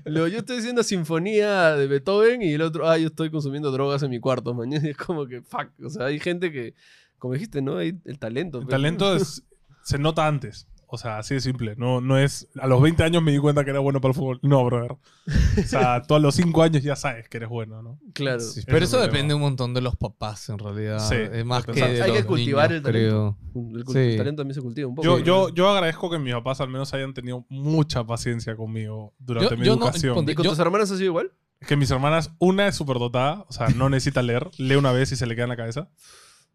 [0.05, 4.03] Luego yo estoy haciendo sinfonía de Beethoven y el otro, ah, yo estoy consumiendo drogas
[4.03, 4.72] en mi cuarto, man.
[4.72, 6.74] Y es como que, fuck, o sea, hay gente que,
[7.18, 7.78] como dijiste, ¿no?
[7.78, 8.59] Hay el talento.
[8.59, 9.16] El pues, talento
[9.82, 10.66] se nota antes.
[10.89, 11.74] O sea, así de simple.
[11.76, 12.49] No, no es.
[12.61, 14.39] A los 20 años me di cuenta que era bueno para el fútbol.
[14.43, 14.93] No, brother.
[14.93, 17.99] O sea, tú a los 5 años ya sabes que eres bueno, ¿no?
[18.14, 18.39] Claro.
[18.41, 21.01] Sí, pero es eso depende un montón de los papás, en realidad.
[21.09, 23.37] Sí, es más que de hay que cultivar niños, el talento.
[23.53, 23.72] creo.
[23.76, 23.99] El, cul- Sí.
[23.99, 25.05] el talento también se cultiva un poco.
[25.07, 25.24] Yo, ¿no?
[25.24, 29.57] yo, yo agradezco que mis papás al menos hayan tenido mucha paciencia conmigo durante Yo-
[29.61, 30.14] mi yo no- educación.
[30.14, 31.32] ponte- ¿Y con yo- tus hermanas ha sido igual?
[31.61, 34.93] Es que mis hermanas, una es súper dotada, o sea, no necesita leer, lee una
[34.93, 35.89] vez y se le queda en la cabeza.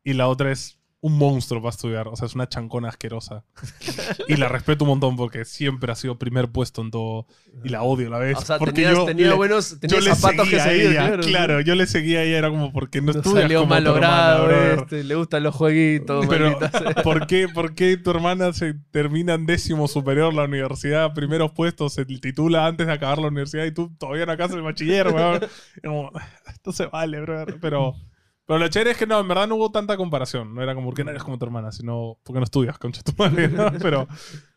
[0.03, 3.43] Y la otra es un monstruo para estudiar, o sea, es una chancona asquerosa.
[4.27, 7.25] y la respeto un montón porque siempre ha sido primer puesto en todo
[7.63, 8.37] y la odio a la vez.
[8.37, 11.23] O sea, porque tenías, yo tenía le- buenos tenías zapatos que seguir, ella, claro.
[11.23, 13.69] claro, yo le seguía a ella, era como, ¿por qué no No estudias salió como
[13.69, 16.59] tu malogrado hermana, este, le gustan los jueguitos, Pero.
[17.03, 21.93] ¿por qué, ¿por qué tu hermana se termina en décimo superior la universidad, primeros puestos,
[21.93, 25.39] se titula antes de acabar la universidad y tú todavía no acabas el bachiller, weón?
[25.83, 26.11] Como,
[26.47, 27.57] esto se vale, brother.
[27.59, 27.95] Pero,
[28.45, 30.53] pero lo chévere es que no, en verdad no hubo tanta comparación.
[30.53, 31.71] No era como, ¿por qué no eres como tu hermana?
[31.71, 33.47] Sino, ¿por qué no estudias, concha tu madre?
[33.47, 33.71] ¿no?
[33.81, 34.07] Pero,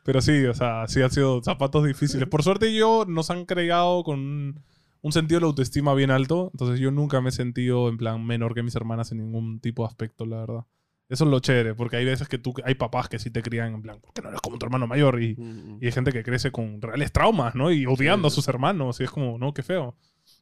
[0.04, 2.28] pero sí, o sea, sí han sido zapatos difíciles.
[2.28, 4.64] Por suerte yo nos han creado con un,
[5.00, 6.50] un sentido de la autoestima bien alto.
[6.52, 9.82] Entonces yo nunca me he sentido en plan menor que mis hermanas en ningún tipo
[9.82, 10.66] de aspecto, la verdad.
[11.08, 13.74] Eso es lo chévere, porque hay veces que tú, hay papás que sí te crían
[13.74, 15.22] en plan, ¿por qué no eres como tu hermano mayor?
[15.22, 17.70] Y, Mm, y hay gente que crece con reales traumas, ¿no?
[17.70, 18.98] Y odiando a sus hermanos.
[19.00, 19.96] Y es como, no, qué feo.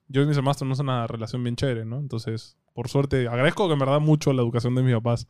[0.07, 1.99] Yo y mis hermanos tenemos una relación bien chévere, ¿no?
[1.99, 5.27] Entonces, por suerte, agradezco que en verdad mucho la educación de mis papás.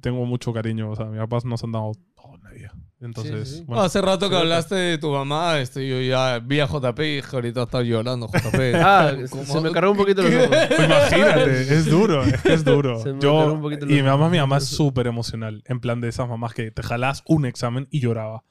[0.00, 0.90] Tengo mucho cariño.
[0.90, 2.72] O sea, mis papás nos han dado todo en la vida.
[3.00, 3.64] Entonces, Sí, sí, sí.
[3.66, 3.82] bueno.
[3.82, 7.64] hace rato que hablaste de tu mamá, este, yo ya vi a JP y ahorita
[7.64, 8.58] está llorando JP.
[8.74, 9.44] Ah, ¿Cómo?
[9.44, 10.56] se me cargó un poquito los ojos.
[10.84, 12.98] Imagínate, es duro, es que es duro.
[13.02, 15.62] Se me Yo, agarró un poquito y mi mamá, mi mamá es súper emocional.
[15.66, 18.44] En plan de esas mamás que te jalás un examen y lloraba.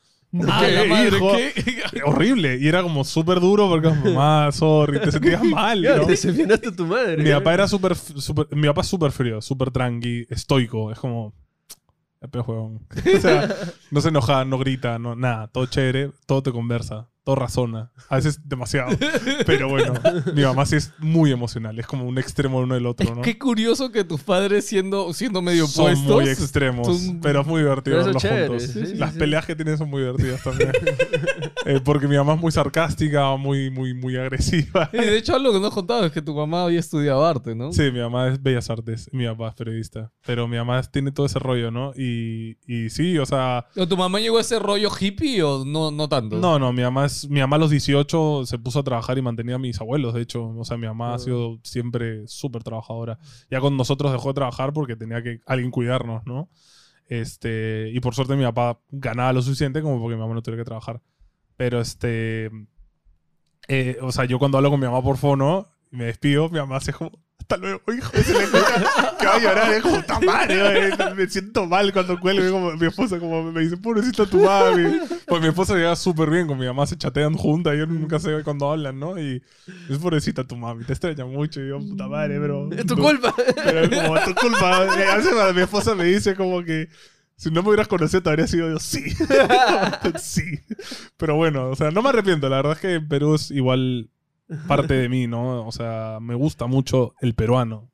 [0.48, 1.32] Ah, ¿Qué, madre, hijo?
[1.34, 2.02] ¿qué?
[2.06, 2.58] Horrible.
[2.60, 5.82] Y era como súper duro porque, mamá, sorry, te sentías mal.
[5.82, 6.06] Ya, ¿no?
[6.06, 7.18] decepcionaste a tu madre.
[7.24, 10.92] Mi papá era súper, súper- mi papá es súper frío, súper tranqui, estoico.
[10.92, 11.34] Es como,
[12.22, 12.86] "Ya, pe, huevón".
[13.16, 13.56] O sea,
[13.92, 15.48] no se enoja, no grita, no, nada.
[15.48, 17.92] Todo chévere, todo te conversa, todo razona.
[18.08, 18.96] A veces demasiado.
[19.46, 19.94] Pero bueno,
[20.34, 21.78] mi mamá sí es muy emocional.
[21.80, 23.22] Es como un extremo uno del otro, ¿no?
[23.24, 27.48] Qué curioso que tus padres, siendo, siendo medio son opuestos, muy extremos, son- pero es
[27.48, 28.64] muy divertido verlos juntos.
[28.64, 29.20] sí, sí, Las sí.
[29.20, 30.72] peleas que tienen son muy divertidas también.
[31.68, 34.88] Eh, porque mi mamá es muy sarcástica, muy, muy, muy agresiva.
[34.94, 37.56] Y de hecho, algo que no has contado es que tu mamá había estudiado arte,
[37.56, 37.74] ¿no?
[37.74, 40.12] Sí, mi mamá es Bellas Artes, mi papá es periodista.
[40.28, 41.92] Pero mi mamá tiene todo ese rollo, ¿no?
[41.98, 43.66] Y, y sí, o sea.
[43.76, 46.38] ¿O ¿Tu mamá llegó a ese rollo hippie o no, no tanto?
[46.38, 49.22] No, no, mi mamá, es, mi mamá a los 18 se puso a trabajar y
[49.22, 50.48] mantenía a mis abuelos, de hecho.
[50.50, 53.18] O sea, mi mamá ha sido siempre súper trabajadora.
[53.50, 56.50] Ya con nosotros dejó de trabajar porque tenía que alguien cuidarnos, ¿no?
[57.08, 60.62] Este, y por suerte mi papá ganaba lo suficiente como porque mi mamá no tuviera
[60.64, 61.02] que trabajar.
[61.58, 62.52] Pero este.
[63.68, 66.60] eh, o sea, yo cuando hablo con mi mamá por fono y me despido, mi
[66.60, 67.12] mamá hace como.
[67.46, 68.12] Hasta luego, hijo.
[68.12, 69.74] Se le escucha que va a llorar.
[69.74, 72.44] Es puta madre, me siento mal cuando cuelgo.
[72.44, 75.00] Y como, mi esposa como me dice, pobrecita tu mami.
[75.28, 77.76] Pues mi esposa llega súper bien, con mi mamá se chatean juntas.
[77.76, 79.20] Y yo nunca sé cuando hablan, ¿no?
[79.20, 79.44] Y
[79.88, 81.62] es pobrecita tu mami, te extraña mucho.
[81.62, 82.68] Y yo, puta madre, pero...
[82.72, 83.36] Es tu no- culpa.
[83.64, 84.88] Pero es como, tu culpa.
[84.98, 86.90] Y a veces mi esposa me dice como que...
[87.38, 89.04] Si no me hubieras conocido, te habría sido yo, sí.
[90.20, 90.62] sí.
[91.18, 92.48] Pero bueno, o sea, no me arrepiento.
[92.50, 94.10] La verdad es que Perú es igual
[94.68, 95.66] parte de mí, ¿no?
[95.68, 97.90] O sea, me gusta mucho el peruano.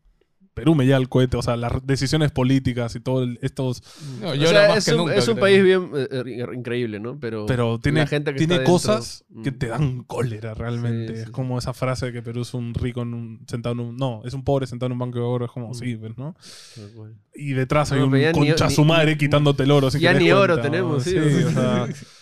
[0.54, 3.82] Perú me lleva el cohete, o sea, las decisiones políticas y todo el- estos...
[4.22, 5.42] No, O sea, más es que un, nunca, es un creo.
[5.46, 7.18] país bien eh, eh, increíble, ¿no?
[7.22, 9.58] Pero, Pero tiene, la gente que tiene está dentro, cosas que mm.
[9.58, 11.08] te dan cólera realmente.
[11.08, 11.32] Sí, sí, es sí.
[11.32, 13.96] como esa frase de que Perú es un rico en un, sentado en un...
[13.96, 15.46] No, es un pobre sentado en un banco de oro.
[15.46, 15.74] Es como, Mm.
[15.74, 16.36] sí, pues, ¿no?
[16.76, 17.16] Tal cual.
[17.34, 19.72] Y detrás hay No, un pero ya ni- concha ni- su madre ni- quitándote el
[19.72, 19.90] oro.
[19.90, 21.12] sin que ya te des ni oro cuenta, tenemos, ¿no?
[21.14, 21.18] sí.
[21.18, 21.88] o sea,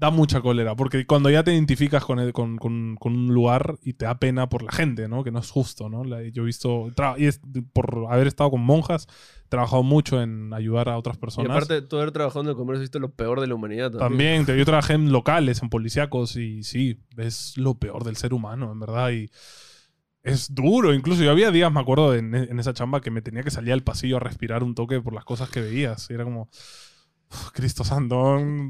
[0.00, 0.74] da mucha cólera.
[0.74, 4.18] Porque cuando ya te identificas con, el- con, con- con un lugar y te da
[4.18, 5.22] pena por la gente, ¿no?
[5.22, 6.02] Que no es justo, ¿no?
[6.04, 6.90] La- yo he visto...
[7.18, 7.40] Y es,
[7.74, 9.06] por haber estado con monjas,
[9.44, 11.50] he trabajado mucho en ayudar a otras Y personas.
[11.50, 14.44] aparte, tú haber trabajado en el comercio, viste lo peor de la humanidad también.
[14.44, 18.72] También, yo trabajé en locales, en policíacos, y sí, es lo peor del ser humano,
[18.72, 19.10] en verdad.
[19.10, 19.30] Y
[20.22, 20.94] es duro.
[20.94, 23.72] Incluso yo había días, me acuerdo, en, en esa chamba que me tenía que salir
[23.72, 26.08] al pasillo a respirar un toque por las cosas que veías.
[26.10, 26.48] Y era como,
[27.32, 28.18] "Uf, Cristo Santo.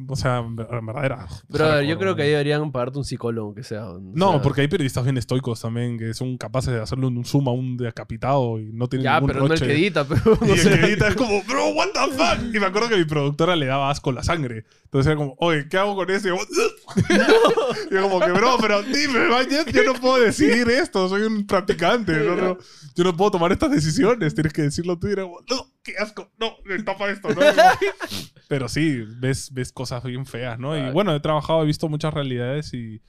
[0.08, 1.26] O sea, en ver- en verdad era.
[1.48, 2.24] Ver, yo creo que ¿no?
[2.24, 3.86] ahí deberían pagarte un psicólogo, aunque sea.
[4.00, 7.48] No, sea, porque hay periodistas bien estoicos también que son capaces de hacerle un zoom
[7.48, 9.66] a un decapitado y no tienen Ya, ningún pero no el roche.
[9.66, 10.20] que edita, pero.
[10.42, 12.54] Y no el que edita es como, bro, what the fuck?
[12.54, 14.64] Y me acuerdo que mi productora le daba asco la sangre.
[14.84, 16.28] Entonces era como, oye, ¿qué hago con eso?
[16.28, 16.36] Y yo,
[17.90, 21.46] y yo como que, bro, pero dime, vaya, yo no puedo decidir esto, soy un
[21.46, 22.12] practicante.
[22.12, 22.58] no, no,
[22.94, 25.08] yo no puedo tomar estas decisiones, tienes que decirlo tú.
[25.08, 27.40] Y era como, no, qué asco, no, tapa esto, ¿no?
[28.48, 30.76] Pero sí, ves, ves cosas bien feas, ¿no?
[30.76, 33.02] Y bueno, he trabajado, he visto muchas realidades y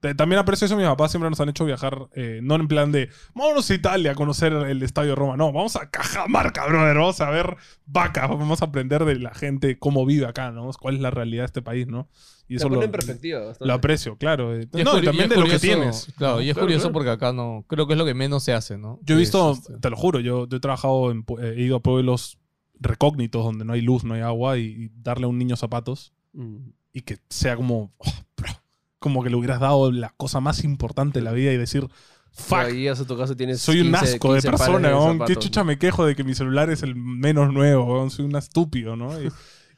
[0.00, 0.76] también aprecio eso.
[0.76, 4.12] Mis papás siempre nos han hecho viajar, eh, no en plan de, vámonos a Italia
[4.12, 5.36] a conocer el estadio de Roma.
[5.36, 6.96] No, vamos a Cajamarca, brother.
[6.96, 7.56] Vamos a ver
[7.86, 10.70] vacas, vamos a aprender de la gente cómo vive acá, ¿no?
[10.78, 12.08] Cuál es la realidad de este país, ¿no?
[12.48, 13.66] Y eso lo, en perspectiva bastante.
[13.66, 14.56] lo aprecio, claro.
[14.56, 16.12] Eh, Y es No, y también y es de lo que curioso- tienes.
[16.16, 16.92] Claro, y es Claro, curioso claro.
[16.94, 17.64] porque acá no.
[17.68, 18.98] Creo que es lo que menos se hace, ¿no?
[19.02, 21.76] Yo he Es, visto, este, te lo juro, yo, yo he trabajado, en, he ido
[21.76, 22.38] a pueblos
[22.80, 26.12] recógnitos donde no hay luz, no hay agua y, y darle a un niño zapatos
[26.32, 26.70] Mm.
[26.92, 28.50] y que sea como, oh, bro,
[28.98, 31.88] como que le hubieras dado la cosa más importante de la vida y decir,
[32.30, 33.60] fuck, Ahí a tu caso tienes.
[33.60, 34.88] soy un 15 asco de 15 pares persona.
[34.88, 35.64] ¿Qué zapatos, chucha ¿no?
[35.66, 38.08] me quejo de que mi celular es el menos nuevo?
[38.10, 39.10] Soy un estúpido, ¿no?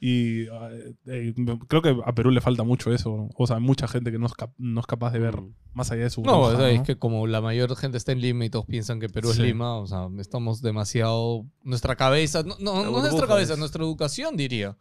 [0.02, 1.34] Y, y, eh, eh,
[1.68, 3.28] creo que a Perú le falta mucho eso, ¿no?
[3.36, 5.54] O sea, hay mucha gente que no es, cap- no es capaz de ver Mm.
[5.74, 6.84] más allá de su No, burbuja, o sea, es ¿no?
[6.84, 9.38] que como la mayor gente está en Lima y todos piensan que Perú es.
[9.38, 11.44] Lima, o sea, estamos demasiado.
[11.62, 14.76] Nuestra cabeza, no, no, no nuestra cabeza, es- nuestra educación diría.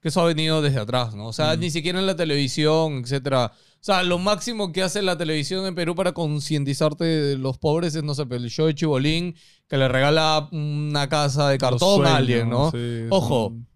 [0.00, 1.28] Que eso ha venido desde atrás, ¿no?
[1.28, 1.60] O sea, Mm.
[1.60, 3.52] ni siquiera en la televisión, etcétera.
[3.54, 7.94] O sea, lo máximo que hace la televisión en Perú para concientizarte de los pobres
[7.94, 9.36] es, no sé, el show de Chibolín,
[9.68, 12.70] que le regala una casa de cartón sueños, a alguien, ¿no?
[12.72, 13.66] sí, Ojo, son-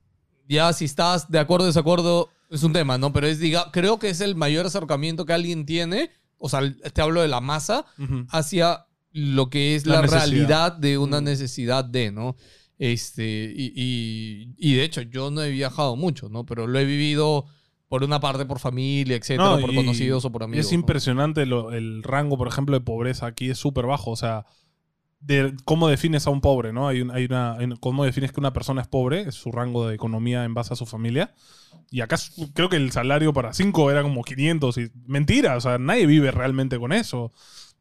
[0.48, 3.12] ya si estás de acuerdo o desacuerdo es un tema, ¿no?
[3.12, 6.60] Pero es, diga, creo que es el mayor acercamiento que alguien tiene, o sea,
[6.92, 7.84] te hablo de la masa,
[8.30, 11.24] hacia lo que es La realidad de una Mm.
[11.24, 12.36] necesidad de, ¿no?
[12.78, 16.44] Este, y, y- y de hecho, yo no he viajado mucho, ¿no?
[16.44, 17.46] Pero lo he vivido
[17.88, 20.66] por una parte por familia, etcétera, No, por conocidos o por amigos.
[20.66, 20.80] es ¿no?
[20.80, 24.10] impresionante lo- el rango, por ejemplo, de pobreza aquí es súper bajo.
[24.10, 24.44] O sea,
[25.20, 26.88] de cómo defines a un pobre, ¿no?
[26.88, 29.50] Hay, un- hay una, hay un- cómo defines que una persona es pobre, es su
[29.50, 31.34] rango de economía en base a su familia.
[31.90, 32.16] Y acá
[32.54, 34.78] creo que el salario para cinco era como 500.
[34.78, 37.32] Y, mentira, o sea, nadie vive realmente con eso.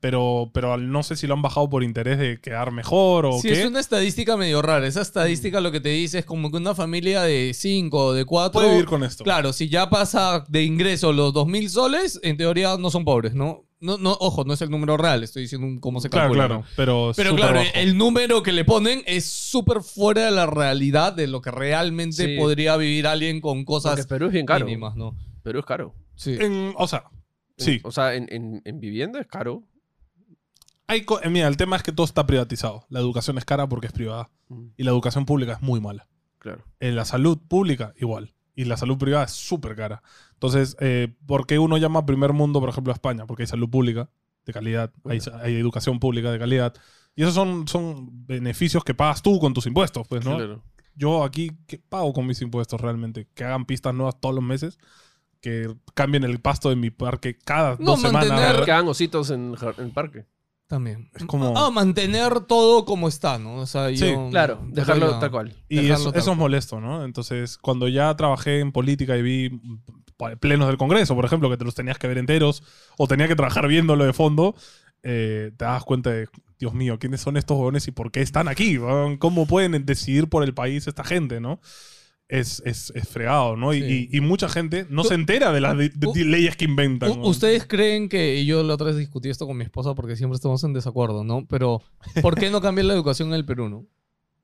[0.02, 3.48] Pero, pero no sé si lo han bajado por interés de quedar mejor o Sí,
[3.48, 3.62] qué.
[3.62, 4.86] es una estadística medio rara.
[4.86, 8.26] Esa estadística lo que te dice es como que una familia de cinco o de
[8.26, 8.60] cuatro...
[8.62, 9.24] Puede vivir con esto.
[9.24, 13.65] Claro, si ya pasa de ingreso los 2.000 soles, en teoría no son pobres, ¿no?
[13.82, 16.46] No, no, ojo, no es el número real, estoy diciendo un- cómo se claro, calcula.
[16.48, 16.62] claro.
[16.62, 16.68] ¿no?
[16.78, 17.70] Pero, Pero claro, bajo.
[17.76, 22.26] el número que le ponen es súper fuera de la realidad de lo que realmente
[22.26, 22.38] Sí.
[22.38, 24.66] podría vivir alguien con Porque cosas Perú es bien caro.
[24.66, 25.16] mínimas, ¿no?
[25.44, 25.94] Perú es caro.
[26.16, 26.38] Sí.
[26.40, 27.04] En- o sea,
[27.58, 27.82] sí.
[27.84, 29.64] O sea, en, en, en vivienda es caro.
[30.88, 32.86] Hay co- eh, mira, el tema es que todo está privatizado.
[32.90, 34.30] La educación es cara porque es privada.
[34.50, 36.08] Mm, Y la educación pública es muy mala.
[36.38, 36.64] Claro.
[36.80, 38.35] En la salud pública, igual.
[38.56, 40.02] Y la salud privada es súper cara.
[40.34, 43.26] Entonces, eh, ¿por qué uno llama primer mundo, por ejemplo, a España?
[43.26, 44.10] Porque hay salud pública
[44.46, 46.74] de calidad, hay, hay educación pública de calidad.
[47.16, 50.36] Y esos son, son beneficios que pagas tú con tus impuestos, pues, ¿no?
[50.38, 50.64] Claro.
[50.96, 53.28] Yo aquí, ¿qué pago con mis impuestos realmente?
[53.34, 54.78] Que hagan pistas nuevas todos los meses,
[55.42, 58.30] que cambien el pasto de mi parque cada No, dos semanas.
[58.30, 60.26] mantener- Que hagan ositos en, en el parque.
[60.68, 61.10] También.
[61.14, 63.58] Es como- Ah, mantener todo como está, ¿no?
[63.58, 65.54] O sea, Sí, yo- Claro, yo dejarlo tal cual.
[65.70, 67.06] Y dejarlo eso, tal eso es molesto, ¿no?
[67.06, 69.62] Entonces, cuando ya trabajé en política y vi
[70.40, 72.64] plenos del Congreso, por ejemplo, que te los tenías que ver enteros,
[72.98, 74.56] o tenía que trabajar viéndolo de fondo,
[75.04, 76.28] eh, te das cuenta de,
[76.58, 78.80] Dios mío, ¿quiénes son estos jóvenes y por qué están aquí?
[79.20, 81.60] ¿Cómo pueden decidir por el país esta gente, no?
[82.28, 83.74] Es, es, es fregado, ¿no?
[83.74, 84.10] Y- Sí.
[84.12, 85.92] Y, y mucha gente no se entera de las de-
[86.26, 87.12] leyes que inventan.
[87.24, 90.36] ¿Ustedes creen que, y yo la otra vez discutí esto con mi esposa porque siempre
[90.36, 91.46] estamos en desacuerdo, ¿no?
[91.48, 91.84] Pero,
[92.24, 93.86] ¿por qué no cambiar la educación en el Perú, no?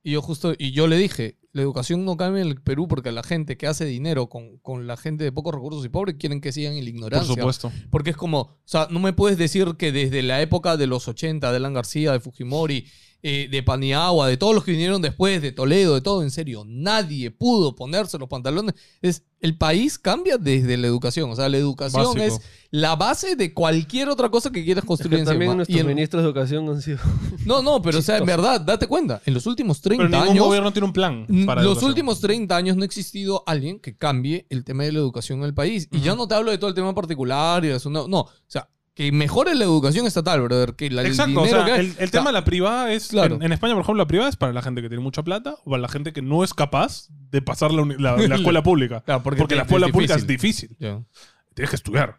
[0.04, 3.12] Y yo justo, y yo le dije, la educación no cambia en el Perú porque
[3.12, 6.40] la gente que hace dinero con, con la gente de pocos recursos y pobre quieren
[6.40, 7.34] que sigan en la Por ignorancia.
[7.36, 7.72] supuesto.
[7.90, 11.06] Porque es como, o sea, no me puedes decir que desde la época de los
[11.06, 12.86] 80, de Alan García, de Fujimori,
[13.24, 16.64] eh, de Paniagua, de todos los que vinieron después, de Toledo, de todo, en serio,
[16.66, 18.74] nadie pudo ponerse los pantalones.
[19.00, 21.30] Es, el país cambia desde la educación.
[21.30, 22.22] O sea, la educación Básico.
[22.24, 22.40] es
[22.70, 25.54] la base de cualquier otra cosa que quieras Es construir que también encima.
[25.56, 26.98] nuestros Y en- ministros de educación han sido...
[27.46, 30.30] no, no, pero o sea, en verdad, date cuenta, en los últimos 30 Pero ningún
[30.32, 30.44] años...
[30.46, 31.90] gobierno tiene un plan para Los educación.
[31.90, 35.44] últimos 30 años no ha existido alguien que cambie el tema de la educación en
[35.46, 35.88] el país.
[35.92, 38.20] Y ya no te hablo de todo el tema particular y eso, no, no.
[38.20, 38.68] O sea,
[39.10, 40.74] que mejore la educación estatal, brother.
[40.74, 43.08] Que la, el Exacto, o dinero sea, que- el, el tema de la privada es.
[43.08, 43.36] Claro.
[43.36, 45.56] En, en España, por ejemplo, la privada es para la gente que tiene mucha plata
[45.64, 49.02] o para la gente que no es capaz de pasar la, la- la escuela pública.
[49.02, 50.76] Claro, porque porque te- la escuela es pública es difícil.
[50.78, 52.16] Tienes que estudiar.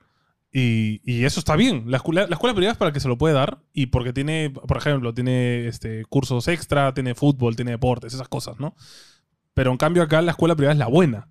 [0.56, 1.86] Y, y eso está bien.
[1.88, 4.52] La escuela, la escuela privada es para que se lo puede dar y porque tiene,
[4.52, 8.76] por ejemplo, tiene este, cursos extra, tiene fútbol, tiene deportes, esas cosas, ¿no?
[9.56, 11.28] Pero en cambio acá la escuela privada es la buena.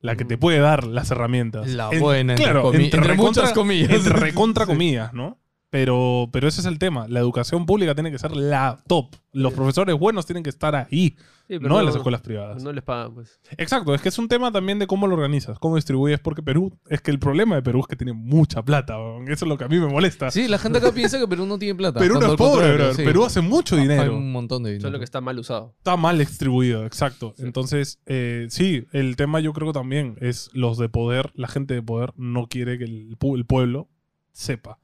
[0.00, 1.68] La que te puede dar las herramientas.
[1.68, 3.90] La buena, entre claro, entre, entre recontra- muchas comillas.
[3.90, 5.38] Entre recontra comillas, ¿no?
[5.70, 7.06] Pero, pero ese es el tema.
[7.08, 9.14] La educación pública tiene que ser la top.
[9.32, 11.16] Los profesores buenos tienen que estar ahí,
[11.48, 12.62] Sí, pero no en las escuelas privadas.
[12.62, 13.38] No les pagan, pues.
[13.56, 16.76] Exacto, es que es un tema también de cómo lo organizas, cómo distribuyes, porque Perú,
[16.88, 18.96] es que el problema de Perú es que tiene mucha plata,
[19.28, 20.30] eso es lo que a mí me molesta.
[20.32, 22.00] Sí, la gente acá piensa que Perú no tiene plata.
[22.00, 23.04] Perú no es pobre, sí.
[23.04, 24.16] Perú hace mucho Hay dinero.
[24.16, 24.88] un montón de dinero.
[24.88, 25.74] Solo que está mal usado.
[25.78, 27.34] Está mal distribuido, exacto.
[27.38, 31.74] Entonces, eh, sí, el tema yo creo que también es los de poder, la gente
[31.74, 33.16] de poder no quiere que el
[33.46, 33.88] pueblo
[34.32, 34.80] sepa,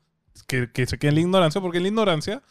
[0.46, 2.42] que, que se quede en la ignorancia, porque en la ignorancia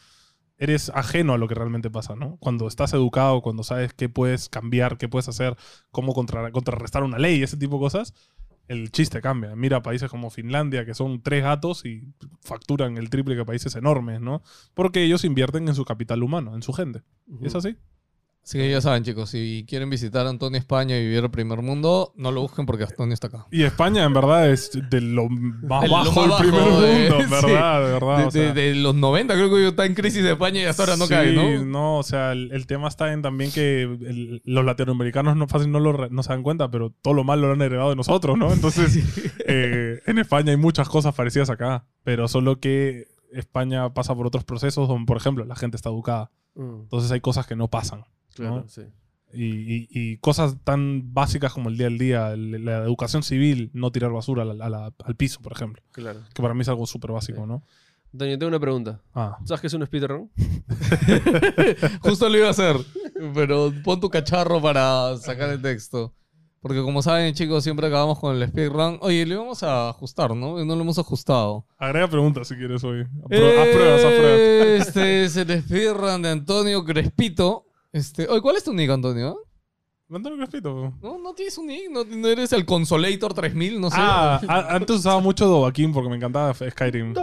[0.58, 2.38] eres ajeno a lo que realmente pasa, ¿no?
[2.38, 5.58] Cuando estás educado, cuando sabes qué puedes cambiar, qué puedes hacer,
[5.90, 8.14] cómo contra- contrarrestar una ley, ese tipo de cosas,
[8.68, 9.56] el chiste cambia.
[9.56, 12.04] Mira países como Finlandia, que son tres gatos y
[12.42, 14.44] facturan el triple que países enormes, ¿no?
[14.76, 17.02] Porque ellos invierten en su capital humano, en su gente.
[17.42, 17.76] ¿Es así?
[18.44, 22.12] Así que ya saben, chicos, si quieren visitar Antonio España y vivir el primer mundo,
[22.16, 23.46] no lo busquen porque Antonio está acá.
[23.52, 27.18] Y España, en verdad, es de lo más De lo bajo del primer eh, mundo,
[27.18, 27.24] sí.
[27.24, 28.18] en verdad, de verdad.
[28.18, 28.54] De, o sea.
[28.54, 31.06] de- de los 90 creo que está en crisis de España y hasta ahora no
[31.06, 31.64] Sí, cae, ¿no?
[31.66, 35.72] no, o sea, el, el tema está en también que el- los latinoamericanos no fácil
[35.72, 37.96] no, lo, re- no se dan cuenta, pero todo lo malo lo han heredado de
[37.96, 38.52] nosotros, ¿no?
[38.52, 38.98] Entonces,
[39.48, 44.44] eh, en España hay muchas cosas parecidas acá, pero solo que España pasa por otros
[44.44, 46.32] procesos donde, por ejemplo, la gente está educada.
[46.56, 48.04] Mm, Entonces hay cosas que no pasan.
[48.36, 48.68] Claro, ¿no?
[48.68, 48.82] sí.
[49.34, 53.72] Y, y- y cosas tan básicas como el día al día, el- la educación civil,
[53.74, 55.82] no tirar basura a la- a la- al piso, por ejemplo.
[55.92, 56.20] Claro.
[56.34, 57.48] Que para mí es algo súper básico, Sí.
[57.48, 57.64] ¿no?
[58.12, 59.02] Antonio, tengo una pregunta.
[59.16, 59.38] Ah.
[59.46, 60.30] ¿Sabes qué es un speedrun?
[62.02, 62.76] Justo lo iba a hacer,
[63.34, 66.14] pero pon tu cacharro para sacar el texto.
[66.62, 69.00] Porque como saben, chicos, siempre acabamos con el speedrun.
[69.02, 70.64] Oye, le vamos a ajustar, ¿no?
[70.64, 71.66] No lo hemos ajustado.
[71.78, 73.02] Agrega preguntas si quieres hoy.
[73.24, 74.88] Apro- haz pruebas, haz pruebas.
[74.88, 77.66] Este es el speedrun de Antonio Crespito.
[77.94, 79.38] Este, oye, ¿cuál es tu nick, Antonio?
[80.10, 80.94] Antonio Crespito.
[81.02, 83.96] No, no tienes un nick, no, no eres el Consolator 3000, no sé.
[84.00, 87.14] Ah, a- antes usaba mucho Dovahkiin porque me encantaba Skyrim.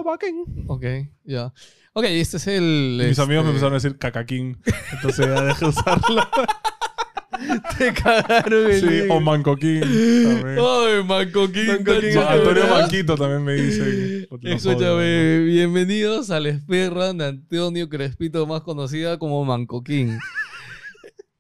[0.66, 0.84] Ok,
[1.24, 1.52] ya.
[1.92, 3.00] Ok, este es el...
[3.02, 4.58] Y mis amigos me este, empezaron a decir Cacaquín.
[4.92, 6.22] Entonces ya dejé de usarlo.
[7.78, 9.10] Te cagaron el sí, nick.
[9.10, 9.80] o Mancoquín.
[9.80, 10.58] también.
[10.58, 11.66] Ay, Manco King.
[11.68, 12.08] Manco tan King.
[12.10, 12.80] chévere, Antonio ¿verdad?
[12.80, 14.28] Manquito también me dice.
[14.42, 20.18] Escúchame, bienvenidos al speedrun de Antonio Crespito, más conocida como Manco King.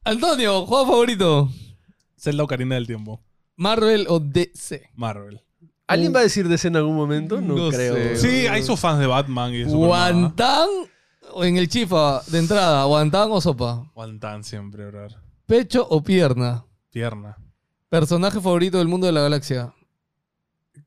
[0.08, 1.50] Antonio, juego favorito.
[2.16, 3.22] Zelda Ocarina del Tiempo.
[3.56, 4.88] Marvel o DC.
[4.94, 5.42] Marvel.
[5.86, 7.42] ¿Alguien va a decir de ese en algún momento?
[7.42, 7.94] No, No creo.
[7.94, 8.16] sé.
[8.16, 9.64] Sí, hay sus fans de Batman y.
[9.64, 10.66] Guantán
[11.32, 13.90] o en el chifa de entrada, guantán o sopa.
[13.94, 15.08] Guantán siempre, bro.
[15.44, 16.64] Pecho o pierna.
[16.90, 17.36] Pierna.
[17.90, 19.74] Personaje favorito del mundo de la galaxia.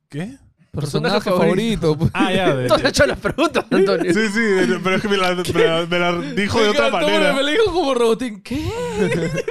[0.10, 0.36] ¿Qué?
[0.72, 1.98] Personaje, Personaje favorito.
[2.14, 2.56] Ah, ya.
[2.56, 4.14] de- hecho las preguntas, Antonio.
[4.14, 4.40] Sí, sí,
[4.84, 7.34] pero es que me la, me la- me la dijo de otra manera.
[7.34, 8.42] Me lo dijo como robotín.
[8.42, 8.66] ¿Qué?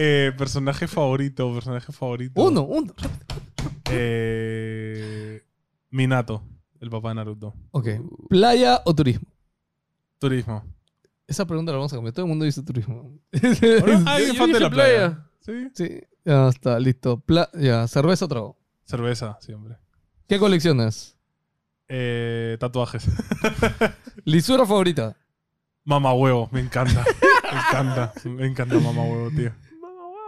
[0.00, 2.40] Eh, personaje favorito, personaje favorito.
[2.40, 2.94] Uno, uno.
[3.90, 5.42] Eh,
[5.90, 6.42] Minato,
[6.80, 7.54] el papá de Naruto.
[7.72, 7.88] Ok.
[8.28, 9.26] ¿Playa o turismo?
[10.20, 10.62] Turismo.
[11.26, 12.14] Esa pregunta la vamos a cambiar.
[12.14, 13.18] Todo el mundo dice turismo.
[14.06, 15.26] Ah, Yo- yo fan de dije la playa.
[15.40, 15.68] Sí.
[15.74, 17.18] sí, ya está, listo.
[17.18, 18.56] Pla- ya, cerveza o trago.
[18.84, 19.76] Cerveza, siempre.
[20.28, 21.16] ¿Qué coleccionas?
[21.88, 23.06] Eh, tatuajes.
[24.26, 25.16] ¿Lisura favorita?
[25.84, 27.02] Mamá huevo, me encanta.
[27.50, 28.12] Me encanta.
[28.26, 29.52] Me encanta mamá huevo, tío.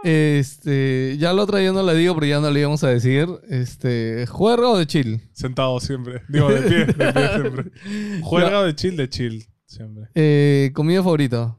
[0.03, 3.27] Este, ya la otra ya no la digo, pero ya no le íbamos a decir.
[3.47, 5.21] Este, ¿juerga o de chill?
[5.33, 6.23] Sentado siempre.
[6.29, 7.71] Digo, de pie, de pie siempre.
[8.23, 9.45] Juega de chill, de chill.
[9.67, 10.07] Siempre.
[10.15, 11.55] Eh, ¿Comida favorita?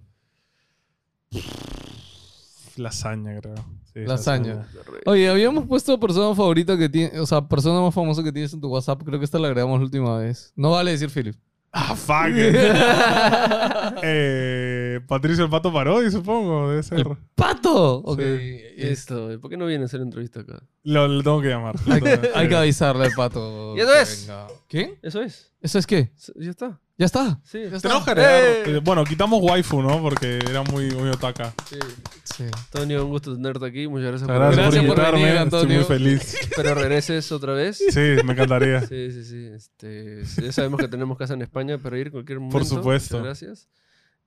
[2.77, 3.82] Lasaña, creo.
[3.95, 4.67] Sí, Lasaña.
[5.07, 8.61] Oye, habíamos puesto persona favorita que tiene, o sea, persona más famosa que tienes en
[8.61, 9.03] tu WhatsApp.
[9.05, 10.53] Creo que esta la agregamos la última vez.
[10.57, 11.37] No vale decir Philip.
[11.75, 12.29] Ah, fuck.
[14.03, 16.69] eh, Patricio el Pato Parodi, supongo.
[16.71, 17.07] Debe ser.
[17.35, 17.97] ¡Pato!
[17.99, 18.21] Ok.
[18.21, 18.61] Sí.
[18.77, 20.63] es- Esto, ¿por qué no viene a hacer entrevista acá?
[20.85, 21.77] Lo, lo tengo que llamar.
[21.87, 22.01] hay,
[22.35, 23.75] hay que avisarle al pato.
[23.77, 24.27] Y eso es.
[24.27, 24.47] venga.
[24.69, 24.99] ¿Qué?
[25.03, 25.53] Eso es.
[25.61, 26.11] ¿Eso es qué?
[26.37, 26.81] Ya está.
[26.99, 27.41] ¿Ya está?
[27.45, 27.59] Sí.
[27.71, 28.13] Ya Tenemos que está.
[28.13, 28.43] agregar.
[28.69, 28.77] ¡Eh!
[28.77, 30.03] eh, Bueno, quitamos waifu, ¿no?
[30.03, 31.53] Porque era muy, muy otaka.
[31.69, 31.79] Sí.
[32.25, 32.45] Sí.
[32.53, 33.87] Antonio, un gusto tenerte aquí.
[33.87, 35.19] Muchas gracias, Gracias, Gracias por por invitarme.
[35.25, 35.77] venir, Estoy Antonio.
[35.79, 36.35] muy feliz.
[36.35, 37.79] Espero regreses otra vez.
[37.79, 38.81] Sí, me encantaría.
[38.87, 39.47] Sí, sí, sí.
[39.55, 42.65] Este, ya sabemos que tenemos casa en España para ir en cualquier momento.
[42.65, 43.19] supuesto.
[43.19, 43.69] Muchas gracias.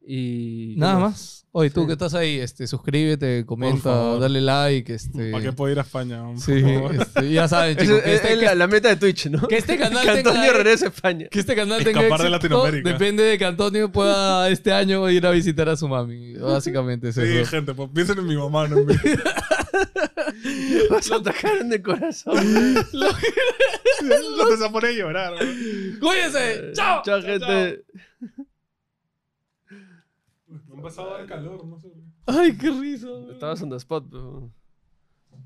[0.07, 0.73] Y.
[0.75, 1.41] ¿qué Nada más.
[1.57, 1.87] Oye, tú Sí.
[1.87, 5.31] que estás ahí, este, suscríbete, comenta, dale like, este.
[5.31, 6.21] ¿Para qué puedo ir a España?
[6.23, 6.95] Por Sí, favor.
[6.95, 9.47] este, ya saben, chicos, que es, este, es la, la meta de Twitch, ¿no?
[9.47, 11.27] que este canal Que tenga Antonio regrese a España.
[11.31, 12.89] que este canal tenga Escapar de éxito Latinoamérica.
[12.91, 16.33] depende de que Antonio pueda este año ir a visitar a su mami.
[16.33, 17.49] Básicamente es Sí, eso.
[17.49, 18.95] gente, pues piensen en mi mamá, no en mí.
[20.89, 22.35] Vas a atacar en el corazón.
[22.93, 25.33] no te se pone a llorar.
[25.35, 25.99] güey.
[25.99, 26.71] ¡Cuídense!
[26.73, 27.01] ¡Chao!
[27.05, 27.83] Chao, gente.
[28.19, 28.45] Me
[30.85, 31.91] ha empezado a dar calor, no sé.
[32.27, 33.07] ¡Ay, qué risa!
[33.09, 33.31] güey.
[33.31, 34.51] Estabas on the spot, pero.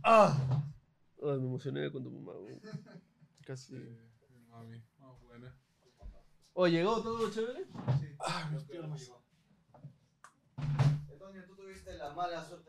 [0.03, 0.63] Ah.
[1.21, 2.33] Ay, me emocioné con tu mamá.
[2.39, 2.59] güey.
[3.45, 3.75] Casi.
[4.49, 5.55] Mami, ah, buena.
[6.53, 7.67] Oh, ¿llegó todo chévere?
[8.19, 9.11] Ah, mis piernas.
[10.57, 12.68] Antonio, tú tuviste la mala suerte